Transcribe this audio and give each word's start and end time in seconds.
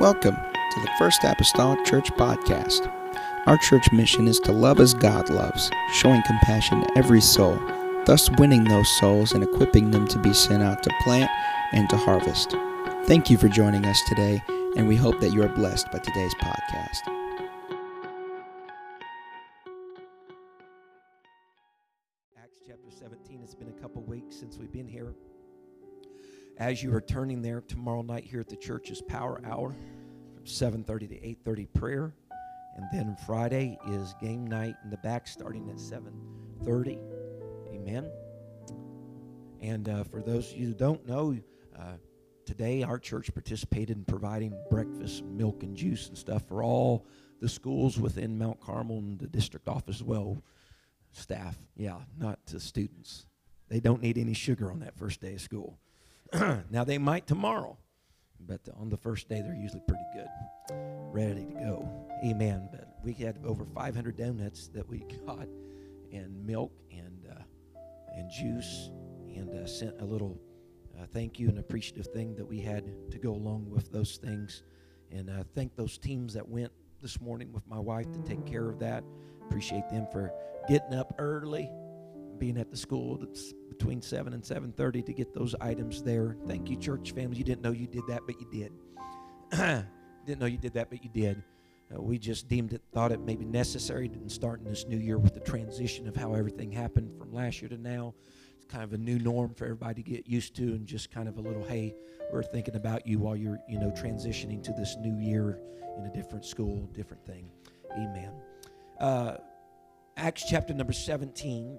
Welcome 0.00 0.36
to 0.36 0.80
the 0.80 0.90
First 0.98 1.24
Apostolic 1.24 1.84
Church 1.84 2.10
Podcast. 2.12 2.90
Our 3.44 3.58
church 3.58 3.92
mission 3.92 4.28
is 4.28 4.40
to 4.40 4.50
love 4.50 4.80
as 4.80 4.94
God 4.94 5.28
loves, 5.28 5.70
showing 5.92 6.22
compassion 6.22 6.80
to 6.80 6.96
every 6.96 7.20
soul, 7.20 7.60
thus 8.06 8.30
winning 8.38 8.64
those 8.64 8.88
souls 8.98 9.32
and 9.32 9.44
equipping 9.44 9.90
them 9.90 10.08
to 10.08 10.18
be 10.18 10.32
sent 10.32 10.62
out 10.62 10.82
to 10.84 10.90
plant 11.02 11.30
and 11.72 11.86
to 11.90 11.98
harvest. 11.98 12.56
Thank 13.04 13.28
you 13.28 13.36
for 13.36 13.48
joining 13.48 13.84
us 13.84 14.00
today, 14.08 14.42
and 14.74 14.88
we 14.88 14.96
hope 14.96 15.20
that 15.20 15.34
you 15.34 15.42
are 15.42 15.48
blessed 15.50 15.92
by 15.92 15.98
today's 15.98 16.34
podcast. 16.36 17.02
Acts 22.42 22.62
chapter 22.66 22.90
17. 22.90 23.42
It's 23.42 23.54
been 23.54 23.68
a 23.68 23.82
couple 23.82 24.00
weeks 24.04 24.34
since 24.34 24.56
we've 24.56 24.72
been 24.72 24.88
here. 24.88 25.12
As 26.60 26.82
you 26.82 26.94
are 26.94 27.00
turning 27.00 27.40
there, 27.40 27.62
tomorrow 27.62 28.02
night 28.02 28.24
here 28.24 28.40
at 28.40 28.48
the 28.50 28.54
church's 28.54 29.00
Power 29.00 29.40
Hour 29.46 29.74
from 30.34 30.44
7:30 30.44 31.08
to 31.08 31.18
8:30 31.26 31.72
prayer, 31.72 32.14
and 32.76 32.86
then 32.92 33.16
Friday 33.24 33.78
is 33.88 34.14
game 34.20 34.46
night 34.46 34.74
in 34.84 34.90
the 34.90 34.98
back 34.98 35.26
starting 35.26 35.70
at 35.70 35.76
7:30. 35.76 37.00
Amen. 37.72 38.12
And 39.62 39.88
uh, 39.88 40.04
for 40.04 40.20
those 40.20 40.52
of 40.52 40.58
you 40.58 40.66
who 40.66 40.74
don't 40.74 41.06
know, 41.06 41.34
uh, 41.78 41.96
today 42.44 42.82
our 42.82 42.98
church 42.98 43.32
participated 43.32 43.96
in 43.96 44.04
providing 44.04 44.52
breakfast, 44.68 45.24
milk, 45.24 45.62
and 45.62 45.74
juice 45.74 46.08
and 46.08 46.18
stuff 46.18 46.46
for 46.46 46.62
all 46.62 47.06
the 47.40 47.48
schools 47.48 47.98
within 47.98 48.36
Mount 48.36 48.60
Carmel 48.60 48.98
and 48.98 49.18
the 49.18 49.28
district 49.28 49.66
office 49.66 49.96
as 49.96 50.02
well. 50.02 50.42
Staff, 51.12 51.56
yeah, 51.74 52.00
not 52.18 52.44
to 52.48 52.60
students. 52.60 53.24
They 53.70 53.80
don't 53.80 54.02
need 54.02 54.18
any 54.18 54.34
sugar 54.34 54.70
on 54.70 54.80
that 54.80 54.94
first 54.94 55.22
day 55.22 55.32
of 55.32 55.40
school. 55.40 55.78
now 56.70 56.84
they 56.84 56.98
might 56.98 57.26
tomorrow, 57.26 57.76
but 58.38 58.60
on 58.76 58.88
the 58.88 58.96
first 58.96 59.28
day 59.28 59.42
they're 59.42 59.54
usually 59.54 59.82
pretty 59.86 60.04
good, 60.14 60.28
ready 61.12 61.46
to 61.46 61.52
go. 61.54 62.08
Amen. 62.24 62.68
But 62.70 62.88
we 63.02 63.12
had 63.12 63.38
over 63.44 63.64
500 63.64 64.16
donuts 64.16 64.68
that 64.68 64.88
we 64.88 64.98
got, 65.26 65.48
and 66.12 66.46
milk 66.46 66.72
and 66.92 67.26
uh, 67.30 67.42
and 68.14 68.30
juice, 68.30 68.90
and 69.34 69.50
uh, 69.54 69.66
sent 69.66 70.00
a 70.00 70.04
little 70.04 70.40
uh, 70.98 71.06
thank 71.12 71.38
you 71.38 71.48
and 71.48 71.58
appreciative 71.58 72.06
thing 72.08 72.36
that 72.36 72.46
we 72.46 72.60
had 72.60 72.84
to 73.10 73.18
go 73.18 73.32
along 73.32 73.68
with 73.70 73.90
those 73.90 74.16
things, 74.16 74.62
and 75.10 75.30
uh, 75.30 75.42
thank 75.54 75.74
those 75.74 75.98
teams 75.98 76.34
that 76.34 76.48
went 76.48 76.70
this 77.02 77.20
morning 77.20 77.52
with 77.52 77.66
my 77.66 77.78
wife 77.78 78.10
to 78.12 78.20
take 78.22 78.44
care 78.46 78.68
of 78.68 78.78
that. 78.78 79.02
Appreciate 79.42 79.88
them 79.88 80.06
for 80.12 80.32
getting 80.68 80.94
up 80.94 81.14
early, 81.18 81.68
being 82.38 82.56
at 82.56 82.70
the 82.70 82.76
school 82.76 83.18
between 83.80 84.02
7 84.02 84.34
and 84.34 84.42
7.30 84.42 85.06
to 85.06 85.12
get 85.14 85.32
those 85.32 85.54
items 85.58 86.02
there. 86.02 86.36
Thank 86.46 86.68
you 86.68 86.76
church 86.76 87.12
family. 87.12 87.38
You 87.38 87.44
didn't 87.44 87.62
know 87.62 87.70
you 87.70 87.86
did 87.86 88.06
that 88.08 88.20
but 88.26 88.38
you 88.38 88.46
did. 88.52 88.72
Didn't 90.26 90.38
know 90.38 90.46
you 90.46 90.58
did 90.58 90.74
that 90.74 90.90
but 90.90 91.02
you 91.02 91.08
did. 91.08 91.42
Uh, 91.90 92.02
we 92.02 92.18
just 92.18 92.46
deemed 92.46 92.74
it 92.74 92.82
thought 92.92 93.10
it 93.10 93.20
may 93.20 93.36
be 93.36 93.46
necessary 93.46 94.10
in 94.22 94.28
starting 94.28 94.66
this 94.66 94.84
new 94.86 94.98
year 94.98 95.16
with 95.16 95.32
the 95.32 95.40
transition 95.40 96.06
of 96.06 96.14
how 96.14 96.34
everything 96.34 96.70
happened 96.70 97.18
from 97.18 97.32
last 97.32 97.62
year 97.62 97.70
to 97.70 97.78
now. 97.78 98.14
It's 98.58 98.66
kind 98.66 98.84
of 98.84 98.92
a 98.92 98.98
new 98.98 99.18
norm 99.18 99.54
for 99.54 99.64
everybody 99.64 100.02
to 100.02 100.10
get 100.10 100.28
used 100.28 100.54
to 100.56 100.62
and 100.62 100.86
just 100.86 101.10
kind 101.10 101.26
of 101.26 101.38
a 101.38 101.40
little 101.40 101.64
hey 101.64 101.96
we're 102.30 102.42
thinking 102.42 102.76
about 102.76 103.06
you 103.06 103.18
while 103.18 103.34
you're 103.34 103.58
you 103.66 103.80
know 103.80 103.90
transitioning 103.90 104.62
to 104.62 104.72
this 104.74 104.94
new 105.00 105.16
year 105.18 105.58
in 105.98 106.04
a 106.04 106.12
different 106.12 106.44
school 106.44 106.86
different 106.92 107.24
thing. 107.24 107.50
Amen. 107.92 108.32
Uh, 109.00 109.38
acts 110.18 110.44
chapter 110.46 110.74
number 110.74 110.92
17 110.92 111.78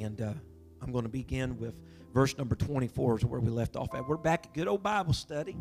and 0.00 0.20
uh, 0.20 0.32
I'm 0.80 0.92
going 0.92 1.04
to 1.04 1.10
begin 1.10 1.58
with 1.58 1.74
verse 2.14 2.36
number 2.36 2.54
24 2.54 3.18
is 3.18 3.24
where 3.24 3.40
we 3.40 3.50
left 3.50 3.76
off 3.76 3.94
at. 3.94 4.08
We're 4.08 4.16
back 4.16 4.46
at 4.46 4.54
good 4.54 4.68
old 4.68 4.82
Bible 4.82 5.12
study. 5.12 5.56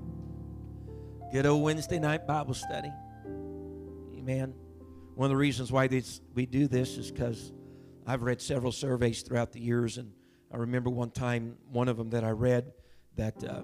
Good 1.31 1.45
old 1.45 1.63
Wednesday 1.63 1.99
night 1.99 2.25
Bible 2.25 2.53
study. 2.53 2.91
Amen. 4.17 4.53
One 5.15 5.25
of 5.25 5.29
the 5.29 5.37
reasons 5.37 5.71
why 5.71 5.87
this, 5.87 6.21
we 6.33 6.45
do 6.45 6.67
this 6.67 6.97
is 6.97 7.11
because 7.11 7.51
I've 8.07 8.23
read 8.23 8.41
several 8.41 8.71
surveys 8.71 9.21
throughout 9.21 9.51
the 9.51 9.59
years, 9.59 9.97
and 9.97 10.11
I 10.51 10.57
remember 10.57 10.89
one 10.89 11.11
time, 11.11 11.57
one 11.71 11.87
of 11.87 11.97
them 11.97 12.09
that 12.11 12.23
I 12.23 12.31
read, 12.31 12.71
that 13.17 13.43
uh, 13.43 13.61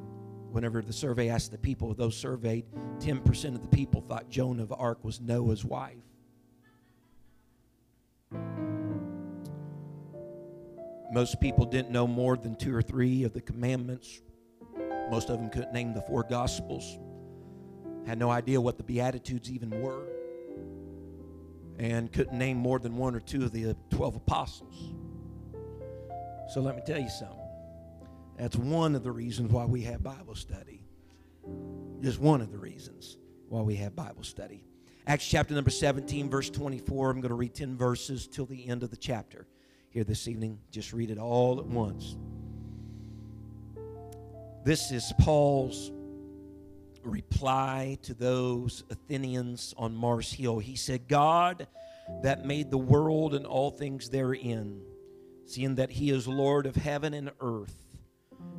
whenever 0.52 0.82
the 0.82 0.94
survey 0.94 1.30
asked 1.30 1.52
the 1.52 1.58
people, 1.58 1.92
of 1.92 1.98
those 1.98 2.18
surveyed, 2.18 2.66
10% 3.00 3.56
of 3.56 3.62
the 3.62 3.68
people 3.70 4.02
thought 4.02 4.30
Joan 4.30 4.60
of 4.60 4.74
Arc 4.74 5.04
was 5.04 5.22
Noah's 5.22 5.64
wife. 5.64 5.98
Most 11.16 11.40
people 11.40 11.64
didn't 11.64 11.92
know 11.92 12.06
more 12.06 12.36
than 12.36 12.58
two 12.58 12.76
or 12.76 12.82
three 12.82 13.24
of 13.24 13.32
the 13.32 13.40
commandments. 13.40 14.22
Most 15.10 15.30
of 15.30 15.38
them 15.38 15.50
couldn't 15.50 15.72
name 15.72 15.94
the 15.94 16.02
four 16.02 16.24
gospels, 16.24 17.00
had 18.06 18.20
no 18.20 18.30
idea 18.30 18.60
what 18.60 18.76
the 18.78 18.84
Beatitudes 18.84 19.50
even 19.50 19.82
were, 19.82 20.10
and 21.80 22.12
couldn't 22.12 22.38
name 22.38 22.58
more 22.58 22.80
than 22.80 22.98
one 22.98 23.16
or 23.16 23.22
two 23.22 23.46
of 23.46 23.54
the 23.54 23.70
uh, 23.70 23.74
12 23.92 24.18
apostles. 24.18 24.94
So 26.54 26.60
let 26.60 26.76
me 26.76 26.82
tell 26.86 27.00
you 27.00 27.08
something. 27.08 27.40
That's 28.38 28.58
one 28.58 28.94
of 28.94 29.04
the 29.04 29.12
reasons 29.14 29.54
why 29.54 29.64
we 29.64 29.84
have 29.84 30.04
Bible 30.04 30.36
study. 30.36 30.84
Just 32.02 32.20
one 32.20 32.42
of 32.42 32.52
the 32.52 32.58
reasons 32.58 33.20
why 33.48 33.62
we 33.62 33.78
have 33.78 33.96
Bible 33.96 34.24
study. 34.24 34.66
Acts 35.08 35.26
chapter 35.26 35.54
number 35.54 35.70
17, 35.70 36.30
verse 36.30 36.50
24. 36.50 37.10
I'm 37.10 37.22
going 37.22 37.30
to 37.30 37.36
read 37.36 37.56
10 37.56 37.78
verses 37.78 38.28
till 38.28 38.46
the 38.46 38.68
end 38.68 38.84
of 38.84 38.90
the 38.90 38.98
chapter 38.98 39.48
here 39.96 40.04
this 40.04 40.28
evening. 40.28 40.60
Just 40.72 40.92
read 40.92 41.10
it 41.10 41.18
all 41.18 41.58
at 41.58 41.66
once. 41.66 42.18
This 44.66 44.92
is 44.92 45.14
Paul's 45.22 45.90
reply 47.02 47.98
to 48.02 48.14
those 48.14 48.84
Athenians 48.90 49.74
on 49.78 49.96
Mars 49.96 50.34
Hill. 50.34 50.60
He 50.60 50.76
said, 50.76 51.08
God 51.08 51.68
that 52.24 52.46
made 52.46 52.72
the 52.72 52.78
world 52.78 53.34
and 53.36 53.46
all 53.46 53.72
things 53.72 54.10
therein, 54.10 54.82
seeing 55.46 55.76
that 55.76 55.92
he 55.92 56.10
is 56.10 56.28
Lord 56.28 56.66
of 56.66 56.76
heaven 56.76 57.14
and 57.14 57.32
earth, 57.40 57.82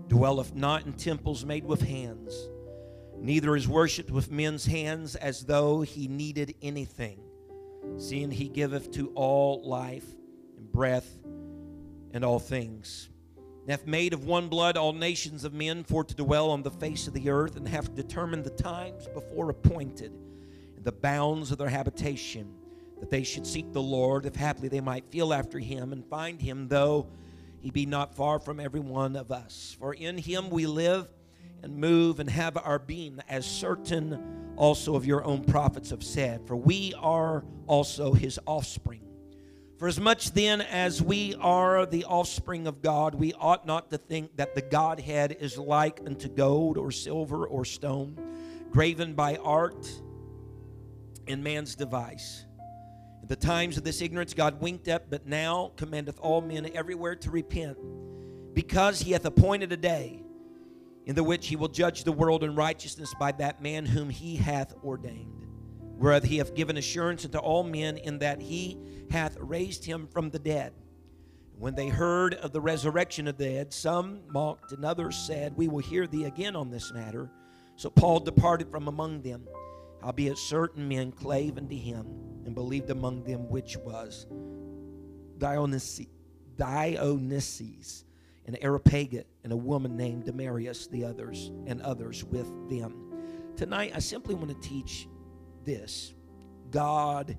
dwelleth 0.08 0.54
not 0.54 0.86
in 0.86 0.94
temples 0.94 1.44
made 1.44 1.66
with 1.66 1.82
hands, 1.82 2.48
neither 3.18 3.54
is 3.54 3.68
worshipped 3.68 4.10
with 4.10 4.30
men's 4.30 4.64
hands 4.64 5.16
as 5.16 5.44
though 5.44 5.82
he 5.82 6.08
needed 6.08 6.54
anything, 6.62 7.20
seeing 7.98 8.30
he 8.30 8.48
giveth 8.48 8.90
to 8.92 9.08
all 9.14 9.68
life 9.68 10.06
and 10.56 10.72
breath 10.72 11.18
and 12.16 12.24
all 12.24 12.38
things. 12.40 13.08
And 13.36 13.70
hath 13.70 13.86
made 13.86 14.12
of 14.12 14.24
one 14.24 14.48
blood 14.48 14.76
all 14.76 14.92
nations 14.92 15.44
of 15.44 15.52
men 15.52 15.84
for 15.84 16.02
to 16.02 16.14
dwell 16.14 16.50
on 16.50 16.62
the 16.62 16.70
face 16.70 17.06
of 17.06 17.14
the 17.14 17.30
earth, 17.30 17.56
and 17.56 17.68
hath 17.68 17.94
determined 17.94 18.44
the 18.44 18.50
times 18.50 19.06
before 19.08 19.50
appointed, 19.50 20.12
and 20.76 20.84
the 20.84 20.92
bounds 20.92 21.52
of 21.52 21.58
their 21.58 21.68
habitation, 21.68 22.52
that 23.00 23.10
they 23.10 23.22
should 23.22 23.46
seek 23.46 23.72
the 23.72 23.82
Lord, 23.82 24.24
if 24.24 24.34
haply 24.34 24.68
they 24.68 24.80
might 24.80 25.10
feel 25.10 25.34
after 25.34 25.58
him 25.58 25.92
and 25.92 26.04
find 26.06 26.40
him, 26.40 26.68
though 26.68 27.08
he 27.60 27.70
be 27.70 27.86
not 27.86 28.14
far 28.14 28.38
from 28.38 28.60
every 28.60 28.80
one 28.80 29.14
of 29.16 29.30
us. 29.30 29.76
For 29.78 29.92
in 29.92 30.16
him 30.16 30.48
we 30.48 30.66
live 30.66 31.08
and 31.62 31.76
move 31.76 32.20
and 32.20 32.30
have 32.30 32.56
our 32.56 32.78
being, 32.78 33.20
as 33.28 33.44
certain 33.44 34.54
also 34.56 34.94
of 34.94 35.04
your 35.04 35.24
own 35.24 35.44
prophets 35.44 35.90
have 35.90 36.02
said. 36.02 36.46
For 36.46 36.56
we 36.56 36.94
are 36.96 37.44
also 37.66 38.12
his 38.12 38.38
offspring. 38.46 39.05
For 39.78 39.88
as 39.88 40.00
much 40.00 40.30
then 40.30 40.62
as 40.62 41.02
we 41.02 41.34
are 41.34 41.84
the 41.84 42.04
offspring 42.04 42.66
of 42.66 42.80
God, 42.80 43.14
we 43.14 43.34
ought 43.34 43.66
not 43.66 43.90
to 43.90 43.98
think 43.98 44.36
that 44.38 44.54
the 44.54 44.62
Godhead 44.62 45.36
is 45.38 45.58
like 45.58 46.00
unto 46.06 46.28
gold 46.28 46.78
or 46.78 46.90
silver 46.90 47.46
or 47.46 47.66
stone, 47.66 48.18
graven 48.70 49.12
by 49.12 49.36
art 49.36 49.86
in 51.26 51.42
man's 51.42 51.74
device. 51.74 52.46
In 53.20 53.28
the 53.28 53.36
times 53.36 53.76
of 53.76 53.84
this 53.84 54.00
ignorance, 54.00 54.32
God 54.32 54.62
winked 54.62 54.88
at, 54.88 55.10
but 55.10 55.26
now 55.26 55.72
commandeth 55.76 56.18
all 56.20 56.40
men 56.40 56.70
everywhere 56.72 57.16
to 57.16 57.30
repent, 57.30 57.76
because 58.54 59.00
he 59.02 59.12
hath 59.12 59.26
appointed 59.26 59.72
a 59.72 59.76
day 59.76 60.22
in 61.04 61.14
the 61.14 61.22
which 61.22 61.48
he 61.48 61.56
will 61.56 61.68
judge 61.68 62.04
the 62.04 62.12
world 62.12 62.42
in 62.42 62.54
righteousness 62.54 63.14
by 63.20 63.30
that 63.32 63.60
man 63.60 63.84
whom 63.84 64.08
he 64.08 64.36
hath 64.36 64.74
ordained 64.82 65.45
whereof 65.96 66.24
he 66.24 66.38
hath 66.38 66.54
given 66.54 66.76
assurance 66.76 67.24
unto 67.24 67.38
all 67.38 67.62
men 67.62 67.96
in 67.96 68.18
that 68.18 68.40
he 68.40 68.78
hath 69.10 69.36
raised 69.38 69.84
him 69.84 70.06
from 70.06 70.30
the 70.30 70.38
dead. 70.38 70.72
When 71.58 71.74
they 71.74 71.88
heard 71.88 72.34
of 72.34 72.52
the 72.52 72.60
resurrection 72.60 73.26
of 73.26 73.38
the 73.38 73.44
dead, 73.44 73.72
some 73.72 74.20
mocked 74.28 74.72
and 74.72 74.84
others 74.84 75.16
said, 75.16 75.56
We 75.56 75.68
will 75.68 75.78
hear 75.78 76.06
thee 76.06 76.24
again 76.24 76.54
on 76.54 76.70
this 76.70 76.92
matter. 76.92 77.30
So 77.76 77.88
Paul 77.88 78.20
departed 78.20 78.70
from 78.70 78.88
among 78.88 79.22
them. 79.22 79.46
Howbeit 80.02 80.36
certain 80.36 80.86
men 80.86 81.12
clave 81.12 81.56
unto 81.56 81.76
him 81.76 82.06
and 82.44 82.54
believed 82.54 82.90
among 82.90 83.24
them, 83.24 83.48
which 83.48 83.76
was 83.78 84.26
Dionysius, 85.38 86.08
Dionysius 86.56 88.04
and 88.46 88.58
Areopagus, 88.60 89.24
and 89.42 89.52
a 89.52 89.56
woman 89.56 89.96
named 89.96 90.24
Damaris, 90.24 90.86
the 90.86 91.04
others, 91.04 91.50
and 91.66 91.80
others 91.82 92.22
with 92.24 92.48
them. 92.68 93.12
Tonight, 93.56 93.92
I 93.94 93.98
simply 93.98 94.34
want 94.34 94.50
to 94.50 94.68
teach 94.68 95.08
this 95.66 96.14
God 96.70 97.36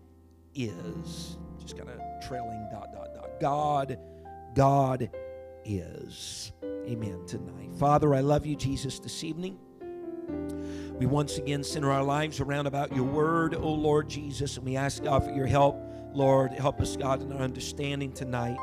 is. 0.54 1.38
Just 1.60 1.76
kind 1.76 1.90
of 1.90 2.00
trailing 2.28 2.68
dot, 2.72 2.94
dot, 2.94 3.14
dot. 3.16 3.40
God, 3.42 3.98
God 4.54 5.10
is. 5.66 6.52
Amen 6.64 7.26
tonight. 7.26 7.74
Father, 7.80 8.14
I 8.14 8.20
love 8.20 8.46
you, 8.46 8.56
Jesus, 8.56 9.00
this 9.00 9.24
evening. 9.24 9.58
We 11.00 11.06
once 11.06 11.38
again 11.38 11.64
center 11.64 11.92
our 11.92 12.04
lives 12.04 12.40
around 12.40 12.68
about 12.68 12.96
your 12.96 13.06
word, 13.06 13.56
O 13.56 13.72
Lord 13.72 14.10
Jesus, 14.10 14.58
and 14.58 14.66
we 14.66 14.76
ask 14.76 15.04
God 15.04 15.24
for 15.24 15.32
your 15.32 15.46
help. 15.46 15.78
Lord, 16.14 16.54
help 16.54 16.82
us, 16.82 16.96
God, 16.98 17.22
in 17.22 17.32
our 17.32 17.42
understanding 17.42 18.12
tonight. 18.12 18.58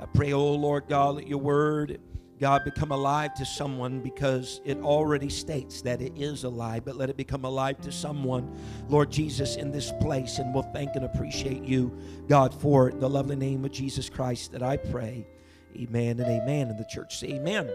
I 0.00 0.06
pray, 0.06 0.32
O 0.32 0.52
Lord 0.52 0.84
God, 0.88 1.16
let 1.16 1.26
your 1.26 1.38
word, 1.38 2.00
God, 2.38 2.64
become 2.64 2.92
alive 2.92 3.34
to 3.34 3.44
someone 3.44 4.00
because 4.00 4.60
it 4.64 4.78
already 4.78 5.28
states 5.28 5.82
that 5.82 6.00
it 6.00 6.12
is 6.16 6.44
alive, 6.44 6.84
but 6.84 6.96
let 6.96 7.10
it 7.10 7.16
become 7.16 7.44
alive 7.44 7.80
to 7.80 7.90
someone, 7.90 8.56
Lord 8.88 9.10
Jesus, 9.10 9.56
in 9.56 9.72
this 9.72 9.92
place. 10.00 10.38
And 10.38 10.54
we'll 10.54 10.62
thank 10.62 10.94
and 10.94 11.04
appreciate 11.04 11.64
you, 11.64 11.96
God, 12.28 12.54
for 12.54 12.92
the 12.92 13.08
lovely 13.08 13.36
name 13.36 13.64
of 13.64 13.72
Jesus 13.72 14.08
Christ 14.08 14.52
that 14.52 14.62
I 14.62 14.76
pray. 14.76 15.26
Amen 15.76 16.20
and 16.20 16.28
amen. 16.28 16.68
And 16.68 16.78
the 16.78 16.84
church 16.84 17.18
say, 17.18 17.34
Amen. 17.34 17.68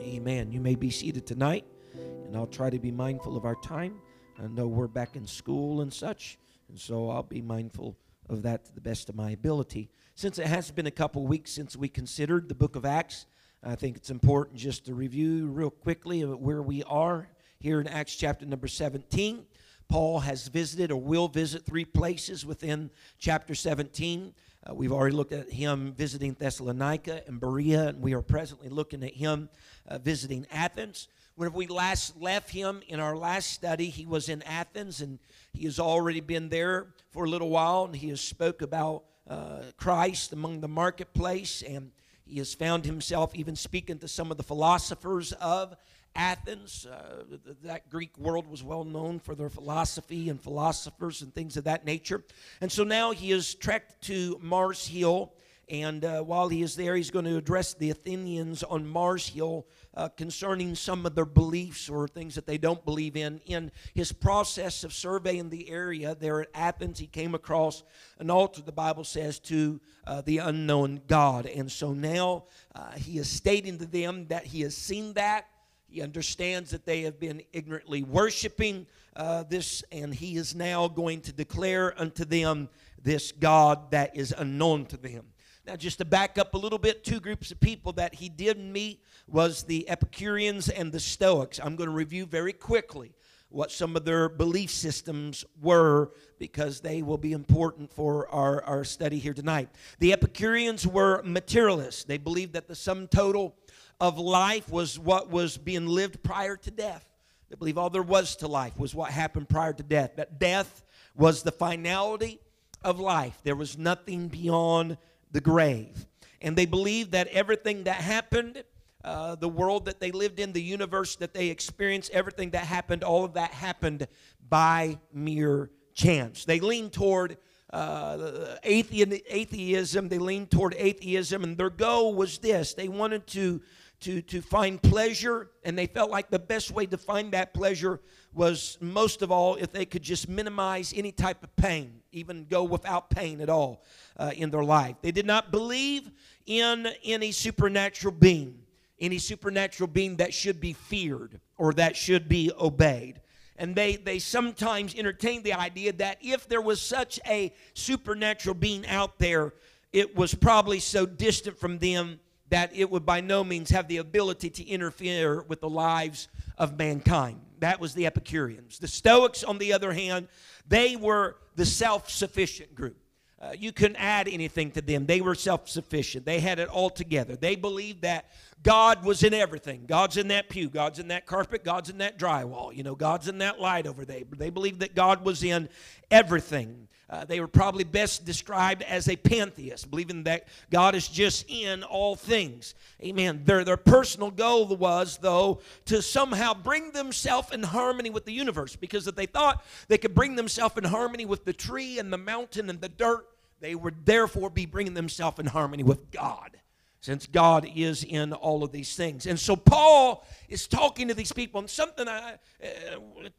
Amen. 0.00 0.52
You 0.52 0.60
may 0.60 0.74
be 0.74 0.90
seated 0.90 1.26
tonight, 1.26 1.64
and 1.94 2.36
I'll 2.36 2.46
try 2.46 2.68
to 2.68 2.78
be 2.78 2.90
mindful 2.90 3.36
of 3.36 3.44
our 3.44 3.56
time. 3.56 4.00
I 4.38 4.46
know 4.48 4.66
we're 4.66 4.86
back 4.86 5.16
in 5.16 5.26
school 5.26 5.80
and 5.80 5.92
such, 5.92 6.38
and 6.68 6.78
so 6.78 7.10
I'll 7.10 7.22
be 7.22 7.42
mindful 7.42 7.96
of 8.28 8.42
that 8.42 8.64
to 8.64 8.74
the 8.74 8.80
best 8.80 9.08
of 9.08 9.14
my 9.14 9.30
ability. 9.30 9.90
Since 10.14 10.38
it 10.38 10.46
has 10.46 10.70
been 10.70 10.86
a 10.86 10.90
couple 10.90 11.26
weeks 11.26 11.50
since 11.50 11.76
we 11.76 11.88
considered 11.88 12.48
the 12.48 12.54
book 12.54 12.76
of 12.76 12.84
Acts, 12.84 13.26
I 13.62 13.74
think 13.74 13.96
it's 13.96 14.08
important 14.08 14.56
just 14.56 14.86
to 14.86 14.94
review 14.94 15.48
real 15.48 15.68
quickly 15.68 16.22
where 16.22 16.62
we 16.62 16.82
are 16.84 17.28
here 17.58 17.78
in 17.78 17.86
Acts 17.86 18.16
chapter 18.16 18.46
number 18.46 18.66
17. 18.66 19.44
Paul 19.86 20.20
has 20.20 20.48
visited 20.48 20.90
or 20.90 20.98
will 20.98 21.28
visit 21.28 21.66
three 21.66 21.84
places 21.84 22.46
within 22.46 22.90
chapter 23.18 23.54
17. 23.54 24.32
Uh, 24.66 24.74
we've 24.74 24.92
already 24.92 25.14
looked 25.14 25.34
at 25.34 25.50
him 25.50 25.92
visiting 25.92 26.32
Thessalonica 26.38 27.22
and 27.26 27.38
Berea, 27.38 27.88
and 27.88 28.00
we 28.00 28.14
are 28.14 28.22
presently 28.22 28.70
looking 28.70 29.02
at 29.02 29.12
him 29.12 29.50
uh, 29.86 29.98
visiting 29.98 30.46
Athens. 30.50 31.08
Whenever 31.34 31.58
we 31.58 31.66
last 31.66 32.18
left 32.18 32.50
him 32.50 32.80
in 32.88 32.98
our 32.98 33.14
last 33.14 33.52
study, 33.52 33.90
he 33.90 34.06
was 34.06 34.30
in 34.30 34.42
Athens, 34.44 35.02
and 35.02 35.18
he 35.52 35.64
has 35.64 35.78
already 35.78 36.20
been 36.20 36.48
there 36.48 36.86
for 37.10 37.24
a 37.24 37.28
little 37.28 37.50
while, 37.50 37.84
and 37.84 37.94
he 37.94 38.08
has 38.08 38.22
spoke 38.22 38.62
about 38.62 39.04
uh, 39.28 39.64
Christ 39.76 40.32
among 40.32 40.60
the 40.60 40.68
marketplace, 40.68 41.62
and 41.62 41.90
he 42.30 42.38
has 42.38 42.54
found 42.54 42.84
himself 42.84 43.34
even 43.34 43.56
speaking 43.56 43.98
to 43.98 44.08
some 44.08 44.30
of 44.30 44.36
the 44.36 44.42
philosophers 44.42 45.32
of 45.32 45.76
Athens. 46.14 46.86
Uh, 46.86 47.24
that 47.64 47.90
Greek 47.90 48.16
world 48.18 48.46
was 48.46 48.62
well 48.62 48.84
known 48.84 49.18
for 49.18 49.34
their 49.34 49.48
philosophy 49.48 50.28
and 50.28 50.40
philosophers 50.40 51.22
and 51.22 51.34
things 51.34 51.56
of 51.56 51.64
that 51.64 51.84
nature. 51.84 52.22
And 52.60 52.70
so 52.70 52.84
now 52.84 53.12
he 53.12 53.30
has 53.30 53.54
trekked 53.54 54.02
to 54.02 54.38
Mars 54.42 54.86
Hill. 54.86 55.32
And 55.68 56.04
uh, 56.04 56.22
while 56.22 56.48
he 56.48 56.62
is 56.62 56.74
there, 56.74 56.96
he's 56.96 57.10
going 57.10 57.26
to 57.26 57.36
address 57.36 57.74
the 57.74 57.90
Athenians 57.90 58.62
on 58.62 58.86
Mars 58.86 59.28
Hill 59.28 59.66
uh, 59.94 60.08
concerning 60.08 60.74
some 60.74 61.04
of 61.06 61.14
their 61.14 61.24
beliefs 61.24 61.88
or 61.88 62.06
things 62.06 62.34
that 62.34 62.46
they 62.46 62.58
don't 62.58 62.84
believe 62.84 63.16
in. 63.16 63.40
In 63.46 63.72
his 63.94 64.12
process 64.12 64.84
of 64.84 64.92
surveying 64.92 65.50
the 65.50 65.68
area 65.68 66.14
there 66.14 66.40
at 66.40 66.48
Athens, 66.54 66.98
he 66.98 67.06
came 67.06 67.34
across 67.34 67.82
an 68.18 68.30
altar, 68.30 68.62
the 68.62 68.72
Bible 68.72 69.04
says, 69.04 69.38
to 69.40 69.80
uh, 70.06 70.20
the 70.22 70.38
unknown 70.38 71.00
God. 71.06 71.46
And 71.46 71.70
so 71.70 71.92
now 71.92 72.44
uh, 72.74 72.92
he 72.92 73.18
is 73.18 73.28
stating 73.28 73.78
to 73.78 73.86
them 73.86 74.26
that 74.28 74.46
he 74.46 74.60
has 74.62 74.76
seen 74.76 75.14
that 75.14 75.46
he 75.90 76.02
understands 76.02 76.70
that 76.70 76.86
they 76.86 77.02
have 77.02 77.18
been 77.18 77.42
ignorantly 77.52 78.04
worshiping 78.04 78.86
uh, 79.16 79.42
this, 79.42 79.82
and 79.90 80.14
he 80.14 80.36
is 80.36 80.54
now 80.54 80.86
going 80.86 81.20
to 81.22 81.32
declare 81.32 82.00
unto 82.00 82.24
them 82.24 82.68
this 83.02 83.32
God 83.32 83.90
that 83.90 84.16
is 84.16 84.32
unknown 84.36 84.86
to 84.86 84.96
them. 84.96 85.24
Now, 85.70 85.76
just 85.76 85.98
to 85.98 86.04
back 86.04 86.36
up 86.36 86.54
a 86.54 86.58
little 86.58 86.80
bit, 86.80 87.04
two 87.04 87.20
groups 87.20 87.52
of 87.52 87.60
people 87.60 87.92
that 87.92 88.12
he 88.12 88.28
did 88.28 88.58
meet 88.58 89.04
was 89.28 89.62
the 89.62 89.88
Epicureans 89.88 90.68
and 90.68 90.90
the 90.90 90.98
Stoics. 90.98 91.60
I'm 91.62 91.76
going 91.76 91.88
to 91.88 91.94
review 91.94 92.26
very 92.26 92.52
quickly 92.52 93.12
what 93.50 93.70
some 93.70 93.94
of 93.94 94.04
their 94.04 94.28
belief 94.28 94.72
systems 94.72 95.44
were 95.62 96.10
because 96.40 96.80
they 96.80 97.02
will 97.02 97.18
be 97.18 97.30
important 97.30 97.92
for 97.92 98.28
our, 98.30 98.64
our 98.64 98.82
study 98.82 99.20
here 99.20 99.32
tonight. 99.32 99.68
The 100.00 100.12
Epicureans 100.12 100.88
were 100.88 101.22
materialists. 101.22 102.02
They 102.02 102.18
believed 102.18 102.54
that 102.54 102.66
the 102.66 102.74
sum 102.74 103.06
total 103.06 103.54
of 104.00 104.18
life 104.18 104.68
was 104.70 104.98
what 104.98 105.30
was 105.30 105.56
being 105.56 105.86
lived 105.86 106.20
prior 106.24 106.56
to 106.56 106.70
death. 106.72 107.08
They 107.48 107.54
believe 107.54 107.78
all 107.78 107.90
there 107.90 108.02
was 108.02 108.34
to 108.38 108.48
life 108.48 108.76
was 108.76 108.92
what 108.92 109.12
happened 109.12 109.48
prior 109.48 109.72
to 109.74 109.84
death. 109.84 110.16
That 110.16 110.40
death 110.40 110.82
was 111.14 111.44
the 111.44 111.52
finality 111.52 112.40
of 112.82 112.98
life. 112.98 113.38
There 113.44 113.54
was 113.54 113.78
nothing 113.78 114.26
beyond 114.26 114.96
the 115.32 115.40
grave. 115.40 116.06
And 116.42 116.56
they 116.56 116.66
believed 116.66 117.12
that 117.12 117.28
everything 117.28 117.84
that 117.84 117.96
happened, 117.96 118.64
uh, 119.04 119.34
the 119.34 119.48
world 119.48 119.84
that 119.86 120.00
they 120.00 120.10
lived 120.10 120.40
in, 120.40 120.52
the 120.52 120.62
universe 120.62 121.16
that 121.16 121.34
they 121.34 121.48
experienced, 121.48 122.10
everything 122.12 122.50
that 122.50 122.64
happened, 122.64 123.04
all 123.04 123.24
of 123.24 123.34
that 123.34 123.50
happened 123.50 124.06
by 124.48 124.98
mere 125.12 125.70
chance. 125.94 126.44
They 126.44 126.60
leaned 126.60 126.92
toward 126.92 127.36
uh, 127.72 128.56
atheism, 128.64 130.08
they 130.08 130.18
leaned 130.18 130.50
toward 130.50 130.74
atheism, 130.76 131.44
and 131.44 131.56
their 131.56 131.70
goal 131.70 132.14
was 132.14 132.38
this. 132.38 132.74
They 132.74 132.88
wanted 132.88 133.26
to 133.28 133.60
to, 134.00 134.22
to 134.22 134.40
find 134.40 134.80
pleasure, 134.80 135.50
and 135.62 135.76
they 135.76 135.86
felt 135.86 136.10
like 136.10 136.30
the 136.30 136.38
best 136.38 136.70
way 136.70 136.86
to 136.86 136.96
find 136.96 137.32
that 137.32 137.52
pleasure 137.52 138.00
was 138.32 138.78
most 138.80 139.20
of 139.20 139.30
all 139.30 139.56
if 139.56 139.72
they 139.72 139.84
could 139.84 140.02
just 140.02 140.26
minimize 140.26 140.94
any 140.96 141.12
type 141.12 141.42
of 141.44 141.54
pain, 141.56 142.00
even 142.10 142.46
go 142.48 142.64
without 142.64 143.10
pain 143.10 143.42
at 143.42 143.50
all 143.50 143.84
uh, 144.20 144.30
in 144.36 144.50
their 144.50 144.62
life. 144.62 144.96
They 145.00 145.10
did 145.10 145.26
not 145.26 145.50
believe 145.50 146.10
in 146.46 146.86
any 147.02 147.32
supernatural 147.32 148.12
being, 148.12 148.60
any 149.00 149.18
supernatural 149.18 149.88
being 149.88 150.16
that 150.16 150.34
should 150.34 150.60
be 150.60 150.74
feared 150.74 151.40
or 151.56 151.72
that 151.72 151.96
should 151.96 152.28
be 152.28 152.52
obeyed. 152.60 153.20
And 153.56 153.74
they, 153.74 153.96
they 153.96 154.18
sometimes 154.18 154.94
entertained 154.94 155.44
the 155.44 155.54
idea 155.54 155.92
that 155.94 156.18
if 156.20 156.48
there 156.48 156.60
was 156.60 156.80
such 156.80 157.18
a 157.26 157.52
supernatural 157.74 158.54
being 158.54 158.86
out 158.86 159.18
there, 159.18 159.54
it 159.92 160.14
was 160.14 160.34
probably 160.34 160.80
so 160.80 161.06
distant 161.06 161.58
from 161.58 161.78
them 161.78 162.20
that 162.50 162.74
it 162.74 162.90
would 162.90 163.06
by 163.06 163.20
no 163.20 163.42
means 163.42 163.70
have 163.70 163.88
the 163.88 163.98
ability 163.98 164.50
to 164.50 164.66
interfere 164.66 165.42
with 165.42 165.60
the 165.60 165.68
lives 165.68 166.28
of 166.58 166.78
mankind. 166.78 167.40
That 167.60 167.80
was 167.80 167.94
the 167.94 168.06
Epicureans. 168.06 168.78
The 168.78 168.88
Stoics, 168.88 169.44
on 169.44 169.58
the 169.58 169.72
other 169.72 169.92
hand, 169.92 170.28
they 170.66 170.96
were 170.96 171.36
the 171.54 171.66
self 171.66 172.10
sufficient 172.10 172.74
group. 172.74 172.96
Uh, 173.40 173.52
you 173.58 173.72
couldn't 173.72 173.96
add 173.96 174.28
anything 174.28 174.70
to 174.70 174.82
them. 174.82 175.06
They 175.06 175.22
were 175.22 175.34
self 175.34 175.66
sufficient. 175.68 176.26
They 176.26 176.40
had 176.40 176.58
it 176.58 176.68
all 176.68 176.90
together. 176.90 177.36
They 177.36 177.56
believed 177.56 178.02
that 178.02 178.26
God 178.62 179.02
was 179.02 179.22
in 179.22 179.32
everything. 179.32 179.84
God's 179.86 180.18
in 180.18 180.28
that 180.28 180.50
pew. 180.50 180.68
God's 180.68 180.98
in 180.98 181.08
that 181.08 181.24
carpet. 181.24 181.64
God's 181.64 181.88
in 181.88 181.98
that 181.98 182.18
drywall. 182.18 182.76
You 182.76 182.82
know, 182.82 182.94
God's 182.94 183.28
in 183.28 183.38
that 183.38 183.58
light 183.58 183.86
over 183.86 184.04
there. 184.04 184.24
They 184.30 184.50
believed 184.50 184.80
that 184.80 184.94
God 184.94 185.24
was 185.24 185.42
in 185.42 185.70
everything. 186.10 186.88
Uh, 187.10 187.24
they 187.24 187.40
were 187.40 187.48
probably 187.48 187.82
best 187.82 188.24
described 188.24 188.82
as 188.82 189.08
a 189.08 189.16
pantheist, 189.16 189.90
believing 189.90 190.22
that 190.22 190.46
God 190.70 190.94
is 190.94 191.08
just 191.08 191.44
in 191.50 191.82
all 191.82 192.14
things. 192.14 192.76
Amen. 193.02 193.42
Their, 193.44 193.64
their 193.64 193.76
personal 193.76 194.30
goal 194.30 194.64
was, 194.76 195.18
though, 195.20 195.60
to 195.86 196.02
somehow 196.02 196.54
bring 196.54 196.92
themselves 196.92 197.50
in 197.52 197.64
harmony 197.64 198.10
with 198.10 198.26
the 198.26 198.32
universe 198.32 198.76
because 198.76 199.08
if 199.08 199.16
they 199.16 199.26
thought 199.26 199.64
they 199.88 199.98
could 199.98 200.14
bring 200.14 200.36
themselves 200.36 200.76
in 200.78 200.84
harmony 200.84 201.24
with 201.24 201.44
the 201.44 201.52
tree 201.52 201.98
and 201.98 202.12
the 202.12 202.18
mountain 202.18 202.70
and 202.70 202.80
the 202.80 202.88
dirt, 202.88 203.26
they 203.58 203.74
would 203.74 204.06
therefore 204.06 204.48
be 204.48 204.64
bringing 204.64 204.94
themselves 204.94 205.40
in 205.40 205.46
harmony 205.46 205.82
with 205.82 206.12
God 206.12 206.58
since 207.00 207.26
God 207.26 207.66
is 207.74 208.04
in 208.04 208.32
all 208.34 208.62
of 208.62 208.70
these 208.70 208.94
things. 208.94 209.26
And 209.26 209.40
so 209.40 209.56
Paul 209.56 210.24
is 210.48 210.68
talking 210.68 211.08
to 211.08 211.14
these 211.14 211.32
people, 211.32 211.58
and 211.58 211.68
something 211.68 212.06
I, 212.06 212.34
uh, 212.62 212.68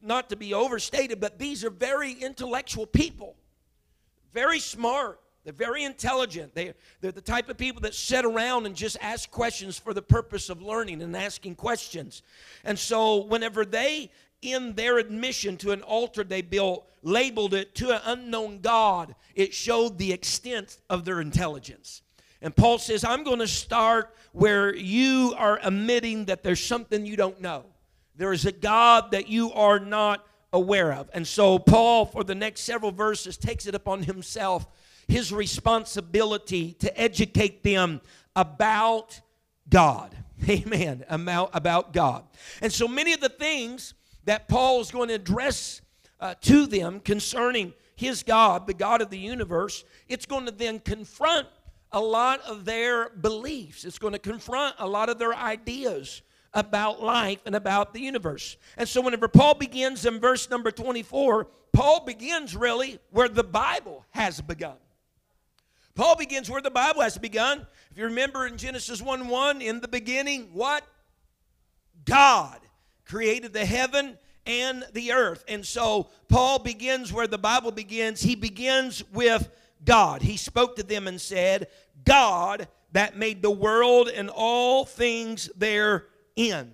not 0.01 0.29
to 0.31 0.35
be 0.35 0.53
overstated, 0.53 1.19
but 1.21 1.37
these 1.37 1.63
are 1.63 1.69
very 1.69 2.13
intellectual 2.13 2.87
people 2.87 3.35
very 4.33 4.59
smart. 4.59 5.19
They're 5.43 5.53
very 5.53 5.83
intelligent. 5.83 6.53
They, 6.53 6.73
they're 6.99 7.11
the 7.11 7.21
type 7.21 7.49
of 7.49 7.57
people 7.57 7.81
that 7.81 7.95
sit 7.95 8.25
around 8.25 8.67
and 8.67 8.75
just 8.75 8.97
ask 9.01 9.29
questions 9.31 9.77
for 9.77 9.93
the 9.93 10.01
purpose 10.01 10.49
of 10.49 10.61
learning 10.61 11.01
and 11.01 11.15
asking 11.17 11.55
questions. 11.55 12.21
And 12.63 12.77
so, 12.77 13.25
whenever 13.25 13.65
they, 13.65 14.11
in 14.41 14.73
their 14.73 14.99
admission 14.99 15.57
to 15.57 15.71
an 15.71 15.81
altar 15.81 16.23
they 16.23 16.41
built, 16.41 16.87
labeled 17.01 17.53
it 17.55 17.73
to 17.75 17.91
an 17.95 18.01
unknown 18.05 18.59
God, 18.59 19.15
it 19.33 19.53
showed 19.53 19.97
the 19.97 20.13
extent 20.13 20.77
of 20.89 21.05
their 21.05 21.21
intelligence. 21.21 22.03
And 22.41 22.55
Paul 22.55 22.77
says, 22.79 23.03
I'm 23.03 23.23
going 23.23 23.39
to 23.39 23.47
start 23.47 24.15
where 24.31 24.75
you 24.75 25.33
are 25.37 25.59
admitting 25.61 26.25
that 26.25 26.43
there's 26.43 26.63
something 26.63 27.05
you 27.05 27.15
don't 27.15 27.41
know. 27.41 27.65
There 28.15 28.33
is 28.33 28.45
a 28.45 28.51
God 28.51 29.11
that 29.11 29.27
you 29.29 29.51
are 29.53 29.79
not 29.79 30.25
aware 30.53 30.93
of. 30.93 31.09
And 31.13 31.25
so, 31.25 31.59
Paul, 31.59 32.05
for 32.05 32.23
the 32.23 32.35
next 32.35 32.61
several 32.61 32.91
verses, 32.91 33.37
takes 33.37 33.65
it 33.65 33.75
upon 33.75 34.03
himself 34.03 34.67
his 35.07 35.33
responsibility 35.33 36.73
to 36.73 36.99
educate 36.99 37.63
them 37.63 38.01
about 38.35 39.19
God. 39.69 40.15
Amen. 40.49 41.03
About, 41.09 41.49
about 41.53 41.93
God. 41.93 42.23
And 42.61 42.71
so, 42.71 42.87
many 42.87 43.13
of 43.13 43.19
the 43.19 43.29
things 43.29 43.93
that 44.25 44.47
Paul 44.47 44.81
is 44.81 44.91
going 44.91 45.09
to 45.09 45.15
address 45.15 45.81
uh, 46.19 46.35
to 46.41 46.65
them 46.67 46.99
concerning 46.99 47.73
his 47.95 48.23
God, 48.23 48.67
the 48.67 48.73
God 48.73 49.01
of 49.01 49.09
the 49.09 49.17
universe, 49.17 49.83
it's 50.07 50.25
going 50.25 50.45
to 50.45 50.51
then 50.51 50.79
confront 50.79 51.47
a 51.91 51.99
lot 51.99 52.41
of 52.41 52.65
their 52.65 53.09
beliefs. 53.09 53.83
It's 53.83 53.99
going 53.99 54.13
to 54.13 54.19
confront 54.19 54.75
a 54.79 54.87
lot 54.87 55.09
of 55.09 55.19
their 55.19 55.33
ideas 55.35 56.21
about 56.53 57.01
life 57.01 57.39
and 57.45 57.55
about 57.55 57.93
the 57.93 58.01
universe. 58.01 58.57
And 58.77 58.87
so, 58.87 59.01
whenever 59.01 59.27
Paul 59.27 59.55
begins 59.55 60.05
in 60.05 60.19
verse 60.19 60.49
number 60.49 60.71
24, 60.71 61.47
Paul 61.73 62.05
begins 62.05 62.55
really 62.55 62.99
where 63.11 63.29
the 63.29 63.43
Bible 63.43 64.05
has 64.11 64.41
begun. 64.41 64.75
Paul 65.95 66.15
begins 66.15 66.49
where 66.49 66.61
the 66.61 66.71
Bible 66.71 67.01
has 67.01 67.17
begun. 67.17 67.65
If 67.91 67.97
you 67.97 68.05
remember 68.05 68.47
in 68.47 68.57
Genesis 68.57 69.01
1 69.01 69.27
1, 69.27 69.61
in 69.61 69.81
the 69.81 69.87
beginning, 69.87 70.49
what? 70.53 70.83
God 72.05 72.59
created 73.05 73.53
the 73.53 73.65
heaven 73.65 74.17
and 74.45 74.85
the 74.93 75.11
earth. 75.11 75.43
And 75.47 75.65
so 75.65 76.09
Paul 76.27 76.59
begins 76.59 77.13
where 77.13 77.27
the 77.27 77.37
Bible 77.37 77.71
begins. 77.71 78.21
He 78.21 78.35
begins 78.35 79.03
with 79.13 79.49
God. 79.85 80.21
He 80.21 80.37
spoke 80.37 80.77
to 80.77 80.83
them 80.83 81.07
and 81.07 81.19
said, 81.19 81.67
God 82.05 82.67
that 82.93 83.17
made 83.17 83.41
the 83.41 83.51
world 83.51 84.09
and 84.09 84.29
all 84.29 84.85
things 84.85 85.49
therein. 86.35 86.71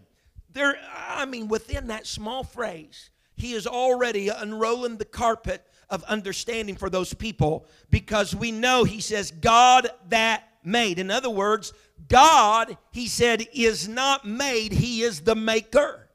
There, 0.54 0.78
I 0.96 1.26
mean, 1.26 1.48
within 1.48 1.88
that 1.88 2.08
small 2.08 2.44
phrase, 2.44 3.10
he 3.36 3.54
is 3.54 3.68
already 3.68 4.30
unrolling 4.30 4.98
the 4.98 5.06
carpet 5.06 5.64
of 5.90 6.04
understanding 6.04 6.76
for 6.76 6.90
those 6.90 7.14
people 7.14 7.66
because 7.90 8.36
we 8.36 8.52
know 8.52 8.84
he 8.84 9.00
says, 9.00 9.32
God 9.32 9.90
that 10.10 10.44
made. 10.64 11.00
In 11.00 11.12
other 11.12 11.30
words, 11.30 11.74
God, 12.10 12.78
he 12.92 13.08
said, 13.08 13.48
is 13.54 13.88
not 13.88 14.26
made, 14.26 14.72
he 14.72 15.02
is 15.02 15.22
the 15.22 15.36
maker. 15.36 16.10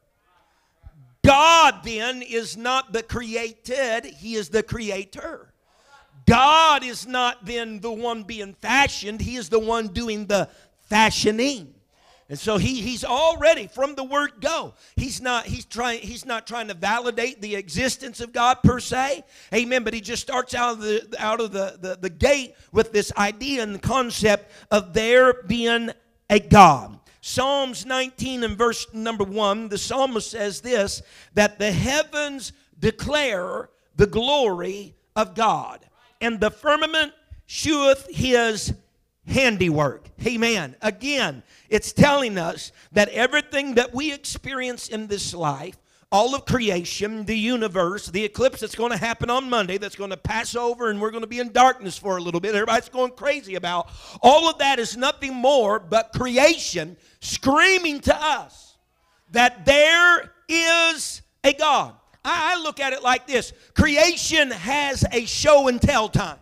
God 1.24 1.76
then 1.84 2.20
is 2.22 2.56
not 2.56 2.92
the 2.92 3.02
created, 3.02 4.04
he 4.04 4.34
is 4.34 4.48
the 4.48 4.62
creator. 4.62 5.52
God 6.26 6.84
is 6.84 7.06
not 7.06 7.44
then 7.44 7.80
the 7.80 7.92
one 7.92 8.24
being 8.24 8.54
fashioned, 8.54 9.20
he 9.20 9.36
is 9.36 9.48
the 9.48 9.58
one 9.58 9.88
doing 9.88 10.26
the 10.26 10.48
fashioning. 10.88 11.74
And 12.28 12.38
so 12.38 12.56
he, 12.56 12.80
he's 12.80 13.04
already 13.04 13.66
from 13.66 13.94
the 13.94 14.04
word 14.04 14.32
go. 14.40 14.74
He's 14.96 15.20
not 15.20 15.44
he's 15.44 15.64
trying 15.64 16.00
he's 16.00 16.24
not 16.24 16.46
trying 16.46 16.68
to 16.68 16.74
validate 16.74 17.42
the 17.42 17.56
existence 17.56 18.20
of 18.20 18.32
God 18.32 18.58
per 18.62 18.80
se. 18.80 19.24
Amen. 19.52 19.84
But 19.84 19.92
he 19.92 20.00
just 20.00 20.22
starts 20.22 20.54
out 20.54 20.72
of 20.72 20.80
the 20.80 21.14
out 21.18 21.40
of 21.40 21.52
the, 21.52 21.78
the, 21.80 21.98
the 22.00 22.10
gate 22.10 22.54
with 22.72 22.92
this 22.92 23.12
idea 23.16 23.62
and 23.62 23.82
concept 23.82 24.50
of 24.70 24.94
there 24.94 25.42
being 25.42 25.90
a 26.30 26.38
God. 26.38 26.98
Psalms 27.20 27.86
19 27.86 28.42
and 28.42 28.58
verse 28.58 28.92
number 28.92 29.22
1, 29.22 29.68
the 29.68 29.78
psalmist 29.78 30.30
says 30.30 30.60
this 30.60 31.02
that 31.34 31.58
the 31.58 31.70
heavens 31.70 32.52
declare 32.78 33.70
the 33.94 34.06
glory 34.06 34.94
of 35.14 35.34
God, 35.34 35.80
and 36.20 36.40
the 36.40 36.50
firmament 36.50 37.12
sheweth 37.46 38.08
his 38.10 38.74
handiwork. 39.26 40.08
Amen. 40.26 40.76
Again, 40.82 41.42
it's 41.68 41.92
telling 41.92 42.38
us 42.38 42.72
that 42.92 43.08
everything 43.10 43.74
that 43.74 43.94
we 43.94 44.12
experience 44.12 44.88
in 44.88 45.06
this 45.06 45.32
life, 45.32 45.76
all 46.10 46.34
of 46.34 46.44
creation, 46.44 47.24
the 47.24 47.36
universe, 47.36 48.08
the 48.08 48.22
eclipse 48.22 48.60
that's 48.60 48.74
going 48.74 48.90
to 48.90 48.98
happen 48.98 49.30
on 49.30 49.48
Monday, 49.48 49.78
that's 49.78 49.96
going 49.96 50.10
to 50.10 50.16
pass 50.16 50.54
over, 50.54 50.90
and 50.90 51.00
we're 51.00 51.10
going 51.10 51.22
to 51.22 51.28
be 51.28 51.38
in 51.38 51.52
darkness 51.52 51.96
for 51.96 52.18
a 52.18 52.20
little 52.20 52.40
bit. 52.40 52.54
Everybody's 52.54 52.90
going 52.90 53.12
crazy 53.12 53.54
about. 53.54 53.88
All 54.20 54.50
of 54.50 54.58
that 54.58 54.78
is 54.78 54.96
nothing 54.96 55.34
more 55.34 55.78
but 55.78 56.12
creation 56.12 56.96
screaming 57.20 58.00
to 58.00 58.14
us 58.14 58.76
that 59.30 59.64
there 59.64 60.32
is 60.48 61.22
a 61.44 61.54
God. 61.54 61.94
I 62.24 62.60
look 62.62 62.78
at 62.78 62.92
it 62.92 63.02
like 63.02 63.26
this 63.26 63.52
creation 63.74 64.50
has 64.50 65.04
a 65.10 65.24
show 65.24 65.68
and 65.68 65.80
tell 65.80 66.08
time. 66.08 66.38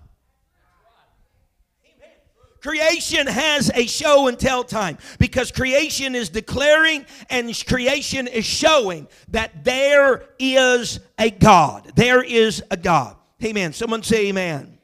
Creation 2.61 3.27
has 3.27 3.71
a 3.75 3.87
show 3.87 4.29
and 4.29 4.39
tell 4.39 4.63
time 4.65 4.99
because 5.19 5.51
creation 5.51 6.15
is 6.15 6.29
declaring 6.29 7.07
and 7.31 7.65
creation 7.67 8.27
is 8.27 8.45
showing 8.45 9.09
that 9.29 9.65
there 9.65 10.25
is 10.39 11.01
a 11.19 11.31
God. 11.31 11.91
There 11.95 12.23
is 12.23 12.63
a 12.71 12.77
God. 12.77 13.17
Amen. 13.43 13.73
Someone 13.73 14.03
say 14.03 14.29
amen. 14.29 14.79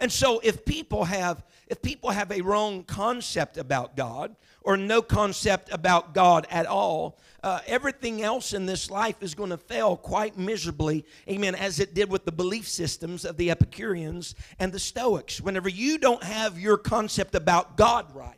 And 0.00 0.10
so 0.10 0.40
if 0.42 0.64
people 0.64 1.04
have 1.04 1.44
if 1.68 1.80
people 1.82 2.10
have 2.10 2.32
a 2.32 2.40
wrong 2.40 2.82
concept 2.82 3.56
about 3.56 3.96
God 3.96 4.34
or 4.62 4.76
no 4.76 5.02
concept 5.02 5.72
about 5.72 6.14
God 6.14 6.46
at 6.50 6.66
all, 6.66 7.18
uh, 7.42 7.60
everything 7.66 8.22
else 8.22 8.52
in 8.52 8.66
this 8.66 8.90
life 8.90 9.22
is 9.22 9.34
going 9.34 9.50
to 9.50 9.56
fail 9.56 9.96
quite 9.96 10.36
miserably, 10.36 11.04
amen, 11.28 11.54
as 11.54 11.80
it 11.80 11.94
did 11.94 12.10
with 12.10 12.24
the 12.24 12.32
belief 12.32 12.68
systems 12.68 13.24
of 13.24 13.36
the 13.36 13.50
Epicureans 13.50 14.34
and 14.58 14.72
the 14.72 14.78
Stoics. 14.78 15.40
Whenever 15.40 15.68
you 15.68 15.98
don't 15.98 16.22
have 16.22 16.58
your 16.58 16.76
concept 16.76 17.34
about 17.34 17.76
God 17.76 18.14
right, 18.14 18.36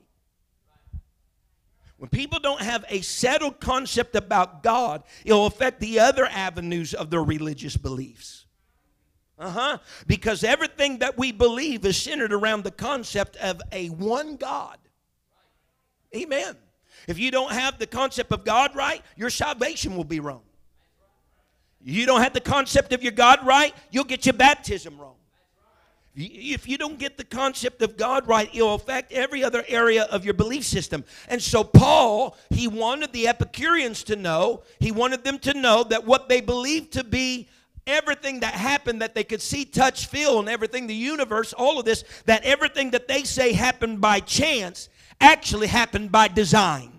when 2.03 2.09
people 2.09 2.41
don't 2.41 2.61
have 2.61 2.85
a 2.89 3.01
settled 3.01 3.61
concept 3.61 4.17
about 4.17 4.65
God, 4.65 5.05
it'll 5.25 5.47
affect 5.47 5.79
the 5.79 6.01
other 6.01 6.27
avenues 6.27 6.95
of 6.95 7.11
their 7.11 7.23
religious 7.23 7.77
beliefs. 7.77 8.47
Uh 9.39 9.51
huh. 9.51 9.79
Because 10.07 10.43
everything 10.43 10.99
that 10.99 11.17
we 11.17 11.31
believe 11.31 11.85
is 11.87 11.97
centered 11.97 12.33
around 12.33 12.65
the 12.65 12.73
concept 12.73 13.37
of 13.37 13.63
a 13.71 13.89
one 13.89 14.35
God. 14.35 14.79
Amen. 16.15 16.57
If 17.09 17.19
you 17.19 17.31
don't 17.31 17.53
have 17.53 17.79
the 17.79 17.87
concept 17.87 18.33
of 18.33 18.45
God 18.45 18.77
right, 18.77 19.03
your 19.17 19.31
salvation 19.31 19.97
will 19.97 20.05
be 20.05 20.21
wrong. 20.21 20.43
You 21.85 22.07
don't 22.07 22.23
have 22.23 22.33
the 22.33 22.41
concept 22.41 22.93
of 22.93 23.03
your 23.03 23.13
God 23.13 23.45
right, 23.45 23.75
you'll 23.91 24.05
get 24.05 24.25
your 24.25 24.35
baptism 24.35 25.01
wrong. 25.01 25.17
If 26.15 26.69
you 26.69 26.77
don't 26.77 26.99
get 26.99 27.17
the 27.17 27.25
concept 27.25 27.81
of 27.81 27.97
God 27.97 28.29
right, 28.29 28.49
it'll 28.53 28.75
affect 28.75 29.13
every 29.13 29.43
other 29.43 29.65
area 29.67 30.05
of 30.05 30.27
your 30.27 30.35
belief 30.35 30.63
system. 30.65 31.05
And 31.27 31.41
so, 31.41 31.65
Paul, 31.65 32.37
he 32.51 32.69
wanted 32.69 33.13
the 33.13 33.29
Epicureans 33.29 34.05
to 34.05 34.17
know, 34.17 34.63
he 34.79 34.93
wanted 34.93 35.25
them 35.25 35.39
to 35.41 35.55
know 35.55 35.85
that 35.85 36.05
what 36.05 36.29
they 36.29 36.43
believed 36.43 36.93
to 36.93 37.05
be 37.05 37.49
everything 37.87 38.41
that 38.41 38.55
happened 38.55 39.03
that 39.03 39.15
they 39.15 39.25
could 39.25 39.43
see, 39.43 39.65
touch, 39.65 40.07
feel, 40.07 40.39
and 40.39 40.49
everything, 40.49 40.87
the 40.87 40.95
universe, 40.95 41.53
all 41.53 41.79
of 41.79 41.85
this, 41.85 42.05
that 42.27 42.45
everything 42.45 42.91
that 42.91 43.09
they 43.09 43.25
say 43.25 43.53
happened 43.53 44.01
by 44.01 44.21
chance 44.21 44.89
actually 45.23 45.69
happened 45.69 46.13
by 46.13 46.29
design. 46.29 46.93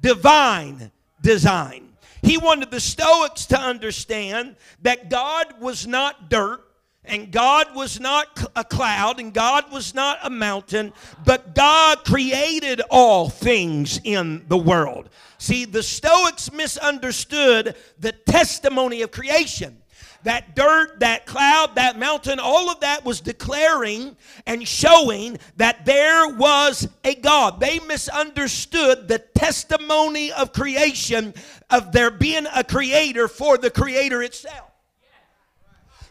Divine 0.00 0.92
design. 1.20 1.88
He 2.22 2.36
wanted 2.38 2.70
the 2.70 2.80
Stoics 2.80 3.46
to 3.46 3.58
understand 3.58 4.56
that 4.82 5.08
God 5.08 5.60
was 5.60 5.86
not 5.86 6.28
dirt, 6.28 6.64
and 7.04 7.32
God 7.32 7.74
was 7.74 7.98
not 7.98 8.44
a 8.54 8.62
cloud, 8.62 9.18
and 9.18 9.32
God 9.32 9.72
was 9.72 9.94
not 9.94 10.18
a 10.22 10.30
mountain, 10.30 10.92
but 11.24 11.54
God 11.54 12.04
created 12.04 12.82
all 12.90 13.30
things 13.30 13.98
in 14.04 14.44
the 14.48 14.58
world. 14.58 15.08
See, 15.38 15.64
the 15.64 15.82
Stoics 15.82 16.52
misunderstood 16.52 17.76
the 17.98 18.12
testimony 18.12 19.02
of 19.02 19.10
creation 19.10 19.77
that 20.24 20.56
dirt, 20.56 21.00
that 21.00 21.26
cloud, 21.26 21.74
that 21.76 21.98
mountain, 21.98 22.38
all 22.38 22.70
of 22.70 22.80
that 22.80 23.04
was 23.04 23.20
declaring 23.20 24.16
and 24.46 24.66
showing 24.66 25.38
that 25.56 25.84
there 25.84 26.28
was 26.28 26.88
a 27.04 27.14
God. 27.14 27.60
They 27.60 27.78
misunderstood 27.80 29.08
the 29.08 29.18
testimony 29.18 30.32
of 30.32 30.52
creation, 30.52 31.34
of 31.70 31.92
there 31.92 32.10
being 32.10 32.46
a 32.54 32.64
creator 32.64 33.28
for 33.28 33.58
the 33.58 33.70
creator 33.70 34.22
itself. 34.22 34.67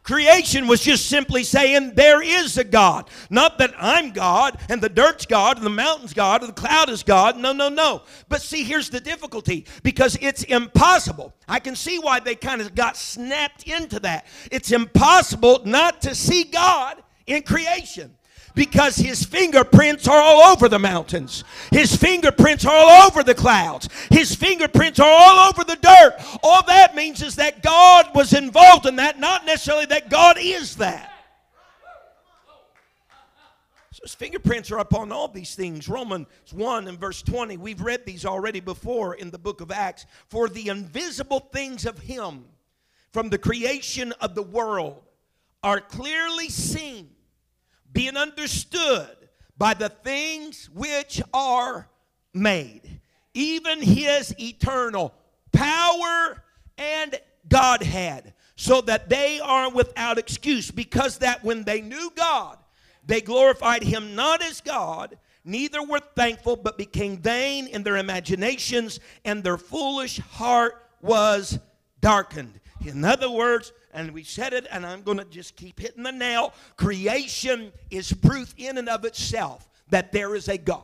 Creation 0.08 0.68
was 0.68 0.80
just 0.80 1.08
simply 1.08 1.44
saying 1.44 1.92
there 1.94 2.22
is 2.22 2.58
a 2.58 2.64
God. 2.64 3.10
Not 3.30 3.58
that 3.58 3.74
I'm 3.78 4.12
God 4.12 4.58
and 4.70 4.82
the 4.82 4.88
dirt's 4.88 5.26
God 5.26 5.58
and 5.58 5.66
the 5.66 5.70
mountain's 5.70 6.14
God 6.14 6.42
and 6.42 6.50
the 6.50 6.54
cloud 6.54 6.88
is 6.90 7.04
God. 7.04 7.38
No, 7.38 7.52
no, 7.52 7.68
no. 7.68 8.04
But 8.30 8.42
see, 8.42 8.64
here's 8.64 8.90
the 8.90 9.02
difficulty 9.02 9.66
because 9.84 10.18
it's 10.22 10.44
impossible. 10.44 11.34
I 11.46 11.60
can 11.60 11.76
see 11.76 12.00
why 12.00 12.22
they 12.22 12.36
kind 12.36 12.62
of 12.62 12.74
got 12.74 12.96
snapped 12.96 13.68
into 13.68 14.00
that. 14.00 14.28
It's 14.50 14.72
impossible 14.72 15.64
not 15.66 16.02
to 16.04 16.16
see 16.16 16.46
God 16.46 17.04
in 17.26 17.44
creation 17.44 18.16
because 18.58 18.96
his 18.96 19.24
fingerprints 19.24 20.08
are 20.08 20.20
all 20.20 20.52
over 20.52 20.68
the 20.68 20.80
mountains. 20.80 21.44
His 21.72 21.96
fingerprints 21.96 22.66
are 22.66 22.76
all 22.76 23.06
over 23.06 23.22
the 23.22 23.36
clouds. 23.36 23.88
His 24.10 24.34
fingerprints 24.34 25.00
are 25.00 25.08
all 25.08 25.48
over 25.48 25.64
the 25.64 25.76
dirt. 25.76 26.16
All 26.42 26.64
that 26.64 26.96
means 26.96 27.22
is 27.22 27.36
that 27.36 27.62
God 27.62 28.08
was 28.16 28.34
involved 28.34 28.88
in 28.88 28.96
that, 28.96 29.20
not 29.20 29.46
necessarily 29.46 29.86
that 29.86 30.10
God 30.10 30.38
is 30.40 30.76
that. 30.78 31.14
So 33.92 34.02
his 34.02 34.16
fingerprints 34.16 34.72
are 34.72 34.80
upon 34.80 35.12
all 35.12 35.28
these 35.28 35.54
things. 35.54 35.88
Romans 35.88 36.26
1 36.52 36.88
and 36.88 37.00
verse 37.00 37.22
20. 37.22 37.58
We've 37.58 37.82
read 37.82 38.08
these 38.08 38.26
already 38.26 38.60
before 38.60 39.14
in 39.14 39.30
the 39.30 39.38
book 39.38 39.62
of 39.62 39.72
Acts. 39.72 40.08
For 40.30 40.50
the 40.50 40.70
invisible 40.70 41.42
things 41.54 41.86
of 41.86 42.00
him 42.00 42.46
from 43.14 43.30
the 43.30 43.38
creation 43.38 44.14
of 44.14 44.34
the 44.34 44.42
world 44.42 45.04
are 45.62 45.80
clearly 45.80 46.50
seen 46.50 47.12
being 47.91 48.17
understood 48.17 49.29
by 49.58 49.74
the 49.74 49.89
things 49.89 50.70
which 50.74 51.22
are 51.34 51.89
made, 52.34 53.00
even 53.34 53.82
his 53.82 54.36
eternal 54.39 55.13
power 55.51 56.44
and 56.77 57.20
Godhead, 57.50 58.34
so 58.56 58.82
that 58.82 59.10
they 59.10 59.39
are 59.39 59.72
without 59.72 60.17
excuse, 60.17 60.70
because 60.72 61.20
that 61.20 61.44
when 61.44 61.63
they 61.63 61.82
knew 61.82 62.12
God, 62.15 62.58
they 63.06 63.22
glorified 63.22 63.84
him 63.84 64.15
not 64.15 64.44
as 64.44 64.62
God, 64.62 65.17
neither 65.46 65.82
were 65.82 66.01
thankful, 66.15 66.56
but 66.56 66.77
became 66.77 67.17
vain 67.17 67.67
in 67.67 67.84
their 67.84 67.98
imaginations, 67.98 69.00
and 69.24 69.44
their 69.44 69.58
foolish 69.58 70.20
heart 70.20 70.86
was 71.01 71.58
darkened. 72.01 72.60
In 72.86 73.06
other 73.06 73.29
words, 73.29 73.72
and 73.98 74.12
we 74.12 74.22
said 74.22 74.54
it, 74.54 74.68
and 74.72 74.86
I'm 74.86 75.01
going 75.01 75.18
to 75.18 75.25
just 75.25 75.56
keep 75.56 75.80
hitting 75.80 76.04
the 76.04 76.12
nail 76.12 76.54
creation 76.75 77.72
is 77.89 78.13
proof 78.13 78.54
in 78.56 78.77
and 78.77 78.88
of 78.88 79.06
itself 79.06 79.68
that 79.89 80.12
there 80.12 80.36
is 80.36 80.48
a 80.48 80.58
God. 80.58 80.84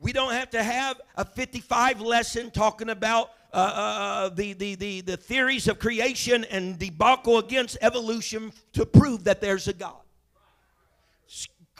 We 0.00 0.12
don't 0.12 0.32
have 0.32 0.50
to 0.50 0.62
have 0.62 1.00
a 1.14 1.24
55 1.26 2.00
lesson 2.00 2.50
talking 2.50 2.88
about 2.88 3.32
uh, 3.52 3.56
uh, 3.56 3.60
uh, 3.60 4.28
the, 4.30 4.54
the, 4.54 4.74
the, 4.76 5.00
the 5.02 5.16
theories 5.18 5.68
of 5.68 5.78
creation 5.78 6.44
and 6.44 6.78
debacle 6.78 7.36
against 7.36 7.76
evolution 7.82 8.50
to 8.72 8.86
prove 8.86 9.24
that 9.24 9.42
there's 9.42 9.68
a 9.68 9.74
God. 9.74 10.01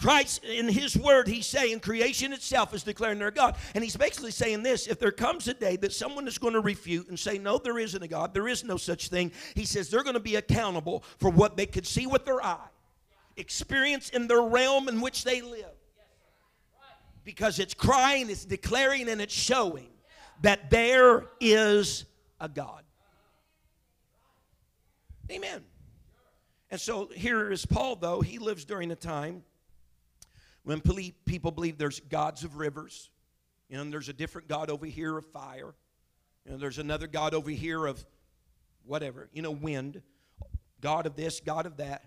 Christ, 0.03 0.43
in 0.43 0.69
His 0.69 0.97
Word, 0.97 1.29
He's 1.29 1.47
saying 1.47 1.79
creation 1.79 2.33
itself 2.33 2.75
is 2.75 2.83
declaring 2.83 3.21
their 3.21 3.31
God. 3.31 3.57
And 3.73 3.85
He's 3.85 3.97
basically 3.97 4.33
saying 4.33 4.65
this 4.65 4.89
if 4.89 4.99
there 4.99 5.13
comes 5.13 5.47
a 5.47 5.55
day 5.55 5.77
that 5.77 5.93
someone 5.93 6.27
is 6.27 6.39
going 6.39 6.55
to 6.55 6.61
refute 6.61 7.09
and 7.09 7.17
say, 7.17 7.39
No, 7.39 7.57
there 7.57 7.79
isn't 7.79 8.03
a 8.03 8.09
God, 8.09 8.35
there 8.35 8.49
is 8.49 8.65
no 8.65 8.77
such 8.77 9.09
thing, 9.09 9.31
He 9.55 9.65
says 9.65 9.89
they're 9.89 10.03
going 10.03 10.15
to 10.15 10.21
be 10.21 10.35
accountable 10.35 11.05
for 11.19 11.31
what 11.31 11.57
they 11.57 11.67
could 11.67 11.87
see 11.87 12.09
with 12.09 12.25
their 12.25 12.45
eye, 12.45 12.59
experience 13.37 14.09
in 14.09 14.27
their 14.27 14.43
realm 14.43 14.89
in 14.89 15.01
which 15.01 15.23
they 15.23 15.41
live. 15.41 15.67
Because 17.23 17.61
it's 17.61 17.75
crying, 17.75 18.29
it's 18.29 18.45
declaring, 18.45 19.09
and 19.09 19.21
it's 19.21 19.33
showing 19.33 19.87
that 20.41 20.69
there 20.69 21.27
is 21.41 22.07
a 22.41 22.49
God. 22.49 22.83
Amen. 25.31 25.63
And 26.73 26.81
so 26.81 27.09
here 27.15 27.53
is 27.53 27.65
Paul, 27.65 27.95
though. 27.95 28.21
He 28.21 28.41
lives 28.41 28.65
during 28.65 28.91
a 28.91 28.97
time 28.97 29.45
when 30.65 30.81
people 31.25 31.51
believe 31.51 31.79
there's 31.79 32.01
gods 32.01 32.45
of 32.45 32.57
rivers, 32.57 33.11
you 33.69 33.77
know, 33.77 33.83
and 33.83 33.93
there's 33.93 34.09
a 34.09 34.13
different 34.13 34.49
God 34.49 34.71
over 34.71 34.87
here 34.87 35.17
of 35.17 35.27
fire, 35.27 35.75
you 36.45 36.53
know, 36.53 36.59
there's 36.59 36.79
another 36.79 37.07
God 37.07 37.35
over 37.35 37.51
here 37.51 37.87
of 37.87 38.05
whatever, 38.85 39.29
you 39.33 39.43
know, 39.43 39.51
wind, 39.51 40.03
God 40.81 41.07
of 41.07 41.17
this, 41.17 41.41
God 41.41 41.67
of 41.67 41.77
that. 41.79 42.05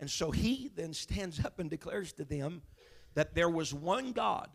And 0.00 0.10
so 0.10 0.30
he 0.30 0.70
then 0.74 0.92
stands 0.92 1.44
up 1.44 1.58
and 1.58 1.70
declares 1.70 2.12
to 2.14 2.24
them 2.24 2.62
that 3.14 3.34
there 3.34 3.48
was 3.48 3.72
one 3.72 4.12
God 4.12 4.48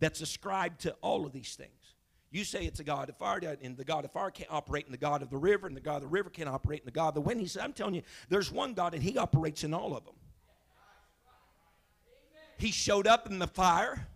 that's 0.00 0.20
ascribed 0.20 0.80
to 0.80 0.92
all 1.00 1.24
of 1.24 1.32
these 1.32 1.54
things. 1.54 1.94
You 2.32 2.44
say 2.44 2.64
it's 2.64 2.80
a 2.80 2.84
God 2.84 3.10
of 3.10 3.16
fire, 3.18 3.56
and 3.62 3.76
the 3.76 3.84
God 3.84 4.06
of 4.06 4.10
fire 4.10 4.30
can't 4.30 4.50
operate 4.50 4.86
in 4.86 4.90
the 4.90 4.98
God 4.98 5.22
of 5.22 5.28
the 5.28 5.36
river, 5.36 5.66
and 5.66 5.76
the 5.76 5.82
God 5.82 5.96
of 5.96 6.02
the 6.02 6.08
river 6.08 6.30
can't 6.30 6.48
operate 6.48 6.80
in 6.80 6.86
the 6.86 6.90
God 6.90 7.08
of 7.08 7.14
the 7.14 7.20
wind. 7.20 7.40
He 7.40 7.46
said, 7.46 7.62
I'm 7.62 7.74
telling 7.74 7.94
you, 7.94 8.02
there's 8.30 8.50
one 8.50 8.72
God, 8.72 8.94
and 8.94 9.02
He 9.02 9.18
operates 9.18 9.64
in 9.64 9.74
all 9.74 9.94
of 9.94 10.04
them. 10.04 10.14
He 12.62 12.70
showed 12.70 13.08
up 13.08 13.28
in 13.28 13.40
the 13.40 13.48
fire. 13.48 14.06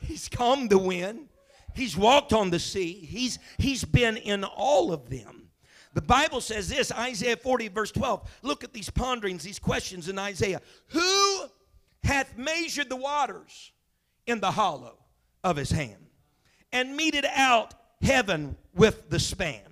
He's 0.00 0.28
calmed 0.28 0.70
the 0.70 0.78
wind. 0.78 1.28
He's 1.72 1.96
walked 1.96 2.32
on 2.32 2.50
the 2.50 2.58
sea. 2.58 2.94
He's, 2.94 3.38
he's 3.58 3.84
been 3.84 4.16
in 4.16 4.42
all 4.42 4.92
of 4.92 5.08
them. 5.08 5.50
The 5.94 6.02
Bible 6.02 6.40
says 6.40 6.68
this 6.68 6.90
Isaiah 6.90 7.36
40, 7.36 7.68
verse 7.68 7.92
12. 7.92 8.28
Look 8.42 8.64
at 8.64 8.72
these 8.72 8.90
ponderings, 8.90 9.44
these 9.44 9.60
questions 9.60 10.08
in 10.08 10.18
Isaiah. 10.18 10.60
Who 10.88 11.44
hath 12.02 12.36
measured 12.36 12.88
the 12.88 12.96
waters 12.96 13.70
in 14.26 14.40
the 14.40 14.50
hollow 14.50 14.98
of 15.44 15.56
his 15.56 15.70
hand, 15.70 16.06
and 16.72 16.96
meted 16.96 17.24
out 17.24 17.74
heaven 18.02 18.56
with 18.74 19.10
the 19.10 19.20
span, 19.20 19.62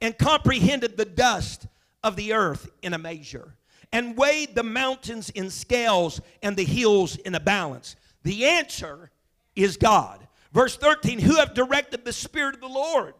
and 0.00 0.18
comprehended 0.18 0.96
the 0.96 1.04
dust 1.04 1.68
of 2.02 2.16
the 2.16 2.32
earth 2.32 2.68
in 2.82 2.92
a 2.92 2.98
measure? 2.98 3.55
And 3.92 4.16
weighed 4.16 4.54
the 4.54 4.62
mountains 4.62 5.30
in 5.30 5.50
scales 5.50 6.20
and 6.42 6.56
the 6.56 6.64
hills 6.64 7.16
in 7.16 7.34
a 7.34 7.40
balance? 7.40 7.96
The 8.22 8.46
answer 8.46 9.10
is 9.54 9.76
God. 9.76 10.26
Verse 10.52 10.76
13, 10.76 11.18
who 11.18 11.36
have 11.36 11.54
directed 11.54 12.04
the 12.04 12.12
Spirit 12.12 12.54
of 12.54 12.60
the 12.60 12.68
Lord, 12.68 13.14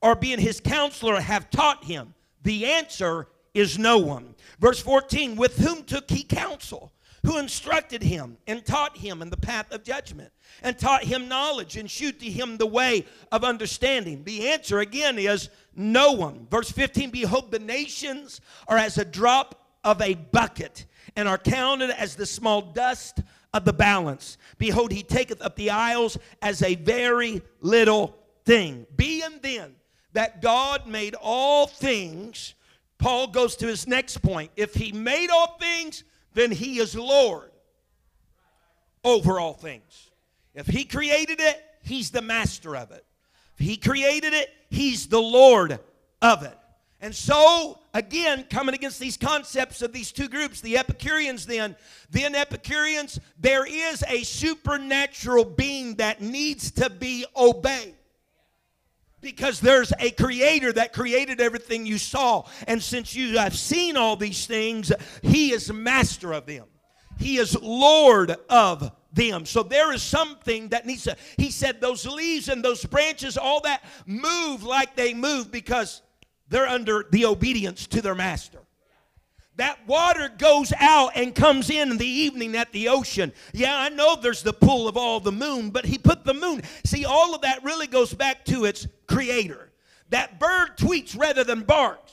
or 0.00 0.14
being 0.14 0.38
his 0.38 0.60
counselor, 0.60 1.20
have 1.20 1.50
taught 1.50 1.84
him? 1.84 2.14
The 2.42 2.66
answer 2.66 3.28
is 3.52 3.78
no 3.78 3.98
one. 3.98 4.34
Verse 4.58 4.80
14, 4.80 5.36
with 5.36 5.58
whom 5.58 5.82
took 5.84 6.10
he 6.10 6.22
counsel? 6.22 6.92
Who 7.26 7.38
instructed 7.38 8.02
him 8.02 8.38
and 8.46 8.64
taught 8.64 8.96
him 8.96 9.22
in 9.22 9.28
the 9.28 9.36
path 9.36 9.72
of 9.72 9.82
judgment, 9.82 10.32
and 10.62 10.78
taught 10.78 11.02
him 11.02 11.28
knowledge 11.28 11.76
and 11.76 11.90
shewed 11.90 12.20
to 12.20 12.30
him 12.30 12.56
the 12.56 12.66
way 12.66 13.04
of 13.32 13.42
understanding? 13.42 14.22
The 14.22 14.48
answer 14.48 14.78
again 14.78 15.18
is 15.18 15.50
no 15.74 16.12
one. 16.12 16.46
Verse 16.50 16.70
15, 16.70 17.10
behold, 17.10 17.50
the 17.50 17.58
nations 17.58 18.40
are 18.68 18.78
as 18.78 18.98
a 18.98 19.04
drop 19.04 19.67
of 19.84 20.00
a 20.02 20.14
bucket 20.14 20.86
and 21.16 21.28
are 21.28 21.38
counted 21.38 21.90
as 21.90 22.16
the 22.16 22.26
small 22.26 22.60
dust 22.62 23.20
of 23.54 23.64
the 23.64 23.72
balance. 23.72 24.38
Behold, 24.58 24.92
he 24.92 25.02
taketh 25.02 25.42
up 25.42 25.56
the 25.56 25.70
isles 25.70 26.18
as 26.42 26.62
a 26.62 26.74
very 26.74 27.42
little 27.60 28.18
thing. 28.44 28.86
Being 28.96 29.40
then 29.42 29.74
that 30.12 30.42
God 30.42 30.86
made 30.86 31.14
all 31.20 31.66
things, 31.66 32.54
Paul 32.98 33.28
goes 33.28 33.56
to 33.56 33.66
his 33.66 33.86
next 33.86 34.18
point. 34.18 34.50
If 34.56 34.74
he 34.74 34.92
made 34.92 35.30
all 35.30 35.56
things, 35.58 36.04
then 36.34 36.50
he 36.50 36.78
is 36.78 36.94
Lord 36.94 37.50
over 39.04 39.38
all 39.38 39.54
things. 39.54 40.10
If 40.54 40.66
he 40.66 40.84
created 40.84 41.40
it, 41.40 41.62
he's 41.82 42.10
the 42.10 42.22
master 42.22 42.76
of 42.76 42.90
it. 42.90 43.04
If 43.58 43.66
he 43.66 43.76
created 43.76 44.34
it, 44.34 44.50
he's 44.70 45.06
the 45.06 45.20
Lord 45.20 45.78
of 46.20 46.42
it. 46.42 46.58
And 47.00 47.14
so, 47.14 47.78
again, 47.98 48.44
coming 48.48 48.76
against 48.76 49.00
these 49.00 49.16
concepts 49.16 49.82
of 49.82 49.92
these 49.92 50.12
two 50.12 50.28
groups, 50.28 50.60
the 50.60 50.78
Epicureans 50.78 51.44
then, 51.46 51.74
then 52.10 52.36
Epicureans, 52.36 53.18
there 53.38 53.66
is 53.66 54.04
a 54.08 54.22
supernatural 54.22 55.44
being 55.44 55.96
that 55.96 56.22
needs 56.22 56.70
to 56.70 56.88
be 56.88 57.26
obeyed. 57.36 57.96
Because 59.20 59.58
there's 59.60 59.92
a 59.98 60.12
creator 60.12 60.72
that 60.72 60.92
created 60.92 61.40
everything 61.40 61.84
you 61.84 61.98
saw. 61.98 62.44
And 62.68 62.80
since 62.80 63.16
you 63.16 63.36
have 63.38 63.56
seen 63.56 63.96
all 63.96 64.14
these 64.14 64.46
things, 64.46 64.92
he 65.22 65.52
is 65.52 65.72
master 65.72 66.32
of 66.32 66.46
them. 66.46 66.66
He 67.18 67.38
is 67.38 67.60
Lord 67.60 68.36
of 68.48 68.92
them. 69.12 69.44
So 69.44 69.64
there 69.64 69.92
is 69.92 70.04
something 70.04 70.68
that 70.68 70.86
needs 70.86 71.02
to, 71.02 71.16
he 71.36 71.50
said, 71.50 71.80
those 71.80 72.06
leaves 72.06 72.48
and 72.48 72.64
those 72.64 72.84
branches, 72.84 73.36
all 73.36 73.60
that 73.62 73.82
move 74.06 74.62
like 74.62 74.94
they 74.94 75.14
move 75.14 75.50
because 75.50 76.00
they're 76.48 76.66
under 76.66 77.06
the 77.10 77.26
obedience 77.26 77.86
to 77.88 78.02
their 78.02 78.14
master. 78.14 78.58
That 79.56 79.88
water 79.88 80.30
goes 80.38 80.72
out 80.78 81.12
and 81.16 81.34
comes 81.34 81.68
in 81.68 81.90
in 81.90 81.98
the 81.98 82.06
evening 82.06 82.54
at 82.54 82.70
the 82.70 82.88
ocean. 82.88 83.32
Yeah, 83.52 83.76
I 83.76 83.88
know 83.88 84.14
there's 84.14 84.44
the 84.44 84.52
pull 84.52 84.86
of 84.86 84.96
all 84.96 85.18
the 85.18 85.32
moon, 85.32 85.70
but 85.70 85.84
he 85.84 85.98
put 85.98 86.24
the 86.24 86.32
moon. 86.32 86.62
See, 86.84 87.04
all 87.04 87.34
of 87.34 87.40
that 87.40 87.64
really 87.64 87.88
goes 87.88 88.14
back 88.14 88.44
to 88.46 88.66
its 88.66 88.86
creator. 89.08 89.72
That 90.10 90.38
bird 90.38 90.76
tweets 90.76 91.18
rather 91.18 91.42
than 91.42 91.62
barks. 91.62 92.12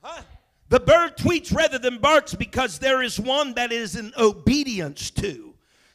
Huh? 0.00 0.22
The 0.68 0.80
bird 0.80 1.16
tweets 1.16 1.52
rather 1.52 1.78
than 1.78 1.98
barks 1.98 2.34
because 2.34 2.78
there 2.78 3.02
is 3.02 3.18
one 3.18 3.54
that 3.54 3.72
is 3.72 3.96
in 3.96 4.12
obedience 4.16 5.10
to. 5.12 5.53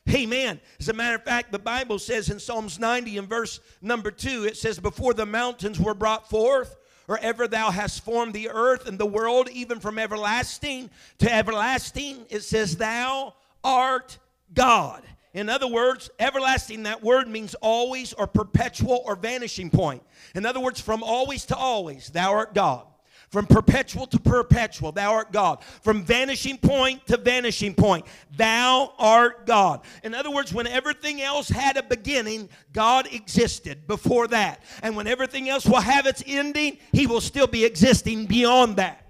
Amen. 0.09 0.59
As 0.79 0.89
a 0.89 0.93
matter 0.93 1.15
of 1.15 1.23
fact, 1.23 1.51
the 1.51 1.59
Bible 1.59 1.99
says 1.99 2.29
in 2.29 2.39
Psalms 2.39 2.79
90 2.79 3.17
and 3.17 3.29
verse 3.29 3.59
number 3.81 4.11
2, 4.11 4.45
it 4.45 4.57
says, 4.57 4.79
Before 4.79 5.13
the 5.13 5.25
mountains 5.25 5.79
were 5.79 5.93
brought 5.93 6.29
forth, 6.29 6.77
or 7.07 7.17
ever 7.19 7.47
thou 7.47 7.71
hast 7.71 8.03
formed 8.03 8.33
the 8.33 8.49
earth 8.49 8.87
and 8.87 8.99
the 8.99 9.05
world, 9.05 9.49
even 9.51 9.79
from 9.79 9.97
everlasting 9.97 10.89
to 11.17 11.31
everlasting, 11.31 12.25
it 12.29 12.41
says, 12.41 12.77
Thou 12.77 13.33
art 13.63 14.17
God. 14.53 15.03
In 15.33 15.47
other 15.47 15.67
words, 15.67 16.09
everlasting, 16.19 16.83
that 16.83 17.03
word 17.03 17.27
means 17.27 17.53
always 17.55 18.13
or 18.13 18.25
perpetual 18.25 19.03
or 19.05 19.15
vanishing 19.15 19.69
point. 19.69 20.01
In 20.33 20.45
other 20.45 20.59
words, 20.59 20.81
from 20.81 21.03
always 21.03 21.45
to 21.45 21.55
always, 21.55 22.09
thou 22.09 22.33
art 22.33 22.53
God. 22.55 22.85
From 23.29 23.45
perpetual 23.45 24.07
to 24.07 24.19
perpetual, 24.19 24.91
thou 24.91 25.13
art 25.13 25.31
God. 25.31 25.63
From 25.83 26.03
vanishing 26.03 26.57
point 26.57 27.05
to 27.07 27.17
vanishing 27.17 27.75
point, 27.75 28.07
thou 28.35 28.91
art 28.97 29.45
God. 29.45 29.81
In 30.03 30.15
other 30.15 30.31
words, 30.31 30.51
when 30.51 30.65
everything 30.65 31.21
else 31.21 31.47
had 31.47 31.77
a 31.77 31.83
beginning, 31.83 32.49
God 32.73 33.07
existed 33.13 33.85
before 33.85 34.27
that. 34.29 34.63
And 34.81 34.95
when 34.95 35.05
everything 35.05 35.47
else 35.47 35.67
will 35.67 35.79
have 35.79 36.07
its 36.07 36.23
ending, 36.25 36.79
He 36.91 37.05
will 37.05 37.21
still 37.21 37.45
be 37.45 37.65
existing 37.65 38.25
beyond 38.25 38.77
that. 38.77 39.05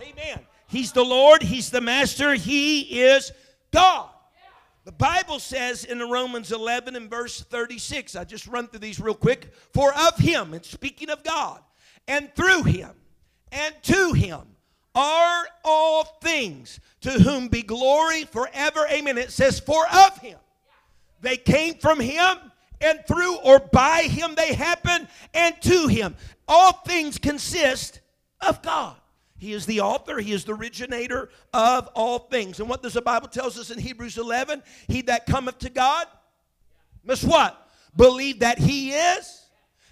Amen. 0.00 0.40
He's 0.68 0.92
the 0.92 1.04
Lord, 1.04 1.42
He's 1.42 1.70
the 1.70 1.80
Master, 1.80 2.34
He 2.34 3.00
is 3.00 3.32
God. 3.72 4.08
The 4.84 4.92
Bible 4.92 5.40
says 5.40 5.84
in 5.84 5.98
the 5.98 6.06
Romans 6.06 6.52
11 6.52 6.94
and 6.94 7.10
verse 7.10 7.42
36, 7.42 8.14
I 8.14 8.22
just 8.22 8.46
run 8.46 8.68
through 8.68 8.78
these 8.78 9.00
real 9.00 9.14
quick. 9.14 9.52
For 9.72 9.92
of 9.92 10.16
Him, 10.16 10.54
and 10.54 10.64
speaking 10.64 11.10
of 11.10 11.24
God, 11.24 11.60
and 12.06 12.32
through 12.36 12.62
Him, 12.62 12.90
and 13.52 13.74
to 13.82 14.12
him 14.12 14.40
are 14.94 15.46
all 15.64 16.04
things, 16.22 16.80
to 17.02 17.10
whom 17.10 17.48
be 17.48 17.62
glory 17.62 18.24
forever. 18.24 18.86
Amen. 18.90 19.18
It 19.18 19.30
says, 19.30 19.60
for 19.60 19.86
of 19.92 20.18
him. 20.18 20.38
They 21.20 21.36
came 21.36 21.74
from 21.74 22.00
him, 22.00 22.36
and 22.80 23.00
through 23.06 23.36
or 23.38 23.58
by 23.58 24.02
him 24.02 24.34
they 24.34 24.54
happen, 24.54 25.06
and 25.34 25.60
to 25.62 25.86
him. 25.86 26.16
All 26.48 26.72
things 26.72 27.18
consist 27.18 28.00
of 28.40 28.62
God. 28.62 28.96
He 29.38 29.52
is 29.52 29.66
the 29.66 29.80
author, 29.80 30.18
He 30.18 30.32
is 30.32 30.44
the 30.44 30.54
originator 30.54 31.28
of 31.52 31.88
all 31.94 32.20
things. 32.20 32.58
And 32.58 32.68
what 32.68 32.82
does 32.82 32.94
the 32.94 33.02
Bible 33.02 33.28
tells 33.28 33.58
us 33.58 33.70
in 33.70 33.78
Hebrews 33.78 34.16
11? 34.16 34.62
He 34.88 35.02
that 35.02 35.26
cometh 35.26 35.58
to 35.58 35.68
God 35.70 36.06
must 37.04 37.24
what? 37.24 37.68
Believe 37.94 38.40
that 38.40 38.58
He 38.58 38.92
is 38.92 39.45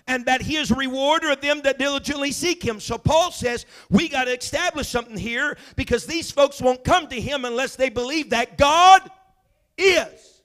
and 0.07 0.27
that 0.27 0.43
he 0.43 0.57
is 0.57 0.71
a 0.71 0.75
rewarder 0.75 1.31
of 1.31 1.40
them 1.40 1.62
that 1.62 1.79
diligently 1.79 2.31
seek 2.31 2.62
him. 2.62 2.79
So 2.81 2.99
Paul 2.99 3.31
says 3.31 3.64
we 3.90 4.09
got 4.09 4.25
to 4.25 4.37
establish 4.37 4.88
something 4.88 5.17
here 5.17 5.57
because 5.77 6.07
these 6.07 6.31
folks 6.31 6.61
won't 6.61 6.85
come 6.85 7.07
to 7.09 7.21
him 7.21 7.45
unless 7.45 7.77
they 7.77 7.88
believe 7.88 8.31
that 8.31 8.59
God 8.59 9.11
is. 9.79 10.43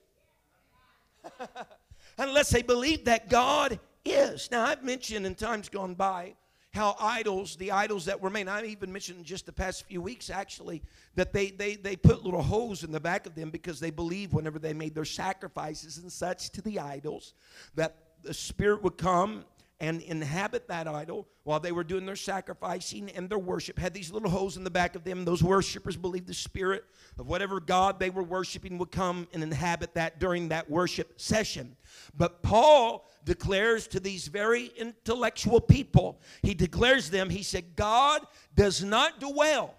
unless 2.18 2.50
they 2.50 2.62
believe 2.62 3.04
that 3.04 3.28
God 3.28 3.78
is. 4.04 4.50
Now, 4.50 4.64
I've 4.64 4.82
mentioned 4.82 5.26
in 5.26 5.34
times 5.34 5.68
gone 5.68 5.94
by 5.94 6.34
how 6.72 6.94
idols, 7.00 7.56
the 7.56 7.72
idols 7.72 8.04
that 8.04 8.20
were 8.20 8.30
made, 8.30 8.48
I 8.48 8.64
even 8.64 8.92
mentioned 8.92 9.24
just 9.24 9.44
the 9.44 9.52
past 9.52 9.84
few 9.86 10.00
weeks 10.00 10.30
actually, 10.30 10.82
that 11.16 11.32
they, 11.32 11.50
they, 11.50 11.74
they 11.74 11.96
put 11.96 12.24
little 12.24 12.42
holes 12.42 12.84
in 12.84 12.92
the 12.92 13.00
back 13.00 13.26
of 13.26 13.34
them 13.34 13.50
because 13.50 13.80
they 13.80 13.90
believed 13.90 14.32
whenever 14.32 14.58
they 14.58 14.72
made 14.72 14.94
their 14.94 15.04
sacrifices 15.04 15.98
and 15.98 16.10
such 16.10 16.50
to 16.50 16.62
the 16.62 16.78
idols, 16.78 17.34
that 17.74 17.96
the 18.22 18.34
spirit 18.34 18.82
would 18.82 18.98
come 18.98 19.44
and 19.80 20.02
inhabit 20.02 20.68
that 20.68 20.86
idol 20.86 21.26
while 21.44 21.58
they 21.58 21.72
were 21.72 21.82
doing 21.82 22.04
their 22.04 22.16
sacrificing 22.16 23.10
and 23.10 23.30
their 23.30 23.38
worship. 23.38 23.78
Had 23.78 23.94
these 23.94 24.12
little 24.12 24.28
holes 24.28 24.56
in 24.58 24.64
the 24.64 24.70
back 24.70 24.94
of 24.94 25.04
them. 25.04 25.24
Those 25.24 25.42
worshipers 25.42 25.96
believed 25.96 26.26
the 26.26 26.34
spirit 26.34 26.84
of 27.18 27.26
whatever 27.26 27.60
God 27.60 27.98
they 27.98 28.10
were 28.10 28.22
worshiping 28.22 28.76
would 28.78 28.90
come 28.90 29.26
and 29.32 29.42
inhabit 29.42 29.94
that 29.94 30.20
during 30.20 30.48
that 30.50 30.70
worship 30.70 31.18
session. 31.18 31.76
But 32.14 32.42
Paul 32.42 33.08
declares 33.24 33.88
to 33.88 34.00
these 34.00 34.28
very 34.28 34.66
intellectual 34.76 35.60
people, 35.60 36.20
he 36.42 36.54
declares 36.54 37.08
them, 37.08 37.30
he 37.30 37.42
said, 37.42 37.74
God 37.74 38.20
does 38.54 38.84
not 38.84 39.18
dwell 39.18 39.74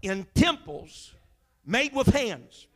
in 0.00 0.26
temples 0.34 1.12
made 1.66 1.94
with 1.94 2.06
hands. 2.08 2.66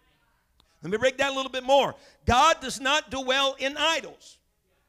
Let 0.82 0.90
me 0.90 0.98
break 0.98 1.16
that 1.18 1.32
a 1.32 1.34
little 1.34 1.50
bit 1.50 1.64
more. 1.64 1.94
God 2.26 2.60
does 2.60 2.80
not 2.80 3.10
dwell 3.10 3.56
in 3.58 3.76
idols. 3.76 4.38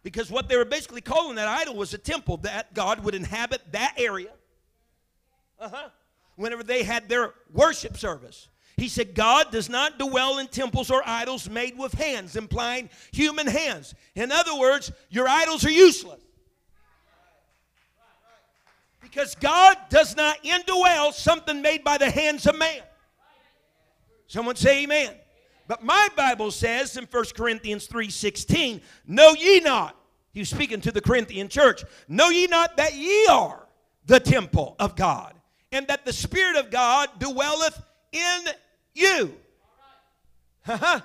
Because 0.04 0.30
what 0.30 0.50
they 0.50 0.58
were 0.58 0.66
basically 0.66 1.02
calling 1.02 1.36
that 1.38 1.48
idol 1.48 1.76
was 1.76 1.94
a 1.94 1.98
temple 1.98 2.38
that 2.38 2.74
God 2.74 3.04
would 3.06 3.16
inhabit 3.16 3.62
that 3.72 3.96
area. 3.98 4.32
Uh-huh. 5.60 5.89
Whenever 6.36 6.63
they 6.63 6.84
had 6.84 7.08
their 7.08 7.34
worship 7.52 7.98
service. 7.98 8.50
He 8.76 8.89
said, 8.89 9.13
God 9.13 9.52
does 9.52 9.70
not 9.70 10.00
dwell 10.00 10.39
in 10.39 10.48
temples 10.48 10.89
or 10.89 11.04
idols 11.06 11.50
made 11.50 11.78
with 11.78 11.94
hands, 11.94 12.36
implying 12.36 12.89
human 13.12 13.48
hands. 13.48 13.94
In 14.16 14.32
other 14.32 14.58
words, 14.58 14.92
your 15.10 15.28
idols 15.28 15.63
are 15.63 15.72
useless. 15.72 16.20
Because 19.00 19.36
God 19.36 19.78
does 19.89 20.18
not 20.18 20.44
indwell 20.44 21.13
something 21.13 21.62
made 21.62 21.84
by 21.84 22.00
the 22.00 22.10
hands 22.10 22.48
of 22.48 22.58
man. 22.58 22.82
Someone 24.28 24.56
say 24.56 24.84
amen. 24.84 25.13
But 25.67 25.84
my 25.84 26.10
Bible 26.15 26.52
says 26.52 26.97
in 26.97 27.06
1 27.06 27.36
Corinthians 27.36 27.88
3:16, 27.88 28.82
"Know 29.08 29.34
ye 29.34 29.60
not?" 29.60 29.95
He 30.34 30.39
was 30.39 30.49
speaking 30.49 30.82
to 30.82 30.91
the 30.91 31.02
Corinthian 31.02 31.47
church. 31.47 31.84
"Know 32.08 32.30
ye 32.30 32.47
not 32.47 32.78
that 32.78 32.95
ye 32.95 33.28
are 33.28 33.67
the 34.06 34.19
temple 34.19 34.76
of 34.80 34.95
God, 34.95 35.39
and 35.71 35.88
that 35.88 36.06
the 36.06 36.13
Spirit 36.13 36.58
of 36.58 36.69
God 36.69 37.10
dwelleth 37.19 37.82
in 38.12 38.49
you?" 38.93 39.39
Uh-huh. 40.65 41.02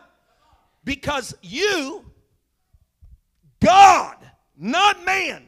because 0.85 1.35
you 1.43 2.09
God, 3.61 4.17
not 4.57 5.05
man, 5.05 5.45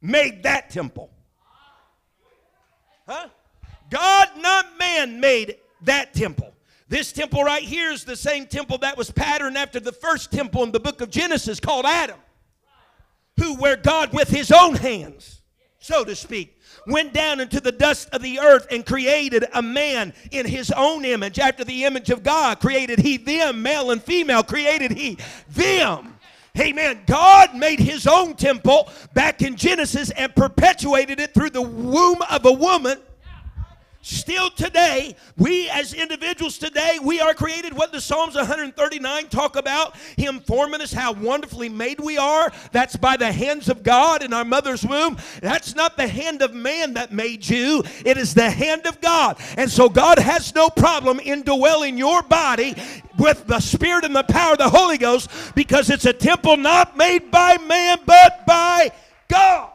made 0.00 0.42
that 0.42 0.70
temple. 0.70 1.10
Huh? 3.06 3.28
God, 3.90 4.28
not 4.38 4.78
man, 4.78 5.20
made 5.20 5.56
that 5.82 6.14
temple. 6.14 6.52
This 6.92 7.10
temple 7.10 7.42
right 7.42 7.62
here 7.62 7.90
is 7.90 8.04
the 8.04 8.16
same 8.16 8.44
temple 8.44 8.76
that 8.82 8.98
was 8.98 9.10
patterned 9.10 9.56
after 9.56 9.80
the 9.80 9.92
first 9.92 10.30
temple 10.30 10.62
in 10.62 10.72
the 10.72 10.78
book 10.78 11.00
of 11.00 11.08
Genesis 11.08 11.58
called 11.58 11.86
Adam, 11.86 12.18
who, 13.38 13.54
where 13.54 13.76
God 13.76 14.12
with 14.12 14.28
his 14.28 14.52
own 14.52 14.74
hands, 14.74 15.40
so 15.78 16.04
to 16.04 16.14
speak, 16.14 16.60
went 16.86 17.14
down 17.14 17.40
into 17.40 17.60
the 17.60 17.72
dust 17.72 18.10
of 18.12 18.20
the 18.20 18.38
earth 18.38 18.66
and 18.70 18.84
created 18.84 19.46
a 19.54 19.62
man 19.62 20.12
in 20.32 20.44
his 20.44 20.70
own 20.70 21.06
image. 21.06 21.38
After 21.38 21.64
the 21.64 21.84
image 21.84 22.10
of 22.10 22.22
God, 22.22 22.60
created 22.60 22.98
he 22.98 23.16
them, 23.16 23.62
male 23.62 23.90
and 23.90 24.02
female, 24.02 24.42
created 24.42 24.90
he 24.90 25.16
them. 25.48 26.18
Amen. 26.60 27.04
God 27.06 27.56
made 27.56 27.80
his 27.80 28.06
own 28.06 28.34
temple 28.34 28.90
back 29.14 29.40
in 29.40 29.56
Genesis 29.56 30.10
and 30.10 30.36
perpetuated 30.36 31.20
it 31.20 31.32
through 31.32 31.50
the 31.50 31.62
womb 31.62 32.20
of 32.30 32.44
a 32.44 32.52
woman 32.52 32.98
Still 34.04 34.50
today, 34.50 35.14
we 35.38 35.70
as 35.70 35.94
individuals 35.94 36.58
today, 36.58 36.98
we 37.00 37.20
are 37.20 37.34
created 37.34 37.72
what 37.72 37.92
the 37.92 38.00
Psalms 38.00 38.34
139 38.34 39.28
talk 39.28 39.54
about. 39.54 39.96
Him 40.16 40.40
forming 40.40 40.80
us, 40.80 40.92
how 40.92 41.12
wonderfully 41.12 41.68
made 41.68 42.00
we 42.00 42.18
are. 42.18 42.50
That's 42.72 42.96
by 42.96 43.16
the 43.16 43.30
hands 43.30 43.68
of 43.68 43.84
God 43.84 44.24
in 44.24 44.32
our 44.32 44.44
mother's 44.44 44.84
womb. 44.84 45.18
That's 45.40 45.76
not 45.76 45.96
the 45.96 46.08
hand 46.08 46.42
of 46.42 46.52
man 46.52 46.94
that 46.94 47.12
made 47.12 47.48
you, 47.48 47.84
it 48.04 48.16
is 48.16 48.34
the 48.34 48.50
hand 48.50 48.88
of 48.88 49.00
God. 49.00 49.38
And 49.56 49.70
so 49.70 49.88
God 49.88 50.18
has 50.18 50.52
no 50.52 50.68
problem 50.68 51.20
indwelling 51.20 51.96
your 51.96 52.22
body 52.22 52.74
with 53.18 53.46
the 53.46 53.60
Spirit 53.60 54.04
and 54.04 54.16
the 54.16 54.24
power 54.24 54.54
of 54.54 54.58
the 54.58 54.68
Holy 54.68 54.98
Ghost 54.98 55.30
because 55.54 55.90
it's 55.90 56.06
a 56.06 56.12
temple 56.12 56.56
not 56.56 56.96
made 56.96 57.30
by 57.30 57.56
man 57.58 57.98
but 58.04 58.44
by 58.46 58.90
God. 59.28 59.70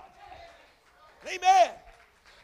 Amen. 1.34 1.70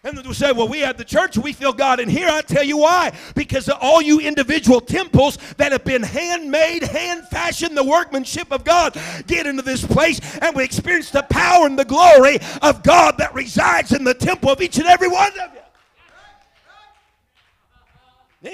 And 0.06 0.18
they'll 0.18 0.34
say, 0.34 0.52
well, 0.52 0.68
we 0.68 0.80
have 0.80 0.98
the 0.98 1.06
church, 1.06 1.38
we 1.38 1.54
feel 1.54 1.72
God 1.72 2.02
in 2.02 2.10
here. 2.10 2.28
I 2.28 2.42
tell 2.42 2.64
you 2.64 2.78
why. 2.78 3.14
Because 3.36 3.70
all 3.70 4.02
you 4.02 4.20
individual 4.20 4.82
temples 4.82 5.38
that 5.56 5.72
have 5.72 5.86
been 5.86 6.04
handmade, 6.04 6.84
hand 6.84 7.26
fashioned, 7.30 7.78
the 7.78 7.86
workmanship 7.86 8.52
of 8.52 8.66
God, 8.66 8.98
get 9.28 9.48
into 9.48 9.62
this 9.62 9.86
place 9.86 10.20
and 10.40 10.54
we 10.56 10.66
experience 10.66 11.10
the 11.10 11.24
power 11.24 11.66
and 11.68 11.80
the 11.80 11.86
glory 11.86 12.38
of 12.62 12.84
God 12.84 13.18
that 13.20 13.34
resides 13.34 13.94
in 13.94 14.04
the 14.04 14.14
temple 14.14 14.50
of 14.50 14.62
each 14.62 14.78
and 14.78 14.88
every 14.88 15.08
one 15.08 15.32
of 15.40 15.54
you. 15.54 15.60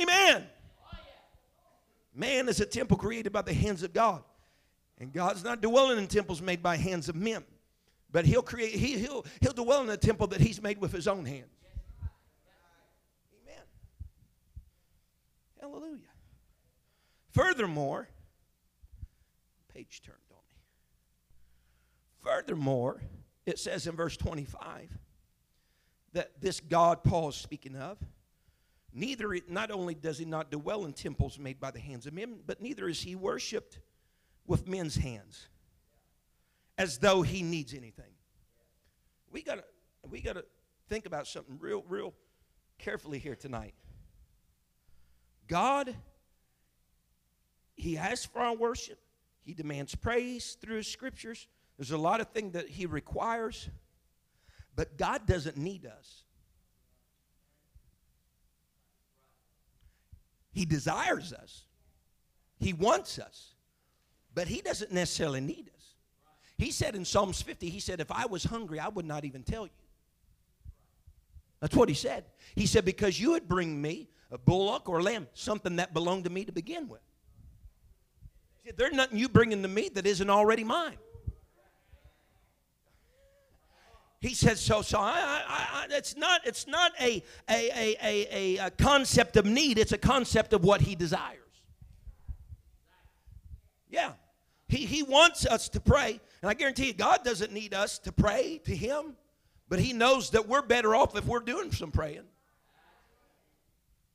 Amen. 0.03 0.45
Man 2.13 2.47
is 2.47 2.59
a 2.59 2.65
temple 2.65 2.95
created 2.95 3.31
by 3.31 3.41
the 3.41 3.53
hands 3.53 3.81
of 3.81 3.91
God. 3.91 4.21
And 4.99 5.11
God's 5.11 5.43
not 5.43 5.61
dwelling 5.61 5.97
in 5.97 6.05
temples 6.05 6.43
made 6.43 6.61
by 6.61 6.75
hands 6.75 7.09
of 7.09 7.15
men. 7.15 7.43
But 8.11 8.25
he'll 8.25 8.41
create, 8.41 8.73
he, 8.73 8.97
he'll, 8.97 9.25
he'll 9.41 9.53
dwell 9.53 9.83
in 9.83 9.89
a 9.89 9.97
temple 9.97 10.27
that 10.27 10.41
he's 10.41 10.61
made 10.61 10.79
with 10.79 10.91
his 10.91 11.07
own 11.07 11.25
hands. 11.25 11.55
Amen. 13.43 13.63
Hallelujah. 15.61 15.97
Furthermore, 17.31 18.09
page 19.73 20.01
turned 20.03 20.17
on 20.31 20.37
me. 20.49 20.55
Furthermore, 22.21 23.01
it 23.45 23.59
says 23.59 23.85
in 23.85 23.95
verse 23.95 24.17
25 24.17 24.89
that 26.13 26.41
this 26.41 26.59
God 26.59 27.03
Paul 27.03 27.29
is 27.29 27.35
speaking 27.35 27.75
of, 27.75 27.99
neither 28.91 29.37
not 29.47 29.69
only 29.69 29.93
does 29.93 30.17
he 30.17 30.25
not 30.25 30.49
dwell 30.49 30.85
in 30.85 30.93
temples 30.93 31.37
made 31.37 31.59
by 31.59 31.69
the 31.69 31.79
hands 31.79 32.07
of 32.07 32.13
men, 32.13 32.39
but 32.47 32.59
neither 32.59 32.89
is 32.89 33.01
he 33.01 33.15
worshipped 33.15 33.77
with 34.47 34.67
men's 34.67 34.95
hands 34.95 35.47
as 36.79 36.97
though 36.97 37.21
he 37.21 37.43
needs 37.43 37.73
anything. 37.73 38.13
We 39.31 39.43
got 39.43 39.55
to 39.55 39.63
we 40.09 40.21
got 40.21 40.33
to 40.33 40.45
think 40.87 41.05
about 41.05 41.27
something 41.27 41.59
real 41.59 41.83
real 41.87 42.13
carefully 42.79 43.19
here 43.19 43.35
tonight. 43.35 43.75
God 45.47 45.95
he 47.75 47.97
asks 47.97 48.25
for 48.25 48.39
our 48.39 48.55
worship. 48.55 48.99
He 49.43 49.53
demands 49.53 49.95
praise 49.95 50.57
through 50.59 50.77
his 50.77 50.87
scriptures. 50.87 51.47
There's 51.77 51.91
a 51.91 51.97
lot 51.97 52.19
of 52.19 52.27
things 52.29 52.53
that 52.53 52.67
he 52.67 52.85
requires. 52.85 53.69
But 54.75 54.97
God 54.97 55.25
doesn't 55.25 55.57
need 55.57 55.85
us. 55.85 56.23
He 60.51 60.65
desires 60.65 61.31
us. 61.31 61.63
He 62.57 62.73
wants 62.73 63.17
us. 63.17 63.53
But 64.33 64.47
he 64.47 64.61
doesn't 64.61 64.91
necessarily 64.91 65.41
need 65.41 65.69
us. 65.73 65.78
He 66.59 66.71
said 66.71 66.93
in 66.93 67.05
Psalms 67.05 67.41
50, 67.41 67.69
he 67.69 67.79
said, 67.79 68.01
If 68.01 68.11
I 68.11 68.25
was 68.25 68.43
hungry, 68.43 68.81
I 68.81 68.89
would 68.89 69.05
not 69.05 69.23
even 69.23 69.43
tell 69.43 69.63
you. 69.63 69.71
That's 71.61 71.73
what 71.73 71.87
he 71.87 71.95
said. 71.95 72.25
He 72.53 72.65
said, 72.65 72.83
Because 72.83 73.17
you 73.17 73.31
would 73.31 73.47
bring 73.47 73.81
me 73.81 74.09
a 74.29 74.37
bullock 74.37 74.89
or 74.89 74.99
a 74.99 75.03
lamb, 75.03 75.27
something 75.33 75.77
that 75.77 75.93
belonged 75.93 76.25
to 76.25 76.29
me 76.29 76.43
to 76.43 76.51
begin 76.51 76.89
with. 76.89 76.99
He 78.61 78.69
said, 78.69 78.77
There's 78.77 78.91
nothing 78.91 79.17
you 79.17 79.29
bringing 79.29 79.61
to 79.61 79.69
me 79.69 79.89
that 79.93 80.05
isn't 80.05 80.29
already 80.29 80.65
mine. 80.65 80.97
He 84.19 84.33
said, 84.33 84.57
so, 84.57 84.81
so 84.81 84.99
I, 84.99 85.13
I, 85.47 85.67
I, 85.73 85.87
it's 85.91 86.17
not, 86.17 86.41
it's 86.45 86.67
not 86.67 86.91
a, 86.99 87.23
a, 87.49 87.71
a, 88.03 88.27
a, 88.35 88.57
a 88.65 88.71
concept 88.71 89.37
of 89.37 89.45
need, 89.45 89.77
it's 89.77 89.93
a 89.93 89.97
concept 89.97 90.51
of 90.51 90.65
what 90.65 90.81
he 90.81 90.93
desires. 90.93 91.37
Yeah. 93.89 94.11
He, 94.69 94.85
he 94.85 95.03
wants 95.03 95.45
us 95.45 95.67
to 95.69 95.81
pray. 95.81 96.21
And 96.41 96.49
I 96.49 96.53
guarantee 96.53 96.87
you, 96.87 96.93
God 96.93 97.23
doesn't 97.25 97.51
need 97.51 97.73
us 97.73 97.97
to 97.99 98.11
pray 98.11 98.61
to 98.65 98.75
Him, 98.75 99.17
but 99.67 99.79
He 99.79 99.93
knows 99.93 100.29
that 100.29 100.47
we're 100.47 100.61
better 100.61 100.95
off 100.95 101.17
if 101.17 101.25
we're 101.25 101.39
doing 101.39 101.71
some 101.71 101.91
praying. 101.91 102.23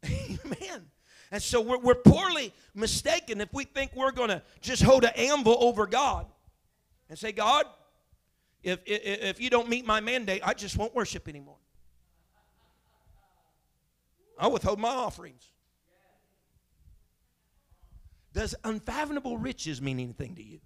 Amen. 0.04 0.86
And 1.32 1.42
so 1.42 1.60
we're, 1.60 1.78
we're 1.78 1.94
poorly 1.96 2.54
mistaken 2.74 3.40
if 3.40 3.52
we 3.52 3.64
think 3.64 3.90
we're 3.96 4.12
going 4.12 4.28
to 4.28 4.42
just 4.60 4.82
hold 4.82 5.02
an 5.04 5.12
anvil 5.16 5.56
over 5.58 5.86
God 5.88 6.26
and 7.10 7.18
say, 7.18 7.32
God, 7.32 7.66
if, 8.62 8.78
if, 8.86 9.02
if 9.04 9.40
you 9.40 9.50
don't 9.50 9.68
meet 9.68 9.84
my 9.84 10.00
mandate, 10.00 10.40
I 10.44 10.54
just 10.54 10.78
won't 10.78 10.94
worship 10.94 11.28
anymore. 11.28 11.58
I'll 14.38 14.52
withhold 14.52 14.78
my 14.78 14.90
offerings. 14.90 15.50
Does 18.34 18.54
unfathomable 18.64 19.38
riches 19.38 19.80
mean 19.80 20.00
anything 20.00 20.34
to 20.34 20.42
you? 20.42 20.60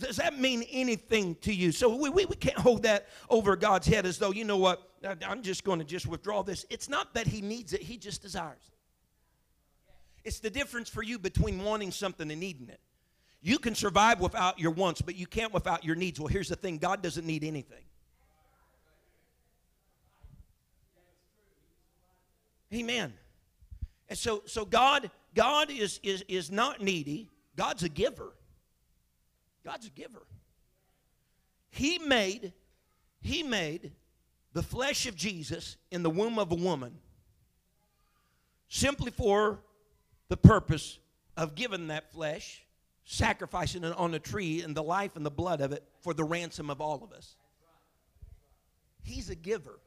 Does 0.00 0.16
that 0.16 0.38
mean 0.38 0.64
anything 0.70 1.34
to 1.42 1.52
you? 1.52 1.72
So 1.72 1.96
we, 1.96 2.08
we, 2.08 2.24
we 2.26 2.36
can't 2.36 2.58
hold 2.58 2.84
that 2.84 3.08
over 3.28 3.56
God's 3.56 3.86
head 3.86 4.06
as 4.06 4.18
though, 4.18 4.30
you 4.30 4.44
know 4.44 4.56
what, 4.56 4.88
I'm 5.26 5.42
just 5.42 5.64
going 5.64 5.78
to 5.78 5.84
just 5.84 6.06
withdraw 6.06 6.42
this. 6.42 6.64
It's 6.70 6.88
not 6.88 7.14
that 7.14 7.26
He 7.26 7.40
needs 7.40 7.72
it, 7.72 7.82
He 7.82 7.96
just 7.96 8.22
desires 8.22 8.62
it. 8.68 10.28
It's 10.28 10.38
the 10.38 10.50
difference 10.50 10.88
for 10.88 11.02
you 11.02 11.18
between 11.18 11.62
wanting 11.62 11.90
something 11.90 12.30
and 12.30 12.40
needing 12.40 12.68
it. 12.68 12.80
You 13.42 13.58
can 13.58 13.74
survive 13.74 14.20
without 14.20 14.58
your 14.58 14.70
wants, 14.70 15.02
but 15.02 15.16
you 15.16 15.26
can't 15.26 15.52
without 15.52 15.84
your 15.84 15.96
needs. 15.96 16.18
Well, 16.18 16.28
here's 16.28 16.48
the 16.48 16.56
thing 16.56 16.78
God 16.78 17.02
doesn't 17.02 17.26
need 17.26 17.44
anything. 17.44 17.84
Amen. 22.74 23.12
And 24.08 24.18
so, 24.18 24.42
so 24.46 24.64
God, 24.64 25.10
God 25.34 25.70
is, 25.70 26.00
is, 26.02 26.24
is 26.28 26.50
not 26.50 26.82
needy. 26.82 27.30
God's 27.56 27.82
a 27.82 27.88
giver. 27.88 28.32
God's 29.64 29.86
a 29.86 29.90
giver. 29.90 30.22
He 31.70 31.98
made, 31.98 32.52
He 33.20 33.42
made 33.42 33.92
the 34.52 34.62
flesh 34.62 35.06
of 35.06 35.16
Jesus 35.16 35.76
in 35.90 36.02
the 36.02 36.10
womb 36.10 36.38
of 36.38 36.52
a 36.52 36.56
woman 36.56 36.98
simply 38.68 39.10
for 39.10 39.60
the 40.28 40.36
purpose 40.36 40.98
of 41.36 41.54
giving 41.54 41.88
that 41.88 42.12
flesh, 42.12 42.64
sacrificing 43.04 43.84
it 43.84 43.94
on 43.96 44.14
a 44.14 44.18
tree, 44.18 44.62
and 44.62 44.74
the 44.74 44.82
life 44.82 45.16
and 45.16 45.24
the 45.24 45.30
blood 45.30 45.60
of 45.60 45.72
it 45.72 45.84
for 46.00 46.14
the 46.14 46.24
ransom 46.24 46.70
of 46.70 46.80
all 46.80 47.02
of 47.02 47.12
us. 47.12 47.36
He's 49.02 49.30
a 49.30 49.34
giver. 49.34 49.78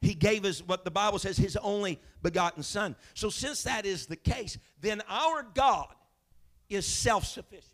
He 0.00 0.14
gave 0.14 0.44
us 0.44 0.60
what 0.60 0.84
the 0.84 0.90
Bible 0.90 1.18
says, 1.18 1.36
His 1.36 1.56
only 1.56 2.00
begotten 2.22 2.62
Son. 2.62 2.96
So, 3.14 3.30
since 3.30 3.62
that 3.64 3.86
is 3.86 4.06
the 4.06 4.16
case, 4.16 4.58
then 4.80 5.02
our 5.08 5.42
God 5.54 5.94
is 6.68 6.86
self 6.86 7.24
sufficient. 7.24 7.72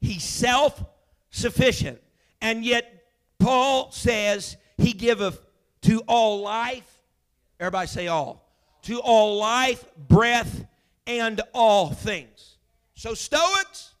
He's 0.00 0.24
self 0.24 0.82
sufficient. 1.30 2.00
And 2.40 2.64
yet, 2.64 3.04
Paul 3.38 3.90
says, 3.92 4.56
He 4.78 4.92
giveth 4.92 5.40
to 5.82 6.00
all 6.08 6.40
life. 6.40 6.88
Everybody 7.60 7.86
say 7.86 8.08
all. 8.08 8.50
To 8.82 9.00
all 9.00 9.38
life, 9.38 9.84
breath, 9.96 10.64
and 11.06 11.40
all 11.52 11.90
things. 11.90 12.56
So, 12.94 13.14
Stoics, 13.14 13.94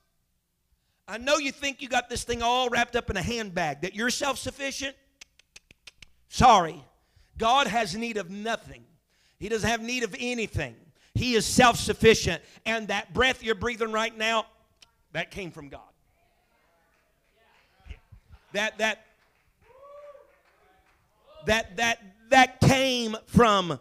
I 1.06 1.18
know 1.18 1.38
you 1.38 1.52
think 1.52 1.82
you 1.82 1.88
got 1.88 2.08
this 2.08 2.24
thing 2.24 2.42
all 2.42 2.68
wrapped 2.68 2.96
up 2.96 3.10
in 3.10 3.16
a 3.16 3.22
handbag, 3.22 3.82
that 3.82 3.94
you're 3.94 4.10
self 4.10 4.38
sufficient. 4.38 4.96
Sorry. 6.32 6.82
God 7.36 7.66
has 7.66 7.94
need 7.94 8.16
of 8.16 8.30
nothing, 8.30 8.84
He 9.38 9.50
doesn't 9.50 9.68
have 9.68 9.82
need 9.82 10.02
of 10.02 10.16
anything. 10.18 10.74
He 11.14 11.34
is 11.34 11.44
self 11.44 11.76
sufficient. 11.76 12.42
And 12.64 12.88
that 12.88 13.12
breath 13.12 13.42
you're 13.42 13.54
breathing 13.54 13.92
right 13.92 14.16
now, 14.16 14.46
that 15.12 15.30
came 15.30 15.50
from 15.50 15.68
God. 15.68 15.82
That, 18.54 18.78
that, 18.78 19.04
that, 21.44 21.76
that, 21.76 22.02
that 22.30 22.60
came 22.60 23.14
from 23.26 23.78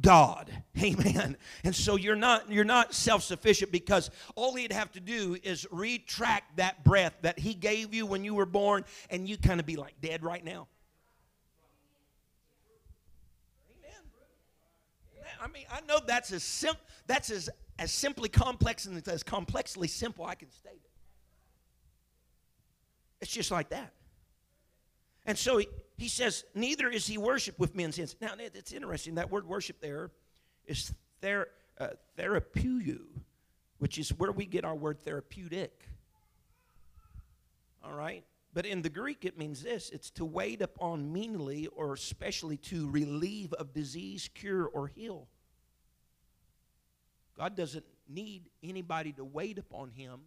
God. 0.00 0.52
Amen. 0.80 1.36
And 1.64 1.74
so 1.74 1.96
you're 1.96 2.14
not 2.14 2.48
you're 2.48 2.64
not 2.64 2.94
self-sufficient 2.94 3.72
because 3.72 4.08
all 4.36 4.54
he'd 4.54 4.72
have 4.72 4.92
to 4.92 5.00
do 5.00 5.36
is 5.42 5.66
retract 5.72 6.58
that 6.58 6.84
breath 6.84 7.16
that 7.22 7.40
he 7.40 7.54
gave 7.54 7.92
you 7.92 8.06
when 8.06 8.22
you 8.22 8.34
were 8.34 8.46
born 8.46 8.84
and 9.10 9.28
you 9.28 9.36
kind 9.36 9.58
of 9.58 9.66
be 9.66 9.76
like 9.76 9.94
dead 10.00 10.22
right 10.22 10.44
now. 10.44 10.68
I 15.42 15.48
mean, 15.48 15.64
I 15.72 15.80
know 15.88 15.98
that's 16.06 16.32
as 16.32 16.44
sim- 16.44 16.76
that's 17.06 17.30
as, 17.30 17.50
as 17.78 17.90
simply 17.90 18.28
complex 18.28 18.86
and 18.86 19.06
as 19.08 19.22
complexly 19.24 19.88
simple 19.88 20.24
I 20.24 20.36
can 20.36 20.50
state 20.50 20.80
it. 20.84 20.90
It's 23.20 23.32
just 23.32 23.50
like 23.50 23.70
that. 23.70 23.92
And 25.26 25.36
so 25.36 25.58
he, 25.58 25.68
he 25.96 26.08
says, 26.08 26.44
neither 26.54 26.88
is 26.88 27.06
he 27.06 27.18
worship 27.18 27.58
with 27.58 27.74
men's 27.74 27.96
hands. 27.96 28.14
Now, 28.20 28.34
it's 28.38 28.72
interesting. 28.72 29.16
That 29.16 29.30
word 29.30 29.46
worship 29.46 29.80
there 29.80 30.10
is 30.66 30.92
ther, 31.20 31.48
uh, 31.78 31.88
which 33.78 33.98
is 33.98 34.10
where 34.10 34.32
we 34.32 34.46
get 34.46 34.64
our 34.64 34.74
word 34.74 35.00
therapeutic. 35.00 35.88
All 37.84 37.94
right? 37.94 38.24
But 38.54 38.66
in 38.66 38.82
the 38.82 38.90
Greek, 38.90 39.24
it 39.24 39.38
means 39.38 39.62
this 39.62 39.90
it's 39.90 40.10
to 40.12 40.24
wait 40.24 40.60
upon 40.60 41.12
meanly 41.12 41.68
or 41.68 41.94
especially 41.94 42.58
to 42.58 42.90
relieve 42.90 43.52
of 43.54 43.72
disease, 43.72 44.28
cure, 44.34 44.66
or 44.66 44.88
heal. 44.88 45.26
God 47.36 47.56
doesn't 47.56 47.84
need 48.08 48.50
anybody 48.62 49.12
to 49.12 49.24
wait 49.24 49.58
upon 49.58 49.90
him 49.90 50.20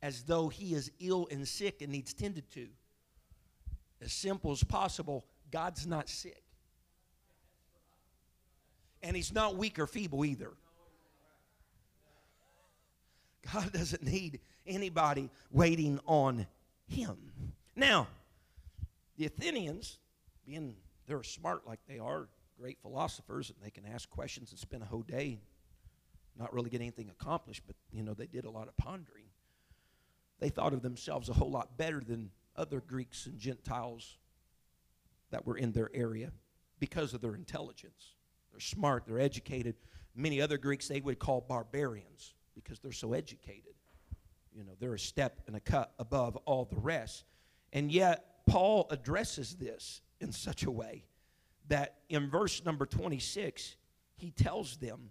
as 0.00 0.22
though 0.22 0.48
he 0.48 0.74
is 0.74 0.90
ill 1.00 1.28
and 1.30 1.46
sick 1.46 1.82
and 1.82 1.92
needs 1.92 2.14
tended 2.14 2.50
to. 2.52 2.68
As 4.00 4.12
simple 4.12 4.52
as 4.52 4.64
possible, 4.64 5.24
God's 5.50 5.86
not 5.86 6.08
sick. 6.08 6.42
And 9.02 9.14
he's 9.14 9.32
not 9.32 9.56
weak 9.56 9.78
or 9.78 9.86
feeble 9.86 10.24
either. 10.24 10.52
God 13.52 13.72
doesn't 13.72 14.02
need 14.02 14.40
anybody 14.66 15.30
waiting 15.50 16.00
on 16.06 16.46
him. 16.86 17.16
Now, 17.76 18.08
the 19.16 19.26
Athenians, 19.26 19.98
being 20.46 20.76
they're 21.06 21.22
smart 21.22 21.66
like 21.66 21.80
they 21.88 21.98
are, 21.98 22.28
great 22.58 22.78
philosophers, 22.80 23.50
and 23.50 23.58
they 23.62 23.70
can 23.70 23.84
ask 23.84 24.08
questions 24.08 24.50
and 24.50 24.58
spend 24.58 24.82
a 24.82 24.86
whole 24.86 25.02
day 25.02 25.40
not 26.36 26.52
really 26.52 26.70
get 26.70 26.80
anything 26.80 27.10
accomplished, 27.10 27.62
but 27.66 27.76
you 27.92 28.02
know, 28.02 28.14
they 28.14 28.26
did 28.26 28.44
a 28.44 28.50
lot 28.50 28.68
of 28.68 28.76
pondering. 28.76 29.26
They 30.40 30.48
thought 30.48 30.72
of 30.72 30.82
themselves 30.82 31.28
a 31.28 31.32
whole 31.32 31.50
lot 31.50 31.76
better 31.76 32.00
than 32.00 32.30
other 32.56 32.80
Greeks 32.80 33.26
and 33.26 33.38
Gentiles 33.38 34.18
that 35.30 35.46
were 35.46 35.56
in 35.56 35.72
their 35.72 35.90
area 35.94 36.32
because 36.80 37.14
of 37.14 37.20
their 37.20 37.34
intelligence. 37.34 38.14
They're 38.50 38.60
smart, 38.60 39.04
they're 39.06 39.20
educated. 39.20 39.76
Many 40.14 40.40
other 40.40 40.58
Greeks 40.58 40.88
they 40.88 41.00
would 41.00 41.18
call 41.18 41.40
barbarians 41.40 42.34
because 42.54 42.78
they're 42.80 42.92
so 42.92 43.12
educated. 43.12 43.74
You 44.54 44.64
know, 44.64 44.72
they're 44.78 44.94
a 44.94 44.98
step 44.98 45.40
and 45.46 45.56
a 45.56 45.60
cut 45.60 45.92
above 45.98 46.36
all 46.44 46.64
the 46.64 46.78
rest. 46.78 47.24
And 47.72 47.90
yet, 47.90 48.46
Paul 48.46 48.86
addresses 48.90 49.56
this 49.56 50.00
in 50.20 50.32
such 50.32 50.64
a 50.64 50.70
way 50.70 51.04
that 51.68 51.96
in 52.08 52.30
verse 52.30 52.64
number 52.64 52.86
26, 52.86 53.76
he 54.16 54.30
tells 54.30 54.76
them 54.76 55.10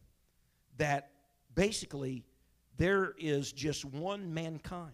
that 0.77 1.11
basically 1.53 2.25
there 2.77 3.13
is 3.17 3.51
just 3.51 3.85
one 3.85 4.33
mankind. 4.33 4.93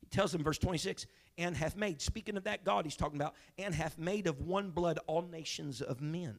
He 0.00 0.06
tells 0.06 0.32
them, 0.32 0.42
verse 0.42 0.58
26, 0.58 1.06
and 1.38 1.56
hath 1.56 1.76
made, 1.76 2.02
speaking 2.02 2.36
of 2.36 2.44
that 2.44 2.64
God 2.64 2.84
he's 2.84 2.96
talking 2.96 3.16
about, 3.16 3.34
and 3.58 3.74
hath 3.74 3.98
made 3.98 4.26
of 4.26 4.40
one 4.40 4.70
blood 4.70 4.98
all 5.06 5.22
nations 5.22 5.80
of 5.80 6.00
men. 6.00 6.36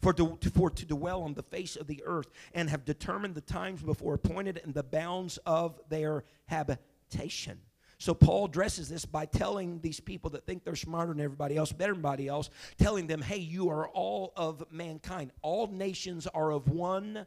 For 0.00 0.14
to, 0.14 0.38
for 0.54 0.70
to 0.70 0.86
dwell 0.86 1.22
on 1.22 1.34
the 1.34 1.42
face 1.42 1.76
of 1.76 1.86
the 1.86 2.02
earth, 2.06 2.30
and 2.54 2.70
have 2.70 2.86
determined 2.86 3.34
the 3.34 3.42
times 3.42 3.82
before 3.82 4.14
appointed 4.14 4.58
and 4.64 4.72
the 4.72 4.82
bounds 4.82 5.38
of 5.44 5.78
their 5.90 6.24
habitation. 6.46 7.58
So 7.98 8.14
Paul 8.14 8.46
addresses 8.46 8.88
this 8.88 9.04
by 9.04 9.26
telling 9.26 9.80
these 9.82 10.00
people 10.00 10.30
that 10.30 10.46
think 10.46 10.64
they're 10.64 10.74
smarter 10.74 11.12
than 11.12 11.22
everybody 11.22 11.58
else, 11.58 11.70
better 11.70 11.92
than 11.92 11.98
everybody 12.00 12.28
else, 12.28 12.48
telling 12.78 13.08
them, 13.08 13.20
hey, 13.20 13.36
you 13.36 13.68
are 13.68 13.88
all 13.90 14.32
of 14.36 14.64
mankind. 14.70 15.32
All 15.42 15.66
nations 15.66 16.26
are 16.26 16.50
of 16.50 16.70
one 16.70 17.26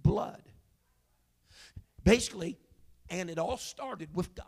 blood. 0.00 0.42
Basically, 2.04 2.56
and 3.10 3.30
it 3.30 3.38
all 3.40 3.56
started 3.56 4.14
with 4.14 4.32
God. 4.36 4.46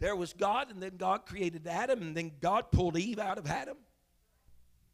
There 0.00 0.16
was 0.16 0.32
God, 0.32 0.72
and 0.72 0.82
then 0.82 0.96
God 0.96 1.26
created 1.26 1.68
Adam, 1.68 2.02
and 2.02 2.16
then 2.16 2.32
God 2.40 2.72
pulled 2.72 2.96
Eve 2.96 3.20
out 3.20 3.38
of 3.38 3.46
Adam. 3.46 3.76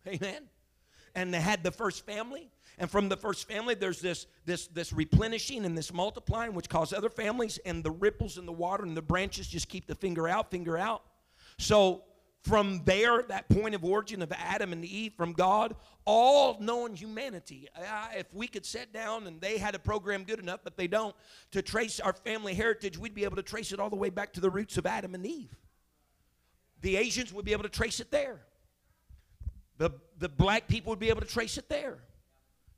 Amen. 0.06 0.42
And 1.14 1.32
they 1.32 1.40
had 1.40 1.62
the 1.62 1.70
first 1.70 2.06
family. 2.06 2.50
And 2.78 2.90
from 2.90 3.08
the 3.08 3.16
first 3.16 3.48
family, 3.48 3.74
there's 3.74 4.00
this, 4.00 4.26
this, 4.44 4.68
this 4.68 4.92
replenishing 4.92 5.64
and 5.64 5.76
this 5.76 5.92
multiplying, 5.92 6.54
which 6.54 6.68
causes 6.68 6.96
other 6.96 7.08
families, 7.08 7.58
and 7.66 7.82
the 7.82 7.90
ripples 7.90 8.38
in 8.38 8.46
the 8.46 8.52
water 8.52 8.84
and 8.84 8.96
the 8.96 9.02
branches 9.02 9.48
just 9.48 9.68
keep 9.68 9.86
the 9.86 9.96
finger 9.96 10.28
out, 10.28 10.50
finger 10.50 10.78
out. 10.78 11.02
So 11.58 12.04
from 12.42 12.82
there, 12.84 13.22
that 13.22 13.48
point 13.48 13.74
of 13.74 13.84
origin 13.84 14.22
of 14.22 14.32
Adam 14.32 14.72
and 14.72 14.84
Eve 14.84 15.12
from 15.16 15.32
God, 15.32 15.74
all 16.04 16.56
knowing 16.60 16.94
humanity. 16.94 17.68
Uh, 17.76 18.08
if 18.16 18.32
we 18.32 18.46
could 18.46 18.64
sit 18.64 18.92
down 18.92 19.26
and 19.26 19.40
they 19.40 19.58
had 19.58 19.74
a 19.74 19.78
program 19.78 20.22
good 20.22 20.38
enough, 20.38 20.60
but 20.62 20.76
they 20.76 20.86
don't, 20.86 21.14
to 21.50 21.62
trace 21.62 21.98
our 22.00 22.12
family 22.12 22.54
heritage, 22.54 22.96
we'd 22.96 23.14
be 23.14 23.24
able 23.24 23.36
to 23.36 23.42
trace 23.42 23.72
it 23.72 23.80
all 23.80 23.90
the 23.90 23.96
way 23.96 24.08
back 24.08 24.32
to 24.34 24.40
the 24.40 24.50
roots 24.50 24.78
of 24.78 24.86
Adam 24.86 25.14
and 25.14 25.26
Eve. 25.26 25.54
The 26.80 26.96
Asians 26.96 27.32
would 27.32 27.44
be 27.44 27.52
able 27.52 27.64
to 27.64 27.68
trace 27.68 27.98
it 27.98 28.10
there. 28.12 28.40
The, 29.78 29.90
the 30.18 30.28
black 30.28 30.68
people 30.68 30.90
would 30.90 30.98
be 30.98 31.08
able 31.08 31.20
to 31.20 31.26
trace 31.26 31.56
it 31.56 31.68
there. 31.68 31.98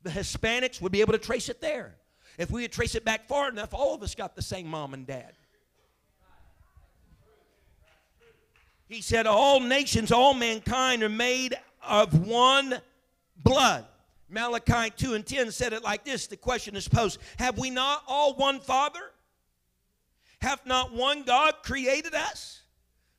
The 0.03 0.11
Hispanics 0.11 0.81
would 0.81 0.91
be 0.91 1.01
able 1.01 1.13
to 1.13 1.19
trace 1.19 1.49
it 1.49 1.61
there. 1.61 1.95
If 2.37 2.49
we 2.49 2.61
would 2.61 2.71
trace 2.71 2.95
it 2.95 3.03
back 3.03 3.27
far 3.27 3.49
enough, 3.49 3.73
all 3.73 3.93
of 3.93 4.01
us 4.03 4.15
got 4.15 4.35
the 4.35 4.41
same 4.41 4.67
mom 4.67 4.93
and 4.93 5.05
dad. 5.05 5.33
He 8.87 9.01
said, 9.01 9.25
All 9.25 9.59
nations, 9.59 10.11
all 10.11 10.33
mankind 10.33 11.03
are 11.03 11.09
made 11.09 11.57
of 11.81 12.27
one 12.27 12.79
blood. 13.37 13.85
Malachi 14.29 14.91
2 14.95 15.13
and 15.13 15.25
10 15.25 15.51
said 15.51 15.73
it 15.73 15.83
like 15.83 16.05
this 16.05 16.27
the 16.27 16.37
question 16.37 16.75
is 16.75 16.87
posed 16.87 17.19
Have 17.37 17.57
we 17.57 17.69
not 17.69 18.03
all 18.07 18.33
one 18.35 18.59
Father? 18.59 18.99
Have 20.41 20.65
not 20.65 20.93
one 20.93 21.23
God 21.23 21.55
created 21.63 22.13
us? 22.15 22.60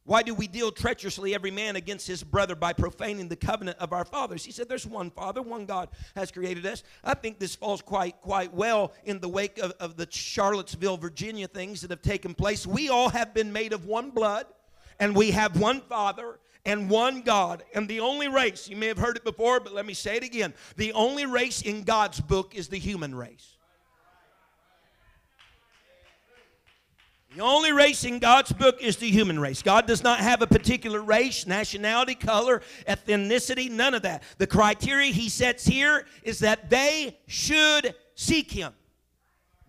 Why 0.04 0.22
do 0.22 0.34
we 0.34 0.48
deal 0.48 0.72
treacherously 0.72 1.32
every 1.32 1.52
man 1.52 1.76
against 1.76 2.08
his 2.08 2.24
brother 2.24 2.56
by 2.56 2.72
profaning 2.72 3.28
the 3.28 3.36
covenant 3.36 3.78
of 3.78 3.92
our 3.92 4.04
fathers? 4.04 4.44
He 4.44 4.50
said, 4.50 4.68
There's 4.68 4.86
one 4.86 5.10
Father, 5.10 5.40
one 5.40 5.64
God 5.64 5.90
has 6.16 6.32
created 6.32 6.66
us. 6.66 6.82
I 7.04 7.14
think 7.14 7.38
this 7.38 7.54
falls 7.54 7.82
quite, 7.82 8.20
quite 8.20 8.52
well 8.52 8.92
in 9.04 9.20
the 9.20 9.28
wake 9.28 9.58
of, 9.58 9.72
of 9.78 9.96
the 9.96 10.08
Charlottesville, 10.10 10.96
Virginia 10.96 11.46
things 11.46 11.82
that 11.82 11.90
have 11.90 12.02
taken 12.02 12.34
place. 12.34 12.66
We 12.66 12.88
all 12.88 13.10
have 13.10 13.32
been 13.32 13.52
made 13.52 13.72
of 13.72 13.86
one 13.86 14.10
blood, 14.10 14.46
and 14.98 15.14
we 15.14 15.30
have 15.30 15.60
one 15.60 15.80
Father 15.82 16.40
and 16.64 16.90
one 16.90 17.22
God. 17.22 17.62
And 17.72 17.88
the 17.88 18.00
only 18.00 18.26
race, 18.26 18.68
you 18.68 18.76
may 18.76 18.88
have 18.88 18.98
heard 18.98 19.16
it 19.16 19.24
before, 19.24 19.60
but 19.60 19.72
let 19.72 19.86
me 19.86 19.94
say 19.94 20.16
it 20.16 20.24
again 20.24 20.52
the 20.76 20.92
only 20.94 21.26
race 21.26 21.62
in 21.62 21.84
God's 21.84 22.20
book 22.20 22.56
is 22.56 22.66
the 22.68 22.78
human 22.78 23.14
race. 23.14 23.51
The 27.34 27.42
only 27.42 27.72
race 27.72 28.04
in 28.04 28.18
God's 28.18 28.52
book 28.52 28.82
is 28.82 28.98
the 28.98 29.10
human 29.10 29.40
race. 29.40 29.62
God 29.62 29.86
does 29.86 30.02
not 30.02 30.20
have 30.20 30.42
a 30.42 30.46
particular 30.46 31.00
race, 31.00 31.46
nationality, 31.46 32.14
color, 32.14 32.60
ethnicity, 32.86 33.70
none 33.70 33.94
of 33.94 34.02
that. 34.02 34.22
The 34.36 34.46
criteria 34.46 35.12
he 35.12 35.30
sets 35.30 35.64
here 35.64 36.06
is 36.22 36.40
that 36.40 36.68
they 36.68 37.18
should 37.26 37.94
seek 38.14 38.50
him 38.50 38.74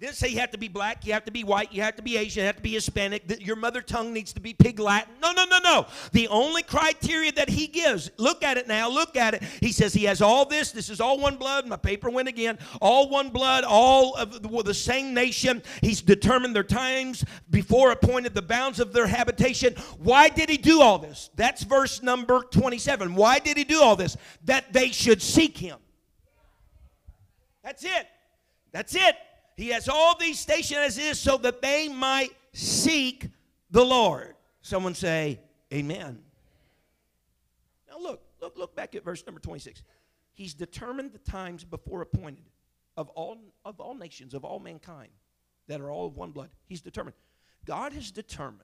didn't 0.03 0.17
say 0.17 0.27
you 0.27 0.39
have 0.39 0.51
to 0.51 0.57
be 0.57 0.67
black, 0.67 1.05
you 1.05 1.13
have 1.13 1.23
to 1.23 1.31
be 1.31 1.45
white, 1.45 1.71
you 1.71 1.81
have 1.81 1.95
to 1.95 2.01
be 2.01 2.17
Asian, 2.17 2.41
you 2.41 2.47
have 2.47 2.57
to 2.57 2.61
be 2.61 2.73
Hispanic, 2.73 3.23
your 3.39 3.55
mother 3.55 3.81
tongue 3.81 4.11
needs 4.11 4.33
to 4.33 4.41
be 4.41 4.53
pig 4.53 4.77
Latin. 4.77 5.13
No, 5.21 5.31
no, 5.31 5.45
no, 5.45 5.59
no. 5.59 5.87
The 6.11 6.27
only 6.27 6.61
criteria 6.61 7.31
that 7.31 7.47
he 7.47 7.67
gives, 7.67 8.11
look 8.17 8.43
at 8.43 8.57
it 8.57 8.67
now, 8.67 8.89
look 8.89 9.15
at 9.15 9.33
it. 9.33 9.43
He 9.61 9.71
says 9.71 9.93
he 9.93 10.03
has 10.03 10.21
all 10.21 10.43
this, 10.43 10.73
this 10.73 10.89
is 10.89 10.99
all 10.99 11.19
one 11.19 11.37
blood. 11.37 11.65
My 11.67 11.77
paper 11.77 12.09
went 12.09 12.27
again. 12.27 12.59
All 12.81 13.07
one 13.07 13.29
blood, 13.29 13.63
all 13.63 14.13
of 14.15 14.41
the, 14.41 14.63
the 14.63 14.73
same 14.73 15.13
nation. 15.13 15.63
He's 15.81 16.01
determined 16.01 16.53
their 16.53 16.63
times 16.63 17.23
before 17.49 17.91
appointed 17.91 18.35
the 18.35 18.41
bounds 18.41 18.81
of 18.81 18.91
their 18.91 19.07
habitation. 19.07 19.73
Why 19.99 20.27
did 20.27 20.49
he 20.49 20.57
do 20.57 20.81
all 20.81 20.97
this? 20.97 21.29
That's 21.35 21.63
verse 21.63 22.03
number 22.03 22.41
27. 22.51 23.15
Why 23.15 23.39
did 23.39 23.55
he 23.55 23.63
do 23.63 23.81
all 23.81 23.95
this? 23.95 24.17
That 24.43 24.73
they 24.73 24.89
should 24.89 25.21
seek 25.21 25.57
him. 25.57 25.79
That's 27.63 27.85
it. 27.85 28.07
That's 28.73 28.95
it. 28.95 29.15
He 29.55 29.69
has 29.69 29.87
all 29.87 30.17
these 30.17 30.39
stationed 30.39 30.81
as 30.81 30.97
is 30.97 31.19
so 31.19 31.37
that 31.37 31.61
they 31.61 31.87
might 31.87 32.31
seek 32.53 33.29
the 33.71 33.83
Lord. 33.83 34.35
Someone 34.61 34.95
say, 34.95 35.39
Amen. 35.73 36.19
Now 37.89 37.99
look, 37.99 38.21
look, 38.41 38.57
look 38.57 38.75
back 38.75 38.95
at 38.95 39.03
verse 39.03 39.25
number 39.25 39.39
26. 39.39 39.83
He's 40.33 40.53
determined 40.53 41.13
the 41.13 41.19
times 41.19 41.63
before 41.63 42.01
appointed 42.01 42.45
of 42.97 43.09
all 43.09 43.37
of 43.65 43.79
all 43.79 43.95
nations, 43.95 44.33
of 44.33 44.43
all 44.43 44.59
mankind 44.59 45.09
that 45.67 45.81
are 45.81 45.91
all 45.91 46.07
of 46.07 46.17
one 46.17 46.31
blood. 46.31 46.49
He's 46.65 46.81
determined. 46.81 47.15
God 47.65 47.93
has 47.93 48.11
determined 48.11 48.61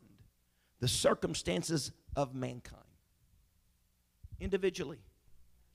the 0.80 0.88
circumstances 0.88 1.92
of 2.16 2.36
mankind. 2.36 2.84
Individually. 4.40 5.00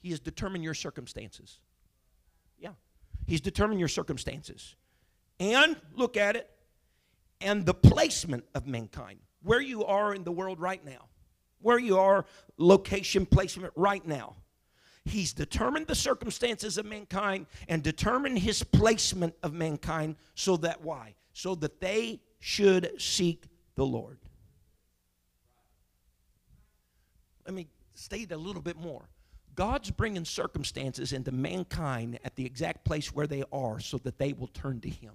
He 0.00 0.10
has 0.10 0.20
determined 0.20 0.62
your 0.62 0.74
circumstances. 0.74 1.58
Yeah. 2.58 2.72
He's 3.26 3.40
determined 3.40 3.80
your 3.80 3.88
circumstances 3.88 4.76
and 5.40 5.76
look 5.94 6.16
at 6.16 6.36
it 6.36 6.50
and 7.40 7.66
the 7.66 7.74
placement 7.74 8.44
of 8.54 8.66
mankind 8.66 9.18
where 9.42 9.60
you 9.60 9.84
are 9.84 10.14
in 10.14 10.24
the 10.24 10.32
world 10.32 10.60
right 10.60 10.84
now 10.84 11.08
where 11.64 11.78
you 11.78 11.98
are 11.98 12.26
location 12.58 13.24
placement 13.24 13.72
right 13.74 14.06
now. 14.06 14.36
He's 15.06 15.32
determined 15.32 15.86
the 15.86 15.94
circumstances 15.94 16.78
of 16.78 16.84
mankind 16.84 17.46
and 17.68 17.82
determined 17.82 18.38
his 18.38 18.62
placement 18.62 19.34
of 19.42 19.54
mankind 19.54 20.16
so 20.34 20.58
that 20.58 20.82
why? 20.82 21.14
So 21.32 21.54
that 21.56 21.80
they 21.80 22.20
should 22.38 23.00
seek 23.00 23.46
the 23.76 23.84
lord. 23.84 24.18
Let 27.46 27.54
me 27.54 27.66
state 27.94 28.30
a 28.30 28.36
little 28.36 28.62
bit 28.62 28.76
more. 28.76 29.08
God's 29.54 29.90
bringing 29.90 30.24
circumstances 30.24 31.12
into 31.12 31.32
mankind 31.32 32.18
at 32.24 32.36
the 32.36 32.44
exact 32.44 32.84
place 32.84 33.14
where 33.14 33.26
they 33.26 33.44
are 33.52 33.80
so 33.80 33.98
that 33.98 34.18
they 34.18 34.32
will 34.32 34.48
turn 34.48 34.80
to 34.80 34.88
Him. 34.88 35.12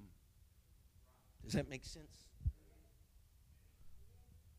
Does 1.49 1.55
that 1.55 1.69
make 1.69 1.83
sense? 1.83 2.05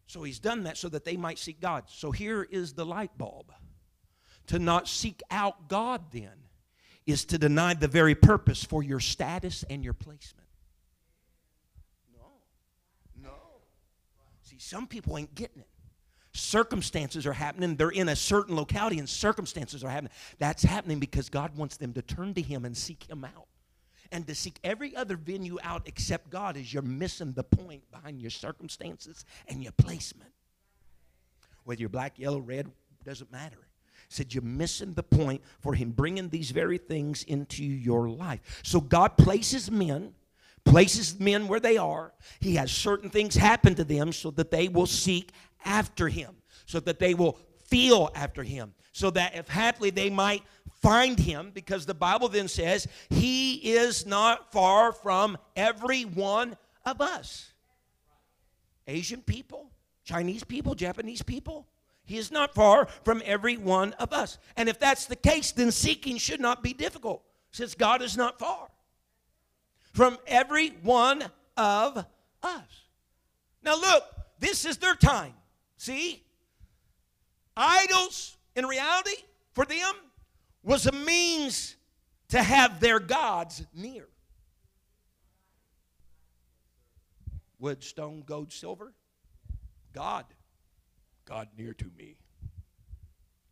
So 0.07 0.22
He's 0.24 0.40
done 0.40 0.64
that 0.64 0.76
so 0.76 0.88
that 0.88 1.05
they 1.05 1.16
might 1.16 1.38
seek 1.38 1.61
God. 1.61 1.85
So 1.88 2.11
here 2.11 2.42
is 2.50 2.72
the 2.72 2.85
light 2.85 3.16
bulb. 3.16 3.53
To 4.48 4.59
not 4.59 4.88
seek 4.88 5.22
out 5.31 5.68
God, 5.68 6.11
then, 6.11 6.33
is 7.07 7.24
to 7.26 7.38
deny 7.38 7.74
the 7.74 7.87
very 7.87 8.16
purpose 8.16 8.64
for 8.64 8.83
your 8.83 8.98
status 8.98 9.64
and 9.70 9.85
your 9.85 9.92
placement. 9.92 10.48
No. 12.12 12.26
No. 13.22 13.35
See, 14.42 14.59
some 14.59 14.88
people 14.88 15.16
ain't 15.16 15.35
getting 15.37 15.61
it 15.61 15.68
circumstances 16.33 17.26
are 17.26 17.33
happening. 17.33 17.76
They're 17.76 17.90
in 17.90 18.09
a 18.09 18.16
certain 18.16 18.55
locality 18.55 18.98
and 18.98 19.09
circumstances 19.09 19.83
are 19.85 19.88
happening. 19.88 20.12
That's 20.38 20.62
happening 20.62 21.00
because 21.00 21.29
God 21.29 21.57
wants 21.57 21.76
them 21.76 21.92
to 21.94 22.03
turn 22.03 22.35
to 22.35 22.42
Him 22.42 22.64
and 22.64 22.76
seek 22.76 23.09
Him 23.09 23.24
out. 23.24 23.46
And 24.12 24.27
to 24.27 24.35
seek 24.35 24.59
every 24.64 24.96
other 24.96 25.16
venue 25.16 25.59
out 25.62 25.83
except 25.87 26.31
God 26.31 26.57
is 26.57 26.73
you're 26.75 26.83
missing 26.83 27.33
the 27.33 27.44
point 27.44 27.88
behind 27.90 28.20
your 28.20 28.31
circumstances 28.31 29.25
and 29.46 29.62
your 29.62 29.73
placement. 29.73 30.33
Whether 31.64 31.81
you're 31.81 31.88
black, 31.88 32.18
yellow, 32.18 32.40
red, 32.40 32.70
doesn't 33.05 33.31
matter. 33.31 33.59
Said 34.09 34.35
you're 34.35 34.42
missing 34.42 34.94
the 34.94 35.05
point 35.05 35.42
for 35.61 35.75
Him 35.75 35.90
bringing 35.90 36.29
these 36.29 36.51
very 36.51 36.79
things 36.79 37.23
into 37.23 37.62
your 37.62 38.09
life. 38.09 38.61
So 38.64 38.81
God 38.81 39.16
places 39.16 39.70
men 39.70 40.14
places 40.64 41.18
men 41.18 41.49
where 41.49 41.61
they 41.61 41.77
are. 41.77 42.12
He 42.40 42.57
has 42.57 42.70
certain 42.70 43.11
things 43.11 43.35
happen 43.35 43.75
to 43.77 43.85
them 43.85 44.12
so 44.12 44.31
that 44.33 44.51
they 44.51 44.68
will 44.68 44.87
seek 44.87 45.31
after 45.64 46.09
him, 46.09 46.37
so 46.66 46.81
that 46.81 46.99
they 46.99 47.14
will 47.14 47.38
feel 47.66 48.11
after 48.14 48.42
him, 48.42 48.75
so 48.92 49.11
that 49.11 49.35
if 49.35 49.48
haply 49.48 49.90
they 49.90 50.11
might 50.11 50.42
find 50.83 51.18
him, 51.18 51.50
because 51.53 51.87
the 51.87 51.94
Bible 51.94 52.29
then 52.29 52.48
says, 52.48 52.88
He 53.11 53.57
is 53.57 54.07
not 54.07 54.53
far 54.53 54.92
from 54.92 55.38
every 55.55 56.03
one 56.03 56.57
of 56.85 57.00
us. 57.00 57.53
Asian 58.87 59.22
people, 59.22 59.70
Chinese 60.05 60.44
people, 60.44 60.74
Japanese 60.74 61.22
people. 61.22 61.66
He 62.05 62.18
is 62.18 62.33
not 62.33 62.55
far 62.55 62.87
from 63.05 63.22
every 63.24 63.57
one 63.57 63.92
of 63.92 64.12
us. 64.12 64.38
And 64.57 64.68
if 64.68 64.81
that's 64.81 65.07
the 65.07 65.14
case, 65.14 65.53
then 65.53 65.70
seeking 65.70 66.16
should 66.18 66.40
not 66.40 66.62
be 66.62 66.72
difficult, 66.72 67.22
since 67.53 67.74
God 67.74 68.03
is 68.03 68.16
not 68.16 68.38
far 68.38 68.68
from 69.92 70.18
every 70.26 70.70
one 70.83 71.24
of 71.57 72.05
us. 72.42 72.64
Now, 73.62 73.76
look, 73.76 74.03
this 74.38 74.64
is 74.64 74.79
their 74.79 74.94
time. 74.94 75.35
See? 75.76 76.22
Idols, 77.57 78.37
in 78.57 78.67
reality, 78.67 79.17
for 79.53 79.65
them, 79.65 79.95
was 80.63 80.87
a 80.87 80.93
means 80.93 81.77
to 82.29 82.43
have 82.43 82.81
their 82.81 82.99
gods 82.99 83.65
near. 83.75 84.09
Wood, 87.59 87.83
stone, 87.85 88.23
gold, 88.25 88.53
silver. 88.53 88.93
God. 89.93 90.25
God 91.25 91.49
near 91.57 91.75
to 91.75 91.85
me. 91.97 92.17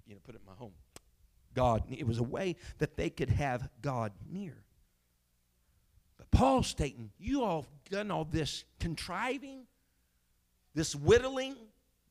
You 0.07 0.15
know, 0.15 0.21
put 0.25 0.35
it 0.35 0.41
in 0.41 0.47
my 0.47 0.57
home. 0.57 0.73
God. 1.55 1.83
It 1.91 2.07
was 2.07 2.19
a 2.19 2.23
way 2.23 2.57
that 2.79 2.97
they 2.97 3.11
could 3.11 3.31
have 3.31 3.69
God 3.83 4.13
near. 4.31 4.57
But 6.17 6.31
Paul's 6.31 6.67
stating, 6.67 7.11
you 7.19 7.45
all 7.45 7.67
done 7.91 8.11
all 8.11 8.25
this 8.25 8.65
contriving, 8.81 9.67
this 10.75 10.95
whittling, 10.95 11.57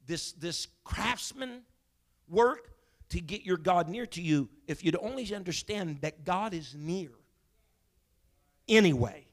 this, 0.05 0.31
this 0.33 0.67
craftsman 0.83 1.61
work 2.29 2.76
to 3.09 3.21
get 3.21 3.43
your 3.43 3.57
God 3.57 3.87
near 3.87 4.05
to 4.07 4.21
you 4.21 4.49
if 4.67 4.83
you'd 4.83 4.97
only 4.97 5.33
understand 5.33 6.01
that 6.01 6.25
God 6.25 6.53
is 6.53 6.75
near 6.77 7.11
anyway. 8.67 9.25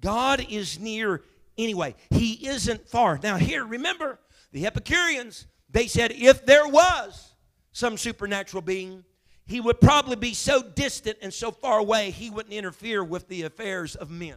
God 0.00 0.44
is 0.48 0.78
near 0.78 1.22
anyway. 1.56 1.94
He 2.10 2.48
isn't 2.48 2.88
far. 2.88 3.18
Now, 3.22 3.36
here, 3.36 3.64
remember, 3.64 4.18
the 4.52 4.66
Epicureans, 4.66 5.46
they 5.70 5.86
said 5.86 6.12
if 6.12 6.44
there 6.44 6.66
was 6.66 7.34
some 7.72 7.96
supernatural 7.96 8.62
being, 8.62 9.04
he 9.46 9.60
would 9.60 9.80
probably 9.80 10.16
be 10.16 10.34
so 10.34 10.62
distant 10.62 11.18
and 11.22 11.32
so 11.32 11.50
far 11.50 11.78
away, 11.78 12.10
he 12.10 12.30
wouldn't 12.30 12.54
interfere 12.54 13.02
with 13.02 13.28
the 13.28 13.42
affairs 13.42 13.96
of 13.96 14.10
men. 14.10 14.36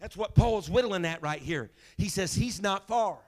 That's 0.00 0.16
what 0.16 0.34
Paul's 0.34 0.68
whittling 0.68 1.04
at 1.04 1.22
right 1.22 1.40
here. 1.40 1.70
He 1.96 2.08
says 2.08 2.34
he's 2.34 2.60
not 2.60 2.88
far. 2.88 3.18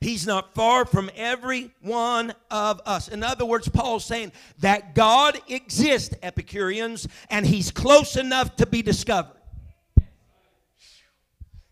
He's 0.00 0.26
not 0.26 0.54
far 0.54 0.84
from 0.84 1.10
every 1.16 1.72
one 1.80 2.32
of 2.50 2.80
us. 2.86 3.08
In 3.08 3.22
other 3.22 3.44
words, 3.44 3.68
Paul's 3.68 4.04
saying 4.04 4.32
that 4.60 4.94
God 4.94 5.40
exists, 5.48 6.14
Epicureans, 6.22 7.08
and 7.30 7.46
He's 7.46 7.70
close 7.70 8.16
enough 8.16 8.56
to 8.56 8.66
be 8.66 8.82
discovered. 8.82 9.36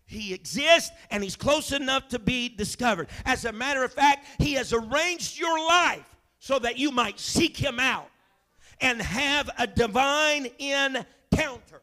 He 0.05 0.33
exists 0.33 0.91
and 1.09 1.23
He's 1.23 1.35
close 1.35 1.71
enough 1.71 2.09
to 2.09 2.19
be 2.19 2.49
discovered. 2.49 3.07
As 3.25 3.45
a 3.45 3.51
matter 3.51 3.83
of 3.83 3.93
fact, 3.93 4.25
He 4.39 4.53
has 4.53 4.73
arranged 4.73 5.37
your 5.37 5.57
life 5.67 6.05
so 6.39 6.59
that 6.59 6.77
you 6.77 6.91
might 6.91 7.19
seek 7.19 7.57
Him 7.57 7.79
out 7.79 8.09
and 8.81 9.01
have 9.01 9.49
a 9.57 9.67
divine 9.67 10.47
encounter. 10.59 11.81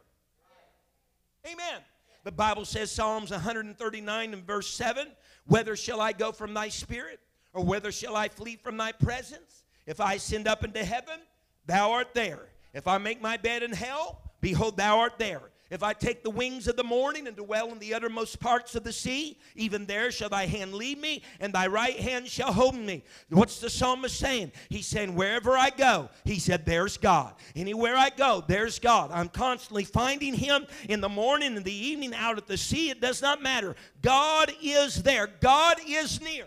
Amen. 1.45 1.81
The 2.23 2.31
Bible 2.31 2.65
says, 2.65 2.91
Psalms 2.91 3.29
139 3.29 4.33
and 4.33 4.43
verse 4.47 4.67
7 4.69 5.07
Whether 5.47 5.75
shall 5.75 6.01
I 6.01 6.11
go 6.11 6.31
from 6.31 6.53
thy 6.53 6.69
spirit, 6.69 7.19
or 7.53 7.63
whether 7.63 7.91
shall 7.91 8.15
I 8.15 8.29
flee 8.29 8.55
from 8.55 8.77
thy 8.77 8.91
presence? 8.91 9.63
If 9.85 10.01
I 10.01 10.15
ascend 10.15 10.47
up 10.47 10.63
into 10.63 10.83
heaven, 10.83 11.19
thou 11.65 11.91
art 11.91 12.13
there. 12.13 12.49
If 12.73 12.87
I 12.87 12.97
make 12.97 13.21
my 13.21 13.37
bed 13.37 13.63
in 13.63 13.71
hell, 13.71 14.21
behold, 14.41 14.77
thou 14.77 14.99
art 14.99 15.17
there. 15.17 15.41
If 15.71 15.81
I 15.81 15.93
take 15.93 16.21
the 16.21 16.29
wings 16.29 16.67
of 16.67 16.75
the 16.75 16.83
morning 16.83 17.25
and 17.25 17.35
dwell 17.35 17.71
in 17.71 17.79
the 17.79 17.95
uttermost 17.95 18.39
parts 18.39 18.75
of 18.75 18.83
the 18.83 18.93
sea, 18.93 19.39
even 19.55 19.87
there 19.87 20.11
shall 20.11 20.29
thy 20.29 20.45
hand 20.45 20.75
lead 20.75 21.01
me, 21.01 21.23
and 21.39 21.51
thy 21.51 21.65
right 21.65 21.97
hand 21.99 22.27
shall 22.27 22.53
hold 22.53 22.75
me. 22.75 23.03
What's 23.29 23.59
the 23.59 23.69
psalmist 23.71 24.15
saying? 24.15 24.51
He's 24.69 24.85
saying, 24.85 25.15
Wherever 25.15 25.57
I 25.57 25.71
go, 25.71 26.09
he 26.23 26.37
said, 26.37 26.67
There's 26.67 26.97
God. 26.97 27.33
Anywhere 27.55 27.95
I 27.95 28.11
go, 28.11 28.43
there's 28.47 28.77
God. 28.77 29.09
I'm 29.11 29.27
constantly 29.27 29.85
finding 29.85 30.35
him 30.35 30.67
in 30.87 31.01
the 31.01 31.09
morning, 31.09 31.55
in 31.55 31.63
the 31.63 31.73
evening, 31.73 32.13
out 32.13 32.37
at 32.37 32.45
the 32.45 32.57
sea. 32.57 32.91
It 32.91 33.01
does 33.01 33.23
not 33.23 33.41
matter. 33.41 33.75
God 34.03 34.51
is 34.61 35.01
there, 35.01 35.27
God 35.27 35.77
is 35.87 36.21
near. 36.21 36.45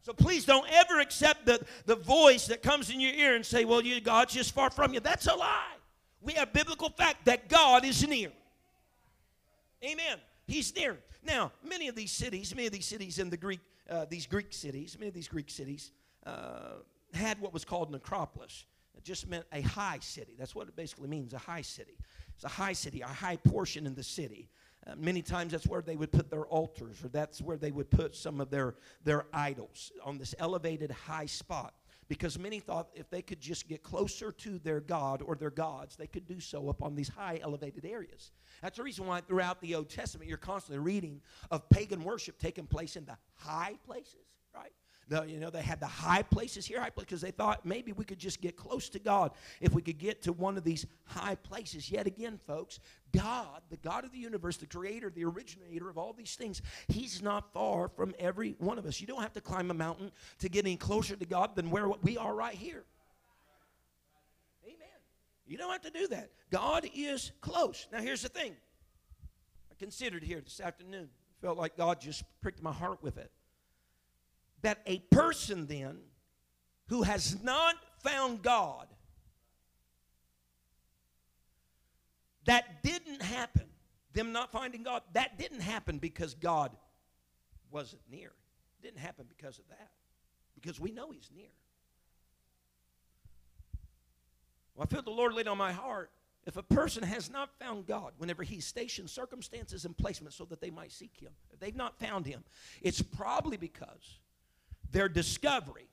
So 0.00 0.14
please 0.14 0.46
don't 0.46 0.66
ever 0.72 1.00
accept 1.00 1.44
the, 1.44 1.60
the 1.84 1.96
voice 1.96 2.46
that 2.46 2.62
comes 2.62 2.88
in 2.88 3.00
your 3.00 3.12
ear 3.12 3.36
and 3.36 3.44
say, 3.44 3.66
Well, 3.66 3.82
you, 3.82 4.00
God's 4.00 4.32
just 4.32 4.54
far 4.54 4.70
from 4.70 4.94
you. 4.94 5.00
That's 5.00 5.26
a 5.26 5.34
lie 5.34 5.77
we 6.20 6.32
have 6.34 6.52
biblical 6.52 6.90
fact 6.90 7.24
that 7.26 7.48
God 7.48 7.84
is 7.84 8.06
near. 8.06 8.32
Amen. 9.84 10.18
He's 10.46 10.74
near. 10.74 10.98
Now, 11.24 11.52
many 11.62 11.88
of 11.88 11.94
these 11.94 12.10
cities, 12.10 12.54
many 12.54 12.66
of 12.66 12.72
these 12.72 12.86
cities 12.86 13.18
in 13.18 13.30
the 13.30 13.36
Greek, 13.36 13.60
uh, 13.88 14.06
these 14.08 14.26
Greek 14.26 14.52
cities, 14.52 14.96
many 14.98 15.08
of 15.08 15.14
these 15.14 15.28
Greek 15.28 15.50
cities 15.50 15.92
uh, 16.26 16.80
had 17.14 17.40
what 17.40 17.52
was 17.52 17.64
called 17.64 17.88
an 17.88 17.94
acropolis. 17.94 18.64
It 18.96 19.04
just 19.04 19.28
meant 19.28 19.44
a 19.52 19.60
high 19.60 19.98
city. 20.00 20.34
That's 20.38 20.54
what 20.54 20.68
it 20.68 20.74
basically 20.74 21.08
means, 21.08 21.32
a 21.32 21.38
high 21.38 21.62
city. 21.62 21.96
It's 22.34 22.44
a 22.44 22.48
high 22.48 22.72
city, 22.72 23.00
a 23.00 23.06
high 23.06 23.36
portion 23.36 23.86
in 23.86 23.94
the 23.94 24.02
city. 24.02 24.48
Uh, 24.86 24.94
many 24.96 25.22
times 25.22 25.52
that's 25.52 25.66
where 25.66 25.82
they 25.82 25.96
would 25.96 26.10
put 26.10 26.30
their 26.30 26.46
altars, 26.46 27.04
or 27.04 27.08
that's 27.08 27.40
where 27.40 27.56
they 27.56 27.70
would 27.70 27.90
put 27.90 28.16
some 28.16 28.40
of 28.40 28.50
their, 28.50 28.74
their 29.04 29.26
idols 29.32 29.92
on 30.04 30.18
this 30.18 30.34
elevated 30.38 30.90
high 30.90 31.26
spot 31.26 31.74
because 32.08 32.38
many 32.38 32.58
thought 32.58 32.88
if 32.94 33.10
they 33.10 33.22
could 33.22 33.40
just 33.40 33.68
get 33.68 33.82
closer 33.82 34.32
to 34.32 34.58
their 34.58 34.80
God 34.80 35.22
or 35.22 35.36
their 35.36 35.50
gods, 35.50 35.96
they 35.96 36.06
could 36.06 36.26
do 36.26 36.40
so 36.40 36.68
up 36.68 36.82
on 36.82 36.94
these 36.94 37.08
high 37.08 37.38
elevated 37.42 37.84
areas. 37.84 38.32
That's 38.62 38.78
the 38.78 38.82
reason 38.82 39.06
why 39.06 39.20
throughout 39.20 39.60
the 39.60 39.74
Old 39.74 39.90
Testament 39.90 40.28
you're 40.28 40.38
constantly 40.38 40.78
reading 40.78 41.20
of 41.50 41.68
pagan 41.70 42.02
worship 42.02 42.38
taking 42.38 42.66
place 42.66 42.96
in 42.96 43.04
the 43.04 43.16
high 43.34 43.74
places? 43.84 44.37
The, 45.08 45.24
you 45.24 45.40
know, 45.40 45.48
they 45.48 45.62
had 45.62 45.80
the 45.80 45.86
high 45.86 46.22
places 46.22 46.66
here, 46.66 46.80
high 46.80 46.90
because 46.94 47.22
they 47.22 47.30
thought 47.30 47.64
maybe 47.64 47.92
we 47.92 48.04
could 48.04 48.18
just 48.18 48.42
get 48.42 48.56
close 48.56 48.90
to 48.90 48.98
God 48.98 49.32
if 49.60 49.72
we 49.72 49.80
could 49.80 49.98
get 49.98 50.22
to 50.22 50.32
one 50.32 50.58
of 50.58 50.64
these 50.64 50.86
high 51.04 51.34
places. 51.34 51.90
Yet 51.90 52.06
again, 52.06 52.38
folks, 52.46 52.78
God, 53.12 53.62
the 53.70 53.78
God 53.78 54.04
of 54.04 54.12
the 54.12 54.18
universe, 54.18 54.58
the 54.58 54.66
creator, 54.66 55.10
the 55.10 55.24
originator 55.24 55.88
of 55.88 55.96
all 55.96 56.12
these 56.12 56.34
things, 56.34 56.60
He's 56.88 57.22
not 57.22 57.52
far 57.54 57.88
from 57.88 58.14
every 58.18 58.54
one 58.58 58.78
of 58.78 58.84
us. 58.84 59.00
You 59.00 59.06
don't 59.06 59.22
have 59.22 59.32
to 59.32 59.40
climb 59.40 59.70
a 59.70 59.74
mountain 59.74 60.12
to 60.40 60.48
get 60.50 60.66
any 60.66 60.76
closer 60.76 61.16
to 61.16 61.24
God 61.24 61.56
than 61.56 61.70
where 61.70 61.88
we 61.88 62.18
are 62.18 62.34
right 62.34 62.54
here. 62.54 62.84
Amen. 64.64 64.76
You 65.46 65.56
don't 65.56 65.72
have 65.72 65.82
to 65.82 65.90
do 65.90 66.06
that. 66.08 66.30
God 66.50 66.86
is 66.94 67.32
close. 67.40 67.86
Now, 67.90 68.00
here's 68.00 68.22
the 68.22 68.28
thing 68.28 68.54
I 69.70 69.74
considered 69.78 70.22
here 70.22 70.42
this 70.42 70.60
afternoon. 70.60 71.08
Felt 71.40 71.56
like 71.56 71.76
God 71.78 72.00
just 72.00 72.24
pricked 72.42 72.62
my 72.62 72.72
heart 72.72 73.02
with 73.02 73.16
it 73.16 73.30
that 74.62 74.80
a 74.86 74.98
person 75.10 75.66
then 75.66 75.98
who 76.88 77.02
has 77.02 77.42
not 77.42 77.76
found 78.02 78.42
God, 78.42 78.86
that 82.46 82.82
didn't 82.82 83.22
happen, 83.22 83.66
them 84.14 84.32
not 84.32 84.50
finding 84.50 84.82
God, 84.82 85.02
that 85.12 85.38
didn't 85.38 85.60
happen 85.60 85.98
because 85.98 86.34
God 86.34 86.72
wasn't 87.70 88.02
near. 88.10 88.28
It 88.28 88.82
didn't 88.82 89.00
happen 89.00 89.26
because 89.28 89.58
of 89.58 89.68
that, 89.68 89.90
because 90.54 90.80
we 90.80 90.90
know 90.90 91.10
He's 91.10 91.30
near. 91.34 91.50
Well, 94.74 94.86
I 94.88 94.94
feel 94.94 95.02
the 95.02 95.10
Lord 95.10 95.34
laid 95.34 95.48
on 95.48 95.58
my 95.58 95.72
heart. 95.72 96.10
If 96.46 96.56
a 96.56 96.62
person 96.62 97.02
has 97.02 97.30
not 97.30 97.50
found 97.58 97.86
God, 97.86 98.12
whenever 98.16 98.42
He's 98.42 98.64
stationed 98.64 99.10
circumstances 99.10 99.84
and 99.84 99.94
placement 99.94 100.32
so 100.32 100.46
that 100.46 100.62
they 100.62 100.70
might 100.70 100.92
seek 100.92 101.14
Him, 101.20 101.32
if 101.52 101.60
they've 101.60 101.76
not 101.76 101.98
found 101.98 102.24
Him, 102.24 102.42
it's 102.80 103.02
probably 103.02 103.58
because 103.58 104.20
their 104.90 105.08
discovery 105.08 105.88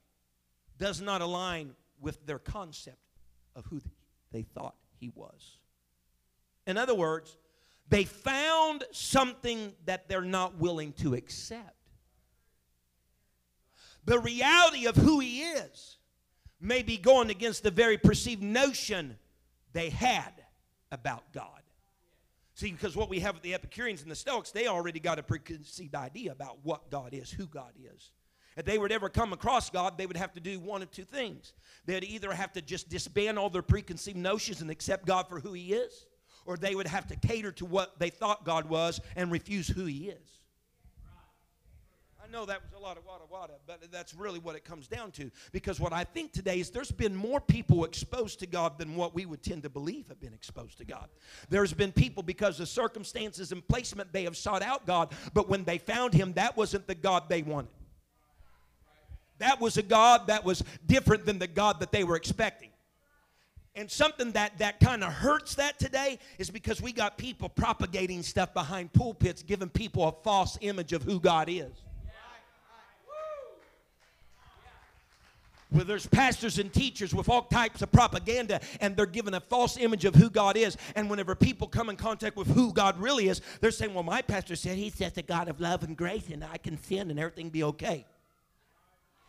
does 0.78 1.02
not 1.02 1.22
align 1.22 1.76
with 2.00 2.26
their 2.26 2.40
concept 2.40 2.98
of 3.56 3.66
who 3.66 3.82
they 4.32 4.44
thought 4.44 4.76
he 5.00 5.10
was. 5.14 5.58
In 6.68 6.78
other 6.78 6.96
words, 6.96 7.38
they 7.90 8.04
found 8.04 8.84
something 8.92 9.74
that 9.86 10.10
they're 10.10 10.22
not 10.22 10.58
willing 10.58 10.94
to 10.94 11.14
accept. 11.14 11.76
The 14.06 14.20
reality 14.20 14.86
of 14.86 14.96
who 14.96 15.20
he 15.20 15.42
is 15.42 15.98
may 16.60 16.84
be 16.84 16.98
going 16.98 17.30
against 17.30 17.64
the 17.64 17.72
very 17.72 17.98
perceived 17.98 18.42
notion 18.42 19.18
they 19.74 19.90
had 19.90 20.32
about 20.92 21.32
God. 21.34 21.62
See, 22.56 22.72
because 22.72 22.96
what 22.96 23.10
we 23.10 23.20
have 23.20 23.36
with 23.36 23.44
the 23.44 23.54
Epicureans 23.54 24.02
and 24.02 24.10
the 24.10 24.16
Stoics, 24.16 24.52
they 24.52 24.68
already 24.68 25.00
got 25.00 25.20
a 25.20 25.24
preconceived 25.24 25.94
idea 25.94 26.32
about 26.32 26.60
what 26.64 26.90
God 26.90 27.14
is, 27.14 27.30
who 27.30 27.48
God 27.48 27.74
is. 27.94 28.12
If 28.58 28.66
they 28.66 28.78
would 28.78 28.92
ever 28.92 29.10
come 29.10 29.34
across 29.34 29.70
God, 29.70 29.98
they 29.98 30.06
would 30.06 30.16
have 30.16 30.34
to 30.34 30.40
do 30.40 30.60
one 30.60 30.82
of 30.82 30.90
two 30.90 31.04
things. 31.04 31.54
They'd 31.86 32.06
either 32.06 32.32
have 32.32 32.54
to 32.54 32.62
just 32.62 32.90
disband 32.90 33.38
all 33.38 33.50
their 33.50 33.62
preconceived 33.62 34.18
notions 34.18 34.62
and 34.62 34.72
accept 34.72 35.06
God 35.06 35.28
for 35.28 35.40
who 35.40 35.54
He 35.54 35.74
is, 35.74 36.06
or 36.46 36.56
they 36.56 36.74
would 36.74 36.88
have 36.88 37.08
to 37.08 37.16
cater 37.16 37.52
to 37.54 37.66
what 37.66 38.00
they 38.00 38.10
thought 38.10 38.46
God 38.46 38.70
was 38.70 39.02
and 39.16 39.32
refuse 39.32 39.68
who 39.68 39.86
He 39.86 40.10
is. 40.10 40.40
I 42.24 42.32
know 42.32 42.46
that 42.46 42.64
was 42.64 42.72
a 42.74 42.80
lot 42.80 42.98
of 42.98 43.06
wada 43.06 43.26
wada, 43.30 43.54
but 43.68 43.92
that's 43.92 44.16
really 44.16 44.40
what 44.40 44.56
it 44.56 44.66
comes 44.66 44.88
down 44.88 45.12
to. 45.12 45.30
Because 45.52 45.80
what 45.80 45.94
I 45.94 46.04
think 46.04 46.32
today 46.32 46.60
is 46.60 46.72
there's 46.72 46.92
been 46.92 47.16
more 47.16 47.40
people 47.40 47.86
exposed 47.86 48.40
to 48.40 48.48
God 48.48 48.80
than 48.80 48.96
what 48.96 49.14
we 49.14 49.28
would 49.28 49.44
tend 49.44 49.62
to 49.64 49.70
believe 49.70 50.08
have 50.08 50.20
been 50.20 50.34
exposed 50.34 50.80
to 50.80 50.86
God. 50.86 51.10
There's 51.50 51.74
been 51.74 51.92
people 51.92 52.24
because 52.24 52.60
of 52.60 52.68
circumstances 52.68 53.52
and 53.52 53.68
placement 53.68 54.12
they 54.12 54.24
have 54.24 54.36
sought 54.36 54.64
out 54.64 54.88
God, 54.88 55.14
but 55.34 55.50
when 55.50 55.66
they 55.66 55.78
found 55.78 56.16
Him, 56.16 56.34
that 56.34 56.58
wasn't 56.58 56.88
the 56.88 56.96
God 56.96 57.30
they 57.30 57.44
wanted. 57.44 57.70
That 59.40 59.60
was 59.60 59.78
a 59.78 59.84
God 59.84 60.28
that 60.28 60.46
was 60.46 60.64
different 60.86 61.26
than 61.26 61.40
the 61.40 61.48
God 61.48 61.80
that 61.82 61.92
they 61.92 62.04
were 62.04 62.16
expecting. 62.16 62.70
And 63.78 63.92
something 63.92 64.32
that, 64.32 64.58
that 64.60 64.80
kind 64.80 65.04
of 65.04 65.12
hurts 65.12 65.56
that 65.56 65.78
today 65.78 66.18
is 66.38 66.50
because 66.50 66.82
we 66.82 66.94
got 66.94 67.18
people 67.18 67.50
propagating 67.50 68.24
stuff 68.24 68.54
behind 68.54 68.94
pulpits, 68.94 69.44
giving 69.44 69.68
people 69.68 70.08
a 70.08 70.14
false 70.24 70.58
image 70.62 70.94
of 70.94 71.04
who 71.04 71.20
God 71.20 71.50
is. 71.50 71.74
Where 75.72 75.84
there's 75.84 76.08
pastors 76.08 76.58
and 76.58 76.72
teachers 76.72 77.14
with 77.14 77.28
all 77.28 77.42
types 77.42 77.82
of 77.82 77.92
propaganda, 77.92 78.62
and 78.80 78.96
they're 78.96 79.06
giving 79.06 79.34
a 79.34 79.42
false 79.42 79.76
image 79.76 80.06
of 80.06 80.16
who 80.16 80.30
God 80.30 80.56
is. 80.56 80.78
And 80.96 81.10
whenever 81.10 81.36
people 81.36 81.68
come 81.68 81.90
in 81.90 81.98
contact 81.98 82.38
with 82.38 82.48
who 82.48 82.72
God 82.72 82.98
really 82.98 83.28
is, 83.28 83.42
they're 83.60 83.72
saying, 83.72 83.94
Well, 83.94 84.04
my 84.04 84.22
pastor 84.22 84.56
said 84.56 84.78
he's 84.78 84.98
just 84.98 85.18
a 85.18 85.22
God 85.22 85.50
of 85.50 85.60
love 85.60 85.84
and 85.84 85.98
grace, 85.98 86.30
and 86.30 86.46
I 86.46 86.58
can 86.60 86.82
sin 86.82 87.12
and 87.12 87.20
everything 87.20 87.50
be 87.50 87.64
okay 87.64 88.06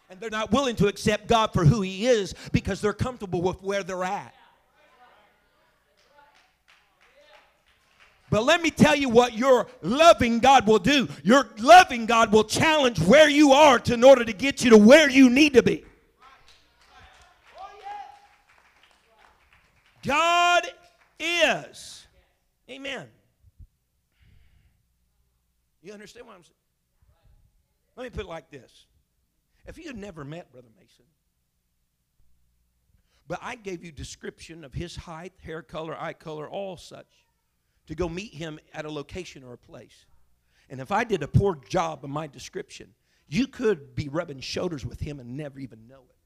and 0.09 0.21
they're 0.21 0.31
not 0.31 0.53
willing 0.53 0.77
to 0.77 0.87
accept 0.87 1.27
God 1.27 1.53
for 1.53 1.65
who 1.65 1.83
He 1.83 2.07
is 2.07 2.35
because 2.53 2.81
they're 2.81 2.93
comfortable 2.93 3.43
with 3.43 3.63
where 3.63 3.83
they're 3.83 4.05
at. 4.05 4.35
But 8.29 8.43
let 8.45 8.61
me 8.61 8.71
tell 8.71 8.97
you 8.97 9.09
what 9.09 9.35
your 9.35 9.69
loving 9.83 10.41
God 10.41 10.67
will 10.67 10.81
do. 10.81 11.09
Your 11.23 11.49
loving 11.59 12.07
God 12.07 12.33
will 12.33 12.45
challenge 12.45 13.01
where 13.01 13.29
you 13.29 13.53
are 13.53 13.79
to, 13.79 13.95
in 13.95 14.03
order 14.03 14.25
to 14.25 14.33
get 14.33 14.65
you 14.65 14.71
to 14.71 14.77
where 14.77 15.09
you 15.09 15.31
need 15.31 15.55
to 15.55 15.63
be. 15.63 15.85
God 20.05 20.67
is. 21.19 22.07
Amen. 22.69 23.07
You 25.83 25.93
understand 25.93 26.27
what 26.27 26.35
I'm 26.35 26.43
saying? 26.43 26.53
Let 27.95 28.05
me 28.05 28.11
put 28.11 28.25
it 28.25 28.29
like 28.29 28.51
this 28.51 28.86
if 29.67 29.79
you 29.79 29.87
had 29.87 29.97
never 29.97 30.25
met 30.25 30.53
Brother 30.53 30.69
Mason, 30.79 31.05
but 33.29 33.39
I 33.43 33.57
gave 33.57 33.85
you 33.85 33.91
description 33.91 34.65
of 34.65 34.73
his 34.73 34.95
height, 34.97 35.33
hair 35.43 35.63
color, 35.63 35.97
eye 35.99 36.13
color, 36.13 36.49
all 36.49 36.77
such, 36.77 37.27
to 37.89 37.95
go 37.95 38.09
meet 38.09 38.35
him 38.35 38.59
at 38.73 38.85
a 38.85 38.91
location 38.91 39.43
or 39.43 39.53
a 39.53 39.59
place. 39.59 40.07
And 40.71 40.81
if 40.81 40.93
I 40.93 41.05
did 41.05 41.23
a 41.23 41.29
poor 41.29 41.57
job 41.69 42.05
of 42.05 42.11
my 42.11 42.27
description, 42.27 42.95
You 43.29 43.47
could 43.47 43.95
be 43.95 44.09
rubbing 44.09 44.41
shoulders 44.41 44.87
with 44.87 45.01
him 45.01 45.19
and 45.19 45.37
never 45.37 45.59
even 45.59 45.89
know 45.89 46.05
it. 46.09 46.17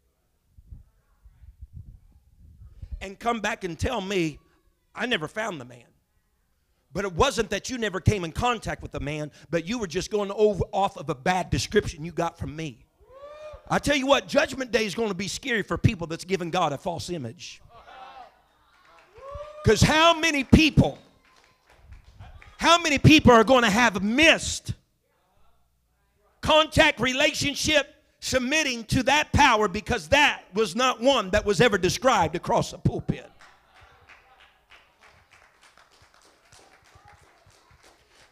And 3.01 3.18
come 3.18 3.41
back 3.41 3.64
and 3.64 3.78
tell 3.78 4.01
me, 4.01 4.38
I 4.95 5.07
never 5.07 5.26
found 5.26 5.61
the 5.61 5.64
man. 5.64 5.84
But 6.93 7.05
it 7.05 7.12
wasn't 7.14 7.51
that 7.51 7.70
you 7.70 7.78
never 7.78 8.01
came 8.01 8.24
in 8.24 8.32
contact 8.32 8.82
with 8.82 8.93
the 8.93 9.01
man, 9.01 9.30
but 9.49 9.64
you 9.64 9.78
were 9.78 9.86
just 9.86 10.11
going 10.11 10.30
over, 10.32 10.64
off 10.72 10.99
of 10.99 11.09
a 11.09 11.14
bad 11.14 11.49
description 11.49 12.05
you 12.05 12.12
got 12.12 12.36
from 12.36 12.55
me. 12.55 12.84
I 13.73 13.79
tell 13.79 13.95
you 13.95 14.07
what, 14.07 14.27
Judgment 14.27 14.73
Day 14.73 14.85
is 14.85 14.97
going 14.97 15.11
to 15.11 15.14
be 15.14 15.29
scary 15.29 15.62
for 15.62 15.79
people 15.79 16.09
that's 16.09 16.25
given 16.25 16.51
God 16.51 16.73
a 16.73 16.79
false 16.79 17.09
image. 17.09 17.62
Because 19.62 19.81
how 19.81 20.18
many 20.18 20.43
people, 20.43 20.99
how 22.57 22.81
many 22.83 22.99
people 22.99 23.31
are 23.31 23.45
going 23.45 23.62
to 23.62 23.71
have 23.71 24.03
missed 24.03 24.75
contact 26.41 26.99
relationship 26.99 27.95
submitting 28.18 28.83
to 28.85 29.05
that 29.05 29.33
power 29.33 29.68
because 29.68 30.09
that 30.09 30.43
was 30.53 30.75
not 30.75 31.01
one 31.01 31.31
that 31.31 31.45
was 31.45 31.61
ever 31.61 31.79
described 31.79 32.35
across 32.35 32.73
the 32.73 32.79
pulpit? 32.79 33.31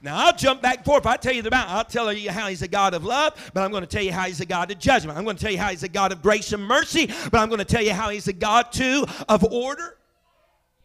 Now 0.00 0.26
I'll 0.26 0.36
jump 0.36 0.62
back 0.62 0.78
and 0.78 0.84
forth. 0.84 1.02
If 1.02 1.06
I 1.06 1.16
tell 1.16 1.32
you 1.32 1.42
Bible, 1.42 1.56
I'll 1.56 1.84
tell 1.84 2.12
you 2.12 2.30
how 2.30 2.48
he's 2.48 2.62
a 2.62 2.68
God 2.68 2.94
of 2.94 3.04
love, 3.04 3.50
but 3.52 3.62
I'm 3.62 3.70
going 3.70 3.82
to 3.82 3.88
tell 3.88 4.02
you 4.02 4.12
how 4.12 4.24
he's 4.24 4.40
a 4.40 4.46
God 4.46 4.70
of 4.70 4.78
judgment. 4.78 5.18
I'm 5.18 5.24
going 5.24 5.36
to 5.36 5.42
tell 5.42 5.52
you 5.52 5.58
how 5.58 5.70
he's 5.70 5.82
a 5.82 5.88
God 5.88 6.12
of 6.12 6.22
grace 6.22 6.52
and 6.52 6.62
mercy, 6.62 7.06
but 7.30 7.38
I'm 7.38 7.48
going 7.48 7.58
to 7.58 7.64
tell 7.64 7.82
you 7.82 7.92
how 7.92 8.10
he's 8.10 8.28
a 8.28 8.32
God 8.32 8.70
too 8.70 9.06
of 9.28 9.44
order. 9.44 9.96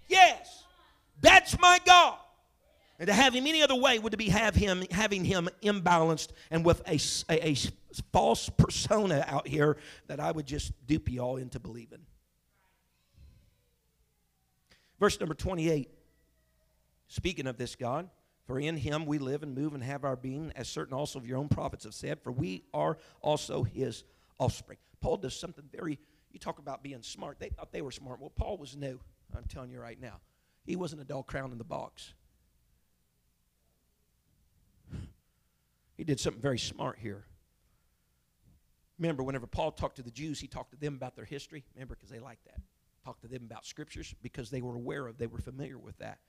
Yes, 0.08 0.64
that's 1.22 1.60
my 1.60 1.80
God. 1.86 2.18
And 3.00 3.08
to 3.08 3.14
have 3.14 3.34
him 3.34 3.48
any 3.48 3.62
other 3.62 3.76
way 3.76 4.00
would 4.00 4.12
to 4.12 4.18
be 4.18 4.30
have 4.30 4.56
him 4.56 4.84
having 4.90 5.26
him 5.26 5.50
imbalanced 5.62 6.30
and 6.50 6.64
with 6.64 6.82
a, 6.88 7.00
a, 7.32 7.52
a 7.52 7.56
false 8.12 8.50
persona 8.50 9.26
out 9.28 9.48
here 9.48 9.78
that 10.08 10.20
I 10.20 10.32
would 10.32 10.46
just 10.46 10.72
dupe 10.88 11.10
you 11.10 11.20
all 11.20 11.38
into 11.38 11.60
believing. 11.60 12.00
Verse 15.00 15.20
number 15.20 15.36
28. 15.36 15.90
Speaking 17.10 17.46
of 17.48 17.58
this 17.58 17.76
God, 17.76 18.10
for 18.46 18.60
in 18.60 18.78
him 18.78 19.06
we 19.06 19.20
live 19.20 19.44
and 19.44 19.56
move 19.56 19.74
and 19.74 19.84
have 19.84 20.04
our 20.04 20.16
being, 20.16 20.52
as 20.56 20.68
certain 20.68 20.94
also 20.94 21.20
of 21.20 21.26
your 21.26 21.38
own 21.38 21.48
prophets 21.48 21.86
have 21.86 21.94
said, 21.94 22.22
for 22.22 22.32
we 22.32 22.64
are 22.74 22.98
also 23.22 23.64
his 23.64 24.04
offspring. 24.40 24.78
Paul 25.02 25.18
does 25.18 25.36
something 25.36 25.64
very, 25.72 26.00
you 26.32 26.40
talk 26.40 26.60
about 26.60 26.84
being 26.84 27.02
smart. 27.02 27.40
They 27.40 27.50
thought 27.50 27.72
they 27.72 27.82
were 27.82 27.92
smart. 27.92 28.20
Well, 28.20 28.32
Paul 28.36 28.58
was 28.58 28.76
new. 28.76 29.00
I'm 29.36 29.46
telling 29.46 29.72
you 29.72 29.80
right 29.80 30.00
now. 30.00 30.20
He 30.66 30.76
wasn't 30.76 31.02
a 31.02 31.06
dull 31.06 31.24
crown 31.24 31.52
in 31.52 31.58
the 31.58 31.64
box. 31.64 32.14
He 35.98 36.04
did 36.04 36.20
something 36.20 36.42
very 36.42 36.60
smart 36.60 36.98
here. 37.00 37.26
Remember, 39.00 39.24
whenever 39.24 39.48
Paul 39.48 39.72
talked 39.72 39.98
to 39.98 40.04
the 40.04 40.12
Jews, 40.12 40.40
he 40.40 40.48
talked 40.48 40.72
to 40.72 40.78
them 40.78 40.96
about 40.96 41.16
their 41.16 41.26
history. 41.26 41.64
Remember, 41.76 41.96
because 41.96 42.10
they 42.10 42.20
liked 42.20 42.46
that. 42.46 42.62
Talked 43.04 43.22
to 43.22 43.28
them 43.28 43.44
about 43.44 43.66
scriptures 43.66 44.14
because 44.22 44.50
they 44.50 44.62
were 44.62 44.76
aware 44.76 45.08
of, 45.08 45.18
they 45.18 45.28
were 45.28 45.40
familiar 45.40 45.78
with 45.78 45.98
that. 45.98 46.20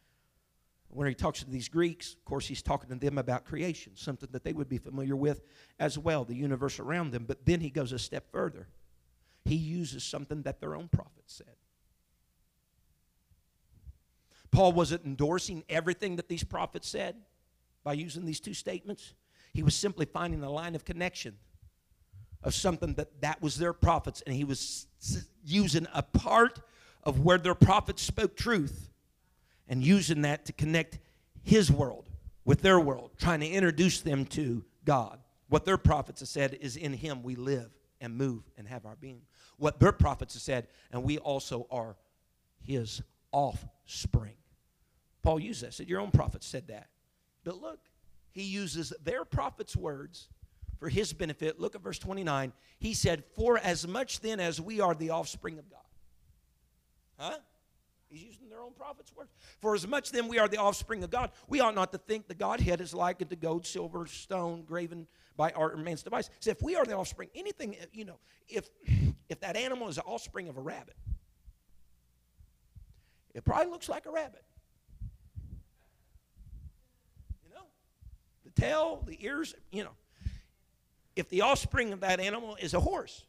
When 0.88 1.08
he 1.08 1.14
talks 1.14 1.40
to 1.40 1.50
these 1.50 1.68
Greeks, 1.68 2.14
of 2.14 2.24
course, 2.24 2.46
he's 2.46 2.62
talking 2.62 2.88
to 2.88 2.94
them 2.96 3.18
about 3.18 3.44
creation, 3.44 3.92
something 3.96 4.28
that 4.32 4.44
they 4.44 4.52
would 4.52 4.68
be 4.68 4.78
familiar 4.78 5.16
with 5.16 5.42
as 5.80 5.98
well, 5.98 6.24
the 6.24 6.36
universe 6.36 6.78
around 6.78 7.10
them. 7.10 7.24
But 7.24 7.44
then 7.44 7.60
he 7.60 7.70
goes 7.70 7.92
a 7.92 7.98
step 7.98 8.30
further. 8.30 8.68
He 9.44 9.56
uses 9.56 10.04
something 10.04 10.42
that 10.42 10.60
their 10.60 10.76
own 10.76 10.88
prophets 10.88 11.34
said. 11.34 11.56
Paul 14.52 14.72
wasn't 14.72 15.04
endorsing 15.04 15.64
everything 15.68 16.14
that 16.16 16.28
these 16.28 16.44
prophets 16.44 16.88
said 16.88 17.16
by 17.82 17.94
using 17.94 18.24
these 18.24 18.38
two 18.38 18.54
statements. 18.54 19.14
He 19.52 19.64
was 19.64 19.74
simply 19.74 20.06
finding 20.06 20.44
a 20.44 20.50
line 20.50 20.76
of 20.76 20.84
connection 20.84 21.36
of 22.44 22.54
something 22.54 22.94
that 22.94 23.20
that 23.22 23.42
was 23.42 23.56
their 23.56 23.72
prophets, 23.72 24.22
and 24.26 24.36
he 24.36 24.44
was 24.44 24.86
using 25.44 25.88
a 25.92 26.02
part 26.02 26.60
of 27.02 27.20
where 27.20 27.38
their 27.38 27.54
prophets 27.54 28.02
spoke 28.02 28.36
truth 28.36 28.90
and 29.68 29.82
using 29.82 30.22
that 30.22 30.46
to 30.46 30.52
connect 30.52 30.98
his 31.42 31.70
world 31.70 32.08
with 32.44 32.62
their 32.62 32.78
world, 32.78 33.12
trying 33.18 33.40
to 33.40 33.48
introduce 33.48 34.00
them 34.00 34.26
to 34.26 34.64
God. 34.84 35.18
What 35.48 35.64
their 35.64 35.78
prophets 35.78 36.20
have 36.20 36.28
said 36.28 36.58
is 36.60 36.76
in 36.76 36.92
him 36.92 37.22
we 37.22 37.36
live 37.36 37.70
and 38.00 38.16
move 38.16 38.42
and 38.56 38.68
have 38.68 38.86
our 38.86 38.96
being. 38.96 39.22
What 39.56 39.78
their 39.78 39.92
prophets 39.92 40.34
have 40.34 40.42
said, 40.42 40.68
and 40.92 41.02
we 41.02 41.18
also 41.18 41.66
are 41.70 41.96
his 42.60 43.02
offspring. 43.32 44.34
Paul 45.22 45.40
used 45.40 45.62
that, 45.62 45.74
said, 45.74 45.88
Your 45.88 46.00
own 46.00 46.10
prophets 46.10 46.46
said 46.46 46.68
that. 46.68 46.88
But 47.44 47.60
look, 47.60 47.80
he 48.32 48.42
uses 48.42 48.92
their 49.02 49.24
prophets' 49.24 49.76
words 49.76 50.28
for 50.78 50.88
his 50.88 51.12
benefit. 51.12 51.60
Look 51.60 51.74
at 51.74 51.82
verse 51.82 51.98
29. 51.98 52.52
He 52.78 52.94
said, 52.94 53.24
For 53.36 53.58
as 53.58 53.86
much 53.86 54.20
then 54.20 54.40
as 54.40 54.60
we 54.60 54.80
are 54.80 54.94
the 54.94 55.10
offspring 55.10 55.58
of 55.58 55.70
God. 55.70 55.80
Huh? 57.18 57.38
He's 58.14 58.22
using 58.22 58.48
their 58.48 58.62
own 58.62 58.72
prophets' 58.74 59.12
words. 59.16 59.32
For 59.58 59.74
as 59.74 59.88
much 59.88 60.12
then 60.12 60.28
we 60.28 60.38
are 60.38 60.46
the 60.46 60.58
offspring 60.58 61.02
of 61.02 61.10
God, 61.10 61.32
we 61.48 61.58
ought 61.58 61.74
not 61.74 61.90
to 61.92 61.98
think 61.98 62.28
the 62.28 62.34
Godhead 62.34 62.80
is 62.80 62.94
likened 62.94 63.30
to 63.30 63.36
gold, 63.36 63.66
silver, 63.66 64.06
stone, 64.06 64.62
graven 64.62 65.08
by 65.36 65.50
art 65.50 65.74
or 65.74 65.78
man's 65.78 66.04
device. 66.04 66.30
If 66.46 66.62
we 66.62 66.76
are 66.76 66.84
the 66.84 66.96
offspring, 66.96 67.30
anything, 67.34 67.74
eh, 67.74 67.86
you 67.92 68.04
know, 68.04 68.20
if 68.48 68.68
if 69.28 69.40
that 69.40 69.56
animal 69.56 69.88
is 69.88 69.96
the 69.96 70.02
offspring 70.02 70.48
of 70.48 70.56
a 70.56 70.60
rabbit, 70.60 70.94
it 73.34 73.44
probably 73.44 73.72
looks 73.72 73.88
like 73.88 74.06
a 74.06 74.12
rabbit. 74.12 74.44
You 77.42 77.54
know? 77.54 77.64
The 78.44 78.60
tail, 78.60 79.02
the 79.04 79.18
ears, 79.24 79.56
you 79.72 79.82
know. 79.82 79.94
If 81.16 81.28
the 81.30 81.40
offspring 81.42 81.92
of 81.92 82.00
that 82.00 82.20
animal 82.20 82.56
is 82.60 82.74
a 82.74 82.80
horse, 82.80 83.24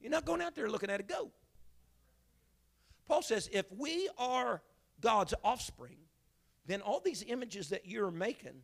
you're 0.00 0.10
not 0.10 0.26
going 0.26 0.42
out 0.42 0.54
there 0.54 0.68
looking 0.68 0.90
at 0.90 1.00
a 1.00 1.02
goat. 1.02 1.32
Paul 3.10 3.22
says, 3.22 3.50
if 3.52 3.66
we 3.76 4.08
are 4.18 4.62
God's 5.00 5.34
offspring, 5.42 5.96
then 6.66 6.80
all 6.80 7.00
these 7.04 7.24
images 7.26 7.70
that 7.70 7.84
you're 7.84 8.12
making 8.12 8.62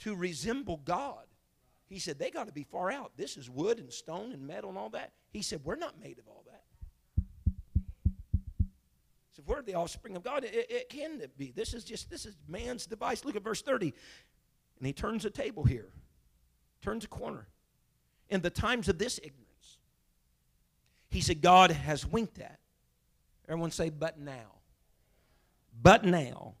to 0.00 0.16
resemble 0.16 0.78
God, 0.78 1.22
he 1.88 2.00
said, 2.00 2.18
they 2.18 2.32
got 2.32 2.48
to 2.48 2.52
be 2.52 2.64
far 2.64 2.90
out. 2.90 3.12
This 3.16 3.36
is 3.36 3.48
wood 3.48 3.78
and 3.78 3.92
stone 3.92 4.32
and 4.32 4.48
metal 4.48 4.68
and 4.68 4.76
all 4.76 4.88
that. 4.90 5.12
He 5.32 5.42
said, 5.42 5.60
we're 5.62 5.76
not 5.76 5.94
made 6.02 6.18
of 6.18 6.26
all 6.26 6.42
that. 6.46 6.64
So 9.30 9.42
if 9.42 9.46
we're 9.46 9.62
the 9.62 9.74
offspring 9.74 10.16
of 10.16 10.24
God, 10.24 10.42
it, 10.42 10.66
it 10.68 10.88
can 10.88 11.22
be. 11.38 11.52
This 11.52 11.72
is 11.72 11.84
just, 11.84 12.10
this 12.10 12.26
is 12.26 12.34
man's 12.48 12.84
device. 12.84 13.24
Look 13.24 13.36
at 13.36 13.44
verse 13.44 13.62
30. 13.62 13.94
And 14.78 14.86
he 14.88 14.92
turns 14.92 15.24
a 15.24 15.30
table 15.30 15.62
here, 15.62 15.90
turns 16.82 17.04
a 17.04 17.08
corner. 17.08 17.46
In 18.28 18.40
the 18.40 18.50
times 18.50 18.88
of 18.88 18.98
this 18.98 19.18
ignorance, 19.18 19.78
he 21.10 21.20
said, 21.20 21.40
God 21.40 21.70
has 21.70 22.04
winked 22.04 22.40
at 22.40 22.58
Everyone 23.48 23.70
say, 23.70 23.90
but 23.90 24.18
now. 24.18 24.52
But 25.80 26.04
now 26.04 26.54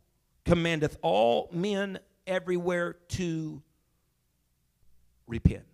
commandeth 0.44 0.96
all 1.02 1.48
men 1.52 1.98
everywhere 2.26 2.96
to 3.08 3.62
repent. 5.26 5.64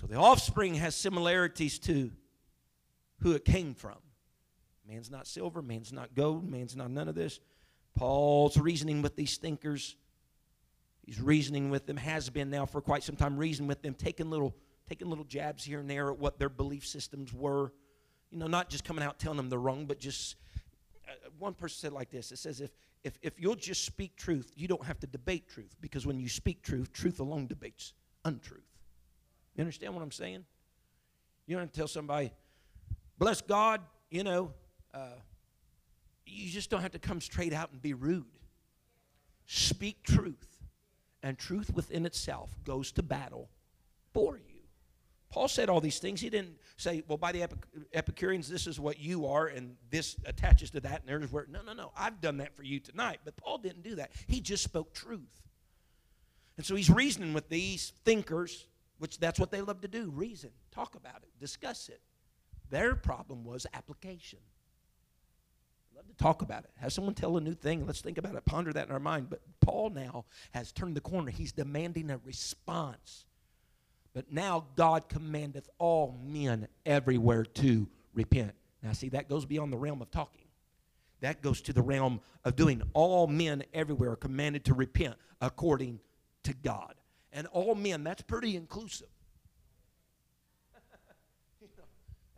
So 0.00 0.06
the 0.06 0.16
offspring 0.16 0.74
has 0.74 0.94
similarities 0.94 1.78
to 1.80 2.10
who 3.20 3.32
it 3.32 3.44
came 3.44 3.74
from. 3.74 3.96
Man's 4.86 5.10
not 5.10 5.26
silver, 5.26 5.62
man's 5.62 5.92
not 5.92 6.14
gold, 6.14 6.48
man's 6.48 6.76
not 6.76 6.90
none 6.90 7.08
of 7.08 7.14
this. 7.14 7.40
Paul's 7.96 8.56
reasoning 8.56 9.02
with 9.02 9.16
these 9.16 9.36
thinkers. 9.38 9.96
He's 11.02 11.20
reasoning 11.20 11.70
with 11.70 11.86
them, 11.86 11.96
has 11.96 12.28
been 12.30 12.50
now 12.50 12.66
for 12.66 12.80
quite 12.80 13.02
some 13.02 13.16
time, 13.16 13.36
reasoning 13.36 13.68
with 13.68 13.82
them, 13.82 13.94
taking 13.94 14.28
little, 14.28 14.54
taking 14.88 15.08
little 15.08 15.24
jabs 15.24 15.64
here 15.64 15.80
and 15.80 15.88
there 15.88 16.10
at 16.10 16.18
what 16.18 16.38
their 16.38 16.48
belief 16.48 16.86
systems 16.86 17.32
were. 17.32 17.72
You 18.30 18.38
know, 18.38 18.46
not 18.46 18.68
just 18.68 18.84
coming 18.84 19.04
out 19.04 19.18
telling 19.18 19.36
them 19.36 19.48
they're 19.48 19.58
wrong, 19.58 19.86
but 19.86 19.98
just 19.98 20.36
uh, 21.08 21.12
one 21.38 21.54
person 21.54 21.76
said 21.78 21.92
like 21.92 22.10
this 22.10 22.32
it 22.32 22.38
says, 22.38 22.60
if, 22.60 22.70
if, 23.04 23.18
if 23.22 23.40
you'll 23.40 23.54
just 23.54 23.84
speak 23.84 24.16
truth, 24.16 24.52
you 24.56 24.68
don't 24.68 24.84
have 24.84 24.98
to 25.00 25.06
debate 25.06 25.48
truth 25.48 25.76
because 25.80 26.06
when 26.06 26.18
you 26.18 26.28
speak 26.28 26.62
truth, 26.62 26.92
truth 26.92 27.20
alone 27.20 27.46
debates 27.46 27.94
untruth. 28.24 28.60
You 29.54 29.62
understand 29.62 29.94
what 29.94 30.02
I'm 30.02 30.12
saying? 30.12 30.44
You 31.46 31.54
don't 31.54 31.62
have 31.62 31.72
to 31.72 31.78
tell 31.78 31.88
somebody, 31.88 32.32
bless 33.18 33.40
God, 33.40 33.80
you 34.10 34.24
know, 34.24 34.52
uh, 34.92 35.18
you 36.26 36.50
just 36.50 36.70
don't 36.70 36.82
have 36.82 36.92
to 36.92 36.98
come 36.98 37.20
straight 37.20 37.52
out 37.52 37.70
and 37.72 37.80
be 37.80 37.94
rude. 37.94 38.26
Speak 39.46 40.02
truth, 40.02 40.58
and 41.22 41.38
truth 41.38 41.72
within 41.72 42.04
itself 42.04 42.50
goes 42.64 42.90
to 42.92 43.02
battle 43.02 43.48
for 44.12 44.36
you. 44.36 44.45
Paul 45.36 45.48
said 45.48 45.68
all 45.68 45.82
these 45.82 45.98
things. 45.98 46.22
He 46.22 46.30
didn't 46.30 46.56
say, 46.78 47.02
well, 47.06 47.18
by 47.18 47.30
the 47.30 47.46
Epicureans, 47.92 48.48
this 48.48 48.66
is 48.66 48.80
what 48.80 48.98
you 48.98 49.26
are, 49.26 49.48
and 49.48 49.76
this 49.90 50.16
attaches 50.24 50.70
to 50.70 50.80
that, 50.80 51.02
and 51.02 51.06
there's 51.06 51.30
where. 51.30 51.46
No, 51.50 51.60
no, 51.60 51.74
no. 51.74 51.92
I've 51.94 52.22
done 52.22 52.38
that 52.38 52.56
for 52.56 52.62
you 52.62 52.80
tonight. 52.80 53.18
But 53.22 53.36
Paul 53.36 53.58
didn't 53.58 53.82
do 53.82 53.96
that. 53.96 54.12
He 54.26 54.40
just 54.40 54.64
spoke 54.64 54.94
truth. 54.94 55.42
And 56.56 56.64
so 56.64 56.74
he's 56.74 56.88
reasoning 56.88 57.34
with 57.34 57.50
these 57.50 57.92
thinkers, 58.06 58.66
which 58.98 59.18
that's 59.18 59.38
what 59.38 59.50
they 59.50 59.60
love 59.60 59.82
to 59.82 59.88
do 59.88 60.08
reason, 60.08 60.52
talk 60.70 60.94
about 60.94 61.16
it, 61.16 61.28
discuss 61.38 61.90
it. 61.90 62.00
Their 62.70 62.94
problem 62.94 63.44
was 63.44 63.66
application. 63.74 64.38
Love 65.94 66.08
to 66.08 66.14
talk 66.14 66.40
about 66.40 66.64
it. 66.64 66.70
Have 66.76 66.94
someone 66.94 67.12
tell 67.12 67.36
a 67.36 67.42
new 67.42 67.52
thing. 67.52 67.86
Let's 67.86 68.00
think 68.00 68.16
about 68.16 68.36
it. 68.36 68.44
Ponder 68.46 68.72
that 68.72 68.86
in 68.86 68.92
our 68.92 68.98
mind. 68.98 69.28
But 69.28 69.42
Paul 69.60 69.90
now 69.90 70.24
has 70.52 70.72
turned 70.72 70.96
the 70.96 71.02
corner. 71.02 71.30
He's 71.30 71.52
demanding 71.52 72.08
a 72.08 72.16
response. 72.24 73.26
But 74.16 74.32
now 74.32 74.64
God 74.76 75.10
commandeth 75.10 75.68
all 75.76 76.18
men 76.24 76.68
everywhere 76.86 77.44
to 77.44 77.86
repent. 78.14 78.52
Now, 78.82 78.94
see, 78.94 79.10
that 79.10 79.28
goes 79.28 79.44
beyond 79.44 79.70
the 79.70 79.76
realm 79.76 80.00
of 80.00 80.10
talking. 80.10 80.46
That 81.20 81.42
goes 81.42 81.60
to 81.60 81.74
the 81.74 81.82
realm 81.82 82.22
of 82.42 82.56
doing. 82.56 82.80
All 82.94 83.26
men 83.26 83.62
everywhere 83.74 84.12
are 84.12 84.16
commanded 84.16 84.64
to 84.64 84.74
repent 84.74 85.16
according 85.42 86.00
to 86.44 86.54
God. 86.54 86.94
And 87.30 87.46
all 87.48 87.74
men, 87.74 88.04
that's 88.04 88.22
pretty 88.22 88.56
inclusive. 88.56 89.10
you 91.60 91.68
know, 91.76 91.84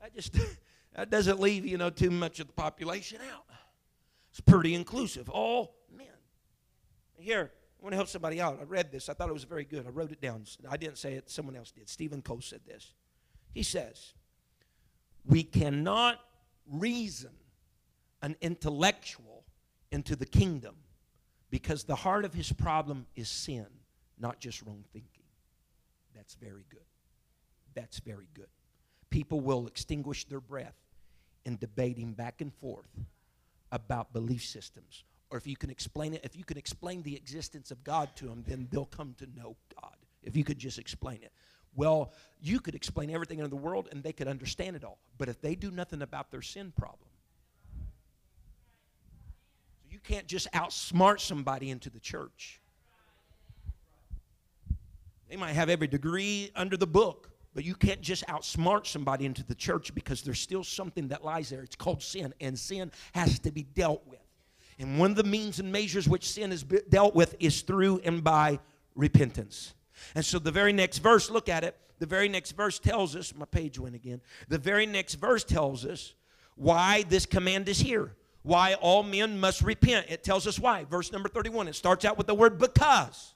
that 0.02 0.12
just 0.12 0.32
that 0.96 1.10
doesn't 1.10 1.38
leave, 1.38 1.64
you 1.64 1.78
know, 1.78 1.90
too 1.90 2.10
much 2.10 2.40
of 2.40 2.48
the 2.48 2.54
population 2.54 3.20
out. 3.32 3.44
It's 4.32 4.40
pretty 4.40 4.74
inclusive. 4.74 5.30
All 5.30 5.76
men. 5.96 6.08
Here, 7.14 7.52
I 7.78 7.84
want 7.84 7.92
to 7.92 7.96
help 7.96 8.08
somebody 8.08 8.40
out. 8.40 8.58
I 8.60 8.64
read 8.64 8.90
this. 8.90 9.08
I 9.08 9.14
thought 9.14 9.28
it 9.28 9.34
was 9.34 9.44
very 9.44 9.64
good. 9.64 9.86
I 9.86 9.90
wrote 9.90 10.10
it 10.10 10.20
down. 10.20 10.44
I 10.68 10.76
didn't 10.76 10.98
say 10.98 11.14
it, 11.14 11.30
someone 11.30 11.54
else 11.54 11.70
did. 11.70 11.88
Steven 11.88 12.22
Cole 12.22 12.40
said 12.40 12.60
this. 12.66 12.94
He 13.54 13.62
says, 13.62 14.14
We 15.24 15.44
cannot 15.44 16.20
reason 16.70 17.30
an 18.20 18.36
intellectual 18.40 19.44
into 19.92 20.16
the 20.16 20.26
kingdom 20.26 20.74
because 21.50 21.84
the 21.84 21.94
heart 21.94 22.24
of 22.24 22.34
his 22.34 22.52
problem 22.52 23.06
is 23.14 23.28
sin, 23.28 23.66
not 24.18 24.40
just 24.40 24.62
wrong 24.62 24.84
thinking. 24.92 25.24
That's 26.14 26.34
very 26.34 26.64
good. 26.68 26.80
That's 27.74 28.00
very 28.00 28.28
good. 28.34 28.48
People 29.08 29.40
will 29.40 29.66
extinguish 29.66 30.24
their 30.24 30.40
breath 30.40 30.76
in 31.44 31.56
debating 31.56 32.12
back 32.12 32.40
and 32.40 32.52
forth 32.52 32.90
about 33.70 34.12
belief 34.12 34.44
systems. 34.44 35.04
Or 35.30 35.38
if 35.38 35.46
you 35.46 35.56
can 35.56 35.70
explain 35.70 36.14
it, 36.14 36.20
if 36.24 36.36
you 36.36 36.44
can 36.44 36.56
explain 36.56 37.02
the 37.02 37.14
existence 37.14 37.70
of 37.70 37.84
God 37.84 38.08
to 38.16 38.26
them, 38.26 38.44
then 38.46 38.66
they'll 38.70 38.86
come 38.86 39.14
to 39.18 39.26
know 39.36 39.56
God. 39.80 39.94
If 40.22 40.36
you 40.36 40.44
could 40.44 40.58
just 40.58 40.78
explain 40.78 41.22
it. 41.22 41.32
Well, 41.74 42.12
you 42.40 42.60
could 42.60 42.74
explain 42.74 43.10
everything 43.10 43.38
in 43.38 43.50
the 43.50 43.56
world 43.56 43.88
and 43.92 44.02
they 44.02 44.12
could 44.12 44.26
understand 44.26 44.74
it 44.74 44.84
all. 44.84 44.98
But 45.16 45.28
if 45.28 45.40
they 45.40 45.54
do 45.54 45.70
nothing 45.70 46.02
about 46.02 46.30
their 46.30 46.42
sin 46.42 46.72
problem, 46.76 47.08
so 49.76 49.84
you 49.90 50.00
can't 50.00 50.26
just 50.26 50.50
outsmart 50.52 51.20
somebody 51.20 51.70
into 51.70 51.90
the 51.90 52.00
church. 52.00 52.60
They 55.28 55.36
might 55.36 55.52
have 55.52 55.68
every 55.68 55.86
degree 55.86 56.50
under 56.56 56.76
the 56.76 56.86
book, 56.86 57.30
but 57.54 57.64
you 57.64 57.74
can't 57.74 58.00
just 58.00 58.26
outsmart 58.26 58.86
somebody 58.86 59.26
into 59.26 59.44
the 59.44 59.54
church 59.54 59.94
because 59.94 60.22
there's 60.22 60.40
still 60.40 60.64
something 60.64 61.08
that 61.08 61.24
lies 61.24 61.50
there. 61.50 61.62
It's 61.62 61.76
called 61.76 62.02
sin, 62.02 62.32
and 62.40 62.58
sin 62.58 62.90
has 63.12 63.38
to 63.40 63.52
be 63.52 63.62
dealt 63.62 64.06
with. 64.06 64.17
And 64.78 64.98
one 64.98 65.10
of 65.10 65.16
the 65.16 65.24
means 65.24 65.58
and 65.58 65.72
measures 65.72 66.08
which 66.08 66.28
sin 66.28 66.52
is 66.52 66.62
dealt 66.62 67.14
with 67.14 67.34
is 67.40 67.62
through 67.62 68.00
and 68.04 68.22
by 68.22 68.60
repentance. 68.94 69.74
And 70.14 70.24
so 70.24 70.38
the 70.38 70.52
very 70.52 70.72
next 70.72 70.98
verse, 70.98 71.30
look 71.30 71.48
at 71.48 71.64
it. 71.64 71.76
The 71.98 72.06
very 72.06 72.28
next 72.28 72.52
verse 72.52 72.78
tells 72.78 73.16
us, 73.16 73.34
my 73.34 73.44
page 73.44 73.78
went 73.78 73.96
again. 73.96 74.20
The 74.48 74.58
very 74.58 74.86
next 74.86 75.14
verse 75.14 75.42
tells 75.42 75.84
us 75.84 76.14
why 76.54 77.04
this 77.08 77.26
command 77.26 77.68
is 77.68 77.80
here. 77.80 78.14
Why 78.42 78.74
all 78.74 79.02
men 79.02 79.40
must 79.40 79.62
repent. 79.62 80.06
It 80.08 80.22
tells 80.22 80.46
us 80.46 80.58
why. 80.58 80.84
Verse 80.84 81.10
number 81.12 81.28
31. 81.28 81.68
It 81.68 81.74
starts 81.74 82.04
out 82.04 82.16
with 82.16 82.28
the 82.28 82.34
word 82.34 82.58
because. 82.58 83.34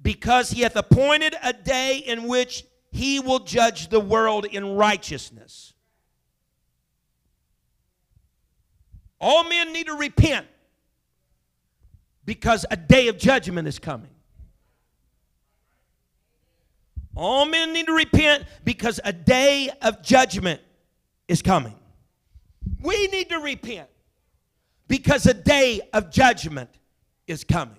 Because 0.00 0.50
he 0.50 0.62
hath 0.62 0.76
appointed 0.76 1.34
a 1.42 1.52
day 1.52 1.98
in 1.98 2.28
which 2.28 2.64
he 2.92 3.20
will 3.20 3.40
judge 3.40 3.88
the 3.88 4.00
world 4.00 4.44
in 4.46 4.76
righteousness. 4.76 5.69
All 9.20 9.44
men 9.44 9.72
need 9.72 9.86
to 9.86 9.94
repent 9.94 10.46
because 12.24 12.64
a 12.70 12.76
day 12.76 13.08
of 13.08 13.18
judgment 13.18 13.68
is 13.68 13.78
coming. 13.78 14.10
All 17.14 17.44
men 17.44 17.72
need 17.72 17.86
to 17.86 17.92
repent 17.92 18.44
because 18.64 18.98
a 19.04 19.12
day 19.12 19.68
of 19.82 20.02
judgment 20.02 20.60
is 21.28 21.42
coming. 21.42 21.74
We 22.82 23.08
need 23.08 23.28
to 23.28 23.38
repent 23.40 23.88
because 24.88 25.26
a 25.26 25.34
day 25.34 25.82
of 25.92 26.10
judgment 26.10 26.70
is 27.26 27.44
coming. 27.44 27.76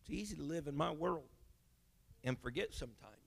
It's 0.00 0.10
easy 0.10 0.36
to 0.36 0.42
live 0.42 0.68
in 0.68 0.76
my 0.76 0.90
world 0.90 1.24
and 2.22 2.38
forget 2.38 2.72
sometimes 2.72 3.23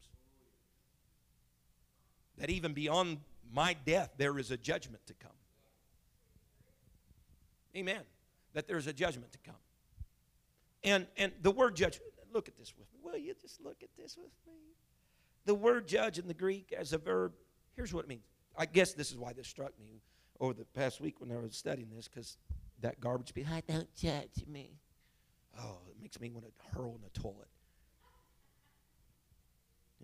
that 2.38 2.50
even 2.50 2.74
beyond 2.74 3.20
my 3.52 3.76
death, 3.86 4.12
there 4.18 4.38
is 4.38 4.52
a 4.52 4.58
judgment 4.58 5.06
to 5.08 5.14
come. 5.14 5.32
Amen. 7.76 8.02
That 8.54 8.68
there's 8.68 8.88
a 8.88 8.94
judgment 8.94 9.32
to 9.34 9.40
come. 9.40 9.56
And, 10.84 11.08
and 11.18 11.32
the 11.42 11.52
word 11.52 11.76
judgment, 11.76 12.12
look 12.34 12.48
at 12.48 12.58
this 12.58 12.74
with 12.78 12.88
me. 12.94 13.00
Will 13.04 13.18
you 13.18 13.34
just 13.42 13.62
look 13.64 13.78
at 13.82 13.90
this 13.98 14.18
with 14.18 14.32
me? 14.46 14.54
The 15.46 15.56
word 15.56 15.88
judge 15.88 16.20
in 16.20 16.28
the 16.28 16.34
Greek 16.34 16.74
as 16.78 16.94
a 16.94 16.98
verb, 16.98 17.34
here's 17.76 17.94
what 17.94 18.06
it 18.06 18.10
means. 18.10 18.26
I 18.58 18.66
guess 18.66 18.94
this 18.94 19.12
is 19.12 19.18
why 19.18 19.34
this 19.34 19.48
struck 19.48 19.72
me 19.80 20.02
over 20.40 20.54
the 20.54 20.66
past 20.66 21.00
week 21.00 21.20
when 21.20 21.32
I 21.32 21.40
was 21.40 21.56
studying 21.56 21.90
this, 21.96 22.08
because 22.08 22.38
that 22.82 23.00
garbage 23.00 23.34
be, 23.34 23.44
I 23.44 23.60
oh, 23.70 23.74
don't 23.74 23.96
judge 23.96 24.46
me. 24.48 24.80
Oh, 25.60 25.78
it 25.90 25.96
makes 26.02 26.20
me 26.20 26.30
want 26.30 26.46
to 26.46 26.78
hurl 26.78 26.96
in 26.96 27.02
the 27.02 27.20
toilet. 27.20 27.48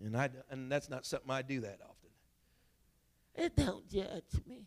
And, 0.04 0.16
I, 0.16 0.30
and 0.50 0.70
that's 0.70 0.90
not 0.90 1.06
something 1.06 1.30
I 1.30 1.42
do 1.42 1.60
that 1.60 1.78
often. 1.82 2.03
It 3.34 3.56
don't 3.56 3.88
judge 3.88 4.40
me. 4.46 4.66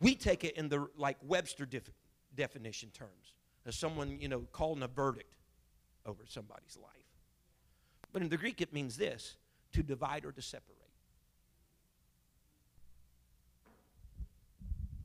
We 0.00 0.14
take 0.14 0.44
it 0.44 0.56
in 0.56 0.68
the 0.68 0.88
like 0.96 1.16
Webster 1.22 1.64
def- 1.64 1.90
definition 2.34 2.90
terms 2.90 3.32
as 3.64 3.76
someone, 3.76 4.18
you 4.20 4.28
know, 4.28 4.40
calling 4.52 4.82
a 4.82 4.88
verdict 4.88 5.32
over 6.04 6.22
somebody's 6.28 6.76
life. 6.76 6.92
But 8.12 8.22
in 8.22 8.28
the 8.28 8.36
Greek, 8.36 8.60
it 8.60 8.72
means 8.72 8.96
this 8.96 9.36
to 9.72 9.82
divide 9.82 10.24
or 10.24 10.32
to 10.32 10.42
separate. 10.42 10.76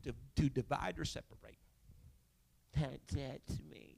To, 0.03 0.13
to 0.35 0.49
divide 0.49 0.99
or 0.99 1.05
separate. 1.05 1.57
Don't 2.77 3.07
judge 3.07 3.59
me. 3.69 3.97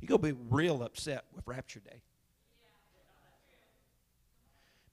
You're 0.00 0.08
going 0.08 0.20
to 0.20 0.34
be 0.34 0.44
real 0.50 0.82
upset 0.82 1.24
with 1.34 1.46
Rapture 1.46 1.80
Day. 1.80 2.02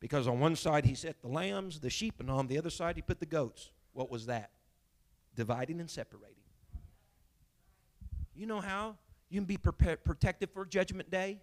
Because 0.04 0.28
on 0.28 0.42
one 0.42 0.58
side 0.58 0.84
he 0.84 0.96
set 0.96 1.22
the 1.22 1.30
lambs, 1.30 1.80
the 1.80 1.90
sheep, 1.90 2.16
and 2.20 2.30
on 2.30 2.48
the 2.48 2.58
other 2.58 2.70
side 2.70 2.98
he 2.98 3.02
put 3.02 3.22
the 3.22 3.26
goats. 3.26 3.72
What 3.94 4.12
was 4.12 4.26
that? 4.26 4.50
Dividing 5.34 5.80
and 5.80 5.90
separating. 5.90 6.44
You 8.36 8.46
know 8.46 8.60
how 8.60 8.98
you 9.30 9.40
can 9.40 9.46
be 9.46 9.56
pre- 9.56 9.96
protected 9.96 10.50
for 10.52 10.66
Judgment 10.66 11.10
Day? 11.10 11.40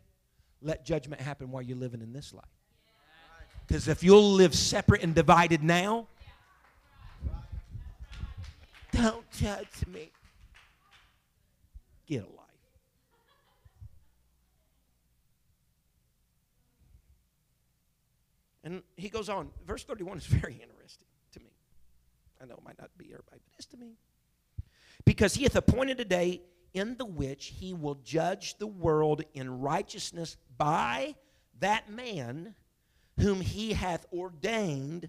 Let 0.61 0.85
judgment 0.85 1.23
happen 1.23 1.51
while 1.51 1.63
you're 1.63 1.79
living 1.79 2.03
in 2.03 2.13
this 2.13 2.35
life. 2.35 2.45
Because 3.67 3.89
if 3.89 4.03
you'll 4.03 4.33
live 4.33 4.55
separate 4.55 5.03
and 5.03 5.15
divided 5.15 5.63
now, 5.63 6.07
don't 8.93 9.25
judge 9.31 9.87
me. 9.87 10.11
Get 12.07 12.25
a 12.25 12.27
life. 12.27 12.40
And 18.63 18.83
he 18.97 19.09
goes 19.09 19.29
on. 19.29 19.51
Verse 19.67 19.85
31 19.85 20.19
is 20.19 20.27
very 20.27 20.55
interesting 20.55 21.07
to 21.33 21.41
me. 21.41 21.51
I 22.41 22.47
know 22.47 22.55
it 22.55 22.65
might 22.65 22.79
not 22.79 22.91
be 22.99 23.07
everybody, 23.07 23.41
but 23.45 23.53
it's 23.57 23.67
to 23.67 23.77
me. 23.77 23.97
Because 25.05 25.35
he 25.35 25.45
hath 25.45 25.57
appointed 25.57 26.01
a 26.01 26.05
day 26.05 26.43
in 26.73 26.97
the 26.97 27.05
which 27.05 27.47
he 27.59 27.73
will 27.73 27.97
judge 28.05 28.59
the 28.59 28.67
world 28.67 29.23
in 29.35 29.61
righteousness 29.61 30.37
by 30.57 31.15
that 31.59 31.91
man 31.91 32.55
whom 33.19 33.41
he 33.41 33.73
hath 33.73 34.07
ordained, 34.13 35.09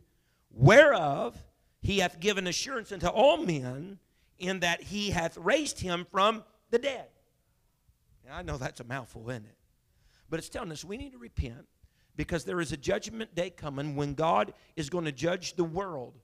whereof 0.49 1.37
he 1.81 1.99
hath 1.99 2.19
given 2.19 2.47
assurance 2.47 2.91
unto 2.91 3.07
all 3.07 3.37
men, 3.37 3.99
in 4.39 4.59
that 4.61 4.81
he 4.81 5.11
hath 5.11 5.37
raised 5.37 5.79
him 5.79 6.05
from 6.11 6.43
the 6.71 6.79
dead. 6.79 7.07
Now, 8.25 8.37
I 8.37 8.41
know 8.41 8.57
that's 8.57 8.79
a 8.79 8.83
mouthful, 8.83 9.29
isn't 9.29 9.45
it? 9.45 9.55
But 10.29 10.39
it's 10.39 10.49
telling 10.49 10.71
us 10.71 10.83
we 10.83 10.97
need 10.97 11.11
to 11.11 11.17
repent 11.17 11.67
because 12.21 12.43
there 12.43 12.61
is 12.61 12.71
a 12.71 12.77
judgment 12.77 13.33
day 13.33 13.49
coming 13.49 13.95
when 13.95 14.13
God 14.13 14.53
is 14.75 14.91
going 14.91 15.05
to 15.05 15.11
judge 15.11 15.55
the 15.55 15.63
world 15.63 16.19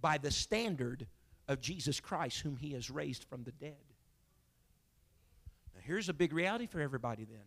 by 0.00 0.18
the 0.18 0.32
standard 0.32 1.06
of 1.46 1.60
Jesus 1.60 2.00
Christ, 2.00 2.40
whom 2.40 2.56
he 2.56 2.72
has 2.72 2.90
raised 2.90 3.22
from 3.22 3.44
the 3.44 3.52
dead. 3.52 3.76
Now, 5.72 5.82
here's 5.84 6.08
a 6.08 6.12
big 6.12 6.32
reality 6.32 6.66
for 6.66 6.80
everybody 6.80 7.26
then. 7.26 7.44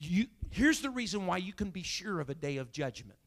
You, 0.00 0.26
here's 0.50 0.80
the 0.80 0.90
reason 0.90 1.28
why 1.28 1.36
you 1.36 1.52
can 1.52 1.70
be 1.70 1.84
sure 1.84 2.18
of 2.18 2.28
a 2.28 2.34
day 2.34 2.56
of 2.56 2.72
judgment. 2.72 3.20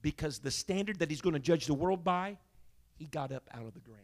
Because 0.00 0.38
the 0.38 0.50
standard 0.50 1.00
that 1.00 1.10
he's 1.10 1.20
going 1.20 1.34
to 1.34 1.38
judge 1.38 1.66
the 1.66 1.74
world 1.74 2.02
by, 2.02 2.38
he 2.96 3.04
got 3.04 3.30
up 3.30 3.46
out 3.52 3.66
of 3.66 3.74
the 3.74 3.80
ground. 3.80 4.00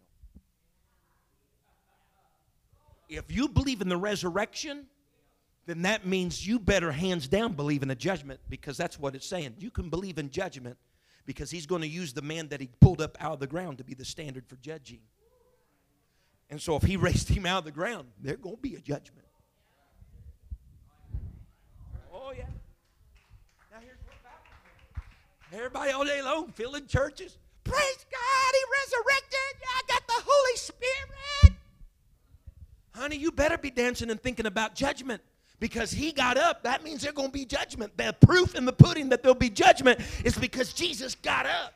if 3.09 3.33
you 3.33 3.49
believe 3.49 3.81
in 3.81 3.89
the 3.89 3.97
resurrection, 3.97 4.85
then 5.67 5.83
that 5.83 6.07
means 6.07 6.47
you 6.47 6.59
better 6.59 6.93
hands 6.93 7.27
down 7.27 7.55
believe 7.55 7.83
in 7.83 7.89
the 7.89 7.95
judgment 7.95 8.41
because 8.49 8.77
that's 8.77 8.99
what 8.99 9.15
it's 9.15 9.27
saying. 9.27 9.55
You 9.59 9.71
can 9.71 9.89
believe 9.89 10.19
in 10.19 10.31
judgment 10.31 10.77
because 11.25 11.51
he's 11.51 11.67
going 11.67 11.81
to 11.81 11.89
use 11.89 12.13
the 12.13 12.23
man 12.23 12.49
that 12.49 12.61
he 12.61 12.69
pulled 12.81 13.01
up 13.01 13.17
out 13.23 13.33
of 13.33 13.41
the 13.41 13.47
ground 13.47 13.79
to 13.79 13.85
be 13.85 13.95
the 13.95 14.05
standard 14.05 14.47
for 14.47 14.57
judging. 14.57 15.01
And 16.51 16.61
so 16.61 16.77
if 16.77 16.83
he 16.83 16.97
raised 16.99 17.29
him 17.29 17.47
out 17.47 17.59
of 17.59 17.65
the 17.65 17.73
ground, 17.73 18.09
there's 18.21 18.39
going 18.39 18.57
to 18.57 18.63
be 18.63 18.75
a 18.75 18.81
judgment. 18.81 19.27
Oh, 22.13 22.33
yeah. 22.37 22.45
Now 23.73 23.79
here's 23.81 23.99
what 24.05 24.17
about 24.21 25.03
Everybody 25.53 25.93
all 25.93 26.05
day 26.05 26.21
long 26.23 26.49
filling 26.49 26.87
churches. 26.87 27.39
Praise 27.65 28.07
God, 28.11 28.53
he 28.53 28.63
resurrected. 28.83 29.61
Yeah, 29.61 29.67
I 29.69 29.83
got 29.89 30.07
the 30.07 30.23
Holy 30.27 30.57
Spirit. 30.57 31.59
Honey, 32.95 33.17
you 33.17 33.33
better 33.33 33.57
be 33.57 33.71
dancing 33.71 34.11
and 34.11 34.23
thinking 34.23 34.47
about 34.47 34.75
judgment 34.75 35.23
because 35.61 35.91
he 35.91 36.13
got 36.13 36.37
up. 36.37 36.63
That 36.65 36.83
means 36.83 37.03
there's 37.03 37.15
going 37.15 37.29
to 37.29 37.33
be 37.33 37.45
judgment. 37.45 37.97
The 37.97 38.15
proof 38.21 38.55
in 38.55 38.65
the 38.65 38.73
pudding 38.73 39.09
that 39.11 39.23
there'll 39.23 39.35
be 39.35 39.51
judgment 39.51 40.01
is 40.25 40.37
because 40.37 40.73
Jesus 40.73 41.15
got 41.15 41.47
up. 41.47 41.75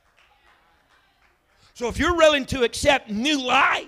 So 1.74 1.88
if 1.88 1.98
you're 1.98 2.16
willing 2.16 2.44
to 2.46 2.64
accept 2.64 3.08
new 3.10 3.40
life, 3.40 3.86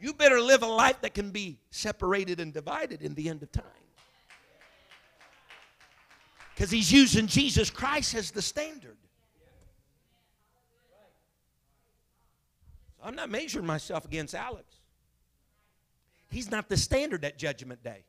you 0.00 0.12
better 0.12 0.40
live 0.40 0.62
a 0.62 0.66
life 0.66 1.00
that 1.00 1.14
can 1.14 1.30
be 1.30 1.58
separated 1.70 2.40
and 2.40 2.52
divided 2.52 3.02
in 3.02 3.14
the 3.14 3.28
end 3.28 3.42
of 3.42 3.50
time. 3.52 3.64
Because 6.54 6.70
he's 6.70 6.92
using 6.92 7.26
Jesus 7.26 7.70
Christ 7.70 8.14
as 8.14 8.30
the 8.30 8.42
standard. 8.42 8.96
I'm 13.02 13.14
not 13.14 13.30
measuring 13.30 13.66
myself 13.66 14.04
against 14.04 14.34
Alex. 14.34 14.66
He's 16.30 16.50
not 16.50 16.68
the 16.68 16.76
standard 16.76 17.24
at 17.24 17.38
Judgment 17.38 17.82
Day. 17.82 18.04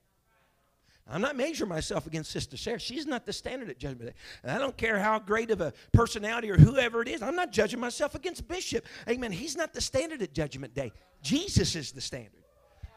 I'm 1.08 1.22
not 1.22 1.36
measuring 1.36 1.70
myself 1.70 2.08
against 2.08 2.32
Sister 2.32 2.56
Sarah. 2.56 2.80
She's 2.80 3.06
not 3.06 3.26
the 3.26 3.34
standard 3.34 3.70
at 3.70 3.78
Judgment 3.78 4.12
Day. 4.12 4.16
And 4.42 4.52
I 4.52 4.58
don't 4.58 4.78
care 4.78 4.98
how 4.98 5.20
great 5.20 5.52
of 5.52 5.60
a 5.60 5.74
personality 5.92 6.50
or 6.50 6.58
whoever 6.58 7.02
it 7.02 7.10
is. 7.10 7.22
I'm 7.22 7.36
not 7.36 7.52
judging 7.52 7.80
myself 7.80 8.16
against 8.16 8.48
Bishop. 8.48 8.86
Amen. 9.10 9.32
He's 9.32 9.58
not 9.58 9.74
the 9.74 9.82
standard 9.82 10.22
at 10.22 10.34
Judgment 10.34 10.74
Day. 10.74 10.94
Jesus 11.22 11.76
is 11.76 11.92
the 11.92 12.02
standard. 12.02 12.43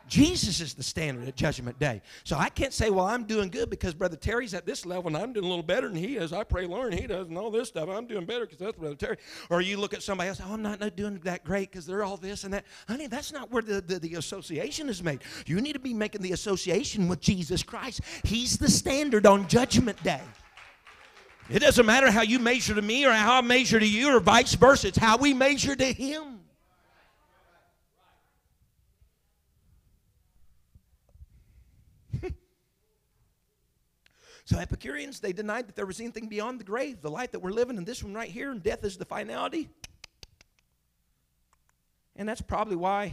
Jesus 0.09 0.61
is 0.61 0.75
the 0.75 0.83
standard 0.83 1.27
at 1.27 1.37
Judgment 1.37 1.79
Day. 1.79 2.01
So 2.25 2.37
I 2.37 2.49
can't 2.49 2.73
say, 2.73 2.91
well, 2.91 3.07
I'm 3.07 3.25
doing 3.25 3.49
good 3.49 3.71
because 3.71 3.95
Brother 3.95 4.17
Terry's 4.17 4.55
at 4.55 4.65
this 4.65 4.87
level 4.87 5.09
and 5.09 5.17
I'm 5.17 5.33
doing 5.33 5.45
a 5.45 5.49
little 5.49 5.63
better 5.63 5.89
than 5.89 5.97
he 5.97 6.17
is. 6.17 6.33
I 6.33 6.45
pray 6.45 6.67
Lauren, 6.67 6.93
he 6.93 7.07
does, 7.07 7.29
and 7.29 7.37
all 7.37 7.51
this 7.51 7.69
stuff. 7.69 7.89
I'm 7.89 8.07
doing 8.07 8.25
better 8.25 8.47
because 8.47 8.59
that's 8.59 8.77
Brother 8.77 8.95
Terry. 8.95 9.17
Or 9.51 9.61
you 9.61 9.79
look 9.79 9.95
at 9.95 10.03
somebody 10.03 10.29
else, 10.29 10.41
oh, 10.45 10.53
I'm 10.53 10.63
not, 10.63 10.81
not 10.81 10.97
doing 10.97 11.19
that 11.25 11.45
great 11.45 11.71
because 11.71 11.87
they're 11.87 12.05
all 12.05 12.17
this 12.17 12.45
and 12.45 12.55
that. 12.55 12.65
Honey, 12.89 13.07
that's 13.07 13.33
not 13.33 13.51
where 13.51 13.63
the, 13.63 13.81
the, 13.81 13.99
the 13.99 14.15
association 14.15 14.89
is 14.89 15.03
made. 15.03 15.21
You 15.47 15.61
need 15.61 15.73
to 15.73 15.81
be 15.81 15.95
making 15.95 16.23
the 16.23 16.33
association 16.33 17.09
with 17.09 17.21
Jesus 17.21 17.63
Christ. 17.63 18.01
He's 18.25 18.59
the 18.59 18.71
standard 18.71 19.27
on 19.27 19.49
Judgment 19.49 20.03
Day. 20.03 20.21
It 21.49 21.61
doesn't 21.61 21.87
matter 21.87 22.11
how 22.11 22.23
you 22.23 22.39
measure 22.39 22.75
to 22.75 22.83
me 22.83 23.07
or 23.07 23.13
how 23.13 23.39
I 23.39 23.41
measure 23.41 23.79
to 23.79 23.87
you 23.87 24.17
or 24.17 24.21
vice 24.21 24.55
versa. 24.55 24.89
It's 24.89 24.99
how 24.99 25.17
we 25.17 25.33
measure 25.33 25.77
to 25.77 25.93
Him. 25.93 26.41
So 34.47 34.59
Epicureans, 34.59 35.18
they 35.18 35.32
denied 35.32 35.66
that 35.66 35.74
there 35.74 35.86
was 35.86 36.01
anything 36.01 36.28
beyond 36.28 36.61
the 36.61 36.64
grave, 36.64 37.03
the 37.03 37.11
life 37.11 37.32
that 37.32 37.40
we're 37.40 37.51
living 37.51 37.76
in 37.76 37.84
this 37.84 38.03
one 38.03 38.14
right 38.14 38.30
here, 38.30 38.53
and 38.53 38.62
death 38.62 38.84
is 38.84 38.97
the 38.97 39.05
finality. 39.05 39.68
And 42.14 42.28
that's 42.28 42.40
probably 42.40 42.76
why 42.76 43.12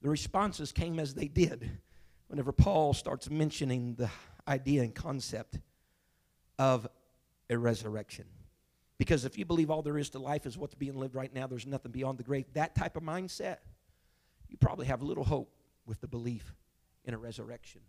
the 0.00 0.08
responses 0.08 0.72
came 0.72 0.98
as 0.98 1.12
they 1.12 1.28
did 1.28 1.70
whenever 2.28 2.50
Paul 2.50 2.94
starts 2.94 3.28
mentioning 3.28 3.94
the 3.94 4.08
idea 4.48 4.82
and 4.82 4.94
concept 4.94 5.58
of 6.58 6.88
a 7.50 7.58
resurrection. 7.58 8.24
Because 8.96 9.26
if 9.26 9.36
you 9.36 9.44
believe 9.44 9.70
all 9.70 9.82
there 9.82 9.98
is 9.98 10.08
to 10.10 10.18
life 10.18 10.46
is 10.46 10.56
what's 10.56 10.74
being 10.74 10.94
lived 10.94 11.14
right 11.14 11.32
now, 11.32 11.46
there's 11.46 11.66
nothing 11.66 11.92
beyond 11.92 12.16
the 12.16 12.24
grave, 12.24 12.46
that 12.54 12.74
type 12.74 12.96
of 12.96 13.02
mindset, 13.02 13.58
you 14.48 14.56
probably 14.56 14.86
have 14.86 15.02
little 15.02 15.24
hope 15.24 15.52
with 15.84 16.00
the 16.00 16.08
belief 16.08 16.54
in 17.04 17.12
a 17.12 17.18
resurrection. 17.18 17.82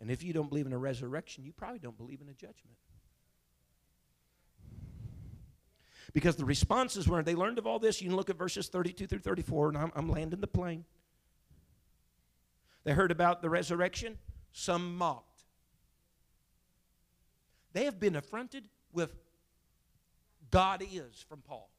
And 0.00 0.10
if 0.10 0.22
you 0.22 0.32
don't 0.32 0.48
believe 0.48 0.66
in 0.66 0.72
a 0.72 0.78
resurrection, 0.78 1.44
you 1.44 1.52
probably 1.52 1.78
don't 1.78 1.96
believe 1.96 2.20
in 2.20 2.28
a 2.28 2.34
judgment. 2.34 2.76
Because 6.12 6.36
the 6.36 6.44
responses 6.44 7.08
were 7.08 7.22
they 7.22 7.34
learned 7.34 7.58
of 7.58 7.66
all 7.66 7.78
this. 7.78 8.00
You 8.00 8.08
can 8.08 8.16
look 8.16 8.30
at 8.30 8.36
verses 8.36 8.68
32 8.68 9.06
through 9.06 9.18
34, 9.18 9.68
and 9.68 9.78
I'm, 9.78 9.92
I'm 9.94 10.08
landing 10.08 10.40
the 10.40 10.46
plane. 10.46 10.84
They 12.84 12.92
heard 12.92 13.10
about 13.10 13.42
the 13.42 13.50
resurrection, 13.50 14.18
some 14.52 14.96
mocked. 14.96 15.42
They 17.72 17.84
have 17.84 17.98
been 17.98 18.16
affronted 18.16 18.68
with 18.92 19.14
God 20.50 20.82
is 20.90 21.24
from 21.28 21.40
Paul. 21.40 21.70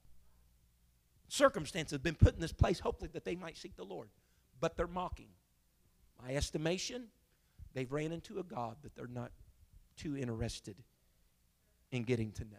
Circumstances 1.30 1.94
have 1.94 2.04
been 2.04 2.16
put 2.16 2.36
in 2.36 2.42
this 2.42 2.54
place, 2.54 2.80
hopefully, 2.80 3.10
that 3.14 3.26
they 3.26 3.36
might 3.36 3.58
seek 3.58 3.76
the 3.76 3.84
Lord. 3.84 4.10
But 4.60 4.76
they're 4.76 4.88
mocking. 4.88 5.30
My 6.22 6.36
estimation, 6.36 7.08
they've 7.78 7.92
ran 7.92 8.12
into 8.12 8.40
a 8.40 8.44
God 8.44 8.76
that 8.82 8.96
they're 8.96 9.06
not 9.06 9.32
too 9.96 10.18
interested 10.18 10.76
in 11.92 12.02
getting 12.02 12.32
to 12.32 12.44
know, 12.44 12.58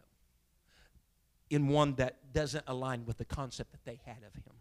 in 1.51 1.67
one 1.67 1.95
that 1.97 2.33
doesn't 2.33 2.63
align 2.69 3.05
with 3.05 3.19
the 3.19 3.25
concept 3.25 3.73
that 3.73 3.85
they 3.85 3.99
had 4.07 4.19
of 4.19 4.33
Him. 4.35 4.55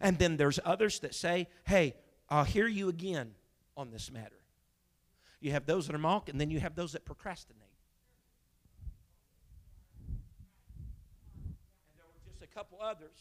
And 0.00 0.18
then 0.18 0.36
there's 0.36 0.58
others 0.64 0.98
that 1.00 1.14
say, 1.14 1.46
hey, 1.64 1.94
I'll 2.28 2.42
hear 2.42 2.66
you 2.66 2.88
again 2.88 3.30
on 3.76 3.92
this 3.92 4.10
matter. 4.10 4.40
You 5.40 5.52
have 5.52 5.64
those 5.64 5.86
that 5.86 5.94
are 5.94 6.00
mock, 6.00 6.28
and 6.28 6.40
then 6.40 6.50
you 6.50 6.58
have 6.58 6.74
those 6.74 6.90
that 6.92 7.04
procrastinate. 7.04 7.62
And 11.88 11.96
there 11.96 12.06
were 12.06 12.20
just 12.28 12.42
a 12.42 12.48
couple 12.48 12.80
others 12.82 13.16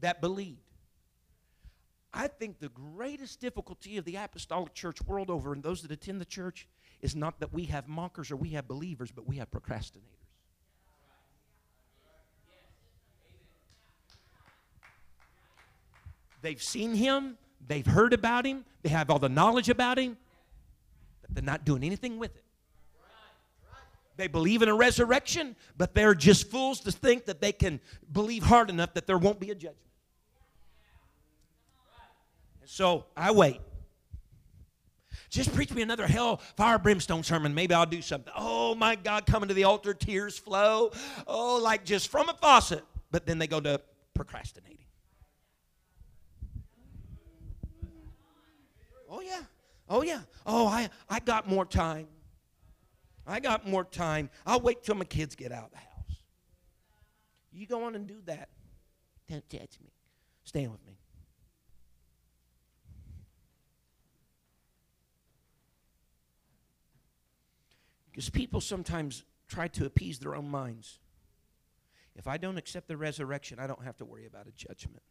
that 0.00 0.22
believed. 0.22 0.71
I 2.14 2.28
think 2.28 2.58
the 2.58 2.68
greatest 2.68 3.40
difficulty 3.40 3.96
of 3.96 4.04
the 4.04 4.16
apostolic 4.16 4.74
church 4.74 5.00
world 5.02 5.30
over 5.30 5.52
and 5.52 5.62
those 5.62 5.82
that 5.82 5.90
attend 5.90 6.20
the 6.20 6.26
church 6.26 6.68
is 7.00 7.16
not 7.16 7.40
that 7.40 7.52
we 7.52 7.64
have 7.64 7.88
mockers 7.88 8.30
or 8.30 8.36
we 8.36 8.50
have 8.50 8.68
believers, 8.68 9.10
but 9.10 9.26
we 9.26 9.36
have 9.36 9.50
procrastinators. 9.50 10.02
They've 16.42 16.62
seen 16.62 16.94
him, 16.94 17.38
they've 17.66 17.86
heard 17.86 18.12
about 18.12 18.44
him, 18.44 18.64
they 18.82 18.88
have 18.90 19.10
all 19.10 19.20
the 19.20 19.28
knowledge 19.28 19.68
about 19.68 19.96
him, 19.98 20.18
but 21.22 21.34
they're 21.34 21.44
not 21.44 21.64
doing 21.64 21.84
anything 21.84 22.18
with 22.18 22.36
it. 22.36 22.44
They 24.16 24.26
believe 24.26 24.60
in 24.60 24.68
a 24.68 24.74
resurrection, 24.74 25.56
but 25.78 25.94
they're 25.94 26.14
just 26.14 26.50
fools 26.50 26.80
to 26.80 26.92
think 26.92 27.24
that 27.26 27.40
they 27.40 27.52
can 27.52 27.80
believe 28.10 28.42
hard 28.42 28.68
enough 28.68 28.92
that 28.94 29.06
there 29.06 29.16
won't 29.16 29.40
be 29.40 29.50
a 29.50 29.54
judgment. 29.54 29.78
So 32.64 33.06
I 33.16 33.30
wait. 33.32 33.60
Just 35.30 35.54
preach 35.54 35.72
me 35.72 35.80
another 35.80 36.06
hell, 36.06 36.38
fire, 36.56 36.78
brimstone 36.78 37.22
sermon. 37.22 37.54
Maybe 37.54 37.74
I'll 37.74 37.86
do 37.86 38.02
something. 38.02 38.32
Oh 38.36 38.74
my 38.74 38.96
God, 38.96 39.24
coming 39.24 39.48
to 39.48 39.54
the 39.54 39.64
altar, 39.64 39.94
tears 39.94 40.38
flow. 40.38 40.92
Oh, 41.26 41.58
like 41.62 41.84
just 41.84 42.08
from 42.08 42.28
a 42.28 42.34
faucet. 42.34 42.84
But 43.10 43.26
then 43.26 43.38
they 43.38 43.46
go 43.46 43.58
to 43.60 43.80
procrastinating. 44.14 44.78
Oh 49.08 49.20
yeah. 49.20 49.40
Oh 49.88 50.02
yeah. 50.02 50.20
Oh, 50.46 50.66
I, 50.66 50.88
I 51.08 51.20
got 51.20 51.48
more 51.48 51.64
time. 51.64 52.08
I 53.26 53.40
got 53.40 53.66
more 53.66 53.84
time. 53.84 54.30
I'll 54.46 54.60
wait 54.60 54.82
till 54.82 54.94
my 54.94 55.04
kids 55.04 55.34
get 55.34 55.52
out 55.52 55.64
of 55.64 55.70
the 55.70 55.76
house. 55.76 56.22
You 57.52 57.66
go 57.66 57.84
on 57.84 57.94
and 57.94 58.06
do 58.06 58.16
that. 58.26 58.48
Don't 59.28 59.46
judge 59.48 59.78
me. 59.82 59.92
Stand 60.44 60.72
with 60.72 60.84
me. 60.86 60.91
Because 68.12 68.28
people 68.28 68.60
sometimes 68.60 69.24
try 69.48 69.68
to 69.68 69.86
appease 69.86 70.18
their 70.18 70.34
own 70.34 70.48
minds. 70.48 71.00
If 72.14 72.28
I 72.28 72.36
don't 72.36 72.58
accept 72.58 72.86
the 72.86 72.96
resurrection, 72.96 73.58
I 73.58 73.66
don't 73.66 73.82
have 73.82 73.96
to 73.96 74.04
worry 74.04 74.26
about 74.26 74.46
a 74.46 74.52
judgment. 74.52 75.02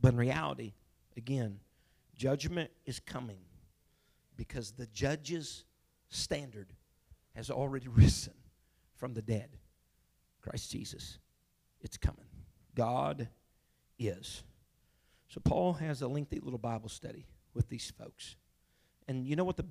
But 0.00 0.14
in 0.14 0.18
reality, 0.18 0.74
again, 1.16 1.60
judgment 2.16 2.70
is 2.84 2.98
coming 2.98 3.38
because 4.36 4.72
the 4.72 4.86
judge's 4.88 5.64
standard 6.08 6.72
has 7.36 7.50
already 7.50 7.86
risen 7.88 8.34
from 8.96 9.14
the 9.14 9.22
dead. 9.22 9.50
Christ 10.42 10.72
Jesus. 10.72 11.18
It's 11.80 11.96
coming. 11.96 12.26
God 12.74 13.28
is. 13.98 14.42
So 15.28 15.40
Paul 15.40 15.74
has 15.74 16.02
a 16.02 16.08
lengthy 16.08 16.40
little 16.40 16.58
Bible 16.58 16.88
study 16.88 17.26
with 17.54 17.68
these 17.68 17.92
folks. 17.96 18.36
And 19.06 19.26
you 19.26 19.36
know 19.36 19.44
what 19.44 19.56
the 19.56 19.66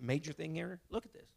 major 0.00 0.32
thing 0.32 0.54
here? 0.54 0.80
Look 0.90 1.04
at 1.04 1.12
this. 1.12 1.28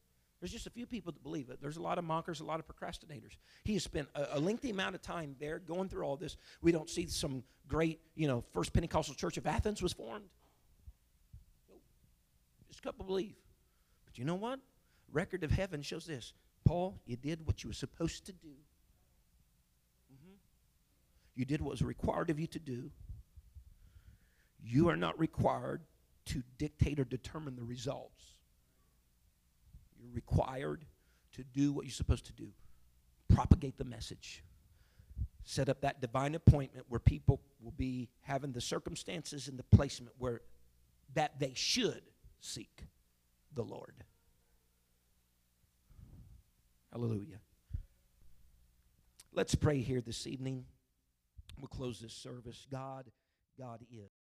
There's 0.42 0.52
just 0.52 0.66
a 0.66 0.72
few 0.72 0.88
people 0.88 1.12
that 1.12 1.22
believe 1.22 1.52
it. 1.52 1.60
There's 1.62 1.78
a 1.78 1.82
lot 1.82 2.00
of 2.00 2.04
mockers, 2.04 2.40
a 2.40 2.44
lot 2.44 2.60
of 2.60 2.66
procrastinators. 2.68 3.38
He 3.64 3.74
has 3.74 3.84
spent 3.84 4.08
a, 4.16 4.38
a, 4.38 4.40
lengthy 4.40 4.72
amount 4.72 4.96
of 4.96 5.04
time 5.04 5.36
there 5.40 5.60
going 5.60 5.88
through 5.88 6.04
all 6.04 6.18
this. 6.18 6.36
We 6.64 6.72
don't 6.72 6.90
see 6.90 7.06
some 7.08 7.44
great, 7.68 8.00
you 8.16 8.28
know, 8.28 8.44
First 8.52 8.74
Pentecostal 8.74 9.14
Church 9.14 9.38
of 9.38 9.46
Athens 9.46 9.84
was 9.84 9.94
formed. 9.94 10.26
Just 12.68 12.80
a 12.80 12.82
couple 12.82 13.06
believe. 13.06 13.36
But 14.04 14.18
you 14.18 14.26
know 14.26 14.34
what? 14.34 14.60
Record 15.12 15.44
of 15.44 15.52
heaven 15.52 15.84
shows 15.84 16.06
this. 16.06 16.34
Paul, 16.66 17.00
you 17.06 17.18
did 17.18 17.46
what 17.46 17.64
you 17.64 17.70
were 17.70 17.76
supposed 17.76 18.26
to 18.26 18.32
do. 18.32 18.56
Mm-hmm. 20.12 20.34
You 21.36 21.46
did 21.46 21.62
what 21.62 21.72
was 21.72 21.84
required 21.84 22.32
of 22.32 22.40
you 22.40 22.48
to 22.48 22.60
do. 22.60 22.90
You 24.64 24.90
are 24.90 24.98
not 24.98 25.20
required 25.20 25.82
to 26.26 26.42
dictate 26.58 27.00
or 27.00 27.04
determine 27.04 27.56
the 27.56 27.64
results. 27.64 28.31
You're 30.02 30.14
required 30.14 30.86
to 31.34 31.44
do 31.44 31.72
what 31.72 31.86
you're 31.86 31.92
supposed 31.92 32.26
to 32.26 32.34
do 32.34 32.50
propagate 33.34 33.78
the 33.78 33.86
message. 33.86 34.44
Set 35.44 35.70
up 35.70 35.82
that 35.82 36.02
divine 36.02 36.36
appointment 36.36 36.86
where 36.90 37.00
people 37.00 37.42
will 37.62 37.72
be 37.72 38.10
having 38.22 38.52
the 38.52 38.62
circumstances 38.62 39.48
and 39.48 39.58
the 39.58 39.64
placement 39.76 40.14
where 40.18 40.42
that 41.14 41.40
they 41.40 41.54
should 41.56 42.02
seek 42.40 42.86
the 43.54 43.64
Lord. 43.64 43.96
Hallelujah. 46.92 47.40
Let's 49.34 49.56
pray 49.56 49.80
here 49.80 50.02
this 50.02 50.28
evening. 50.28 50.66
We'll 51.60 51.70
close 51.70 52.00
this 52.00 52.14
service. 52.14 52.68
God, 52.70 53.10
God 53.58 53.80
is. 53.92 54.21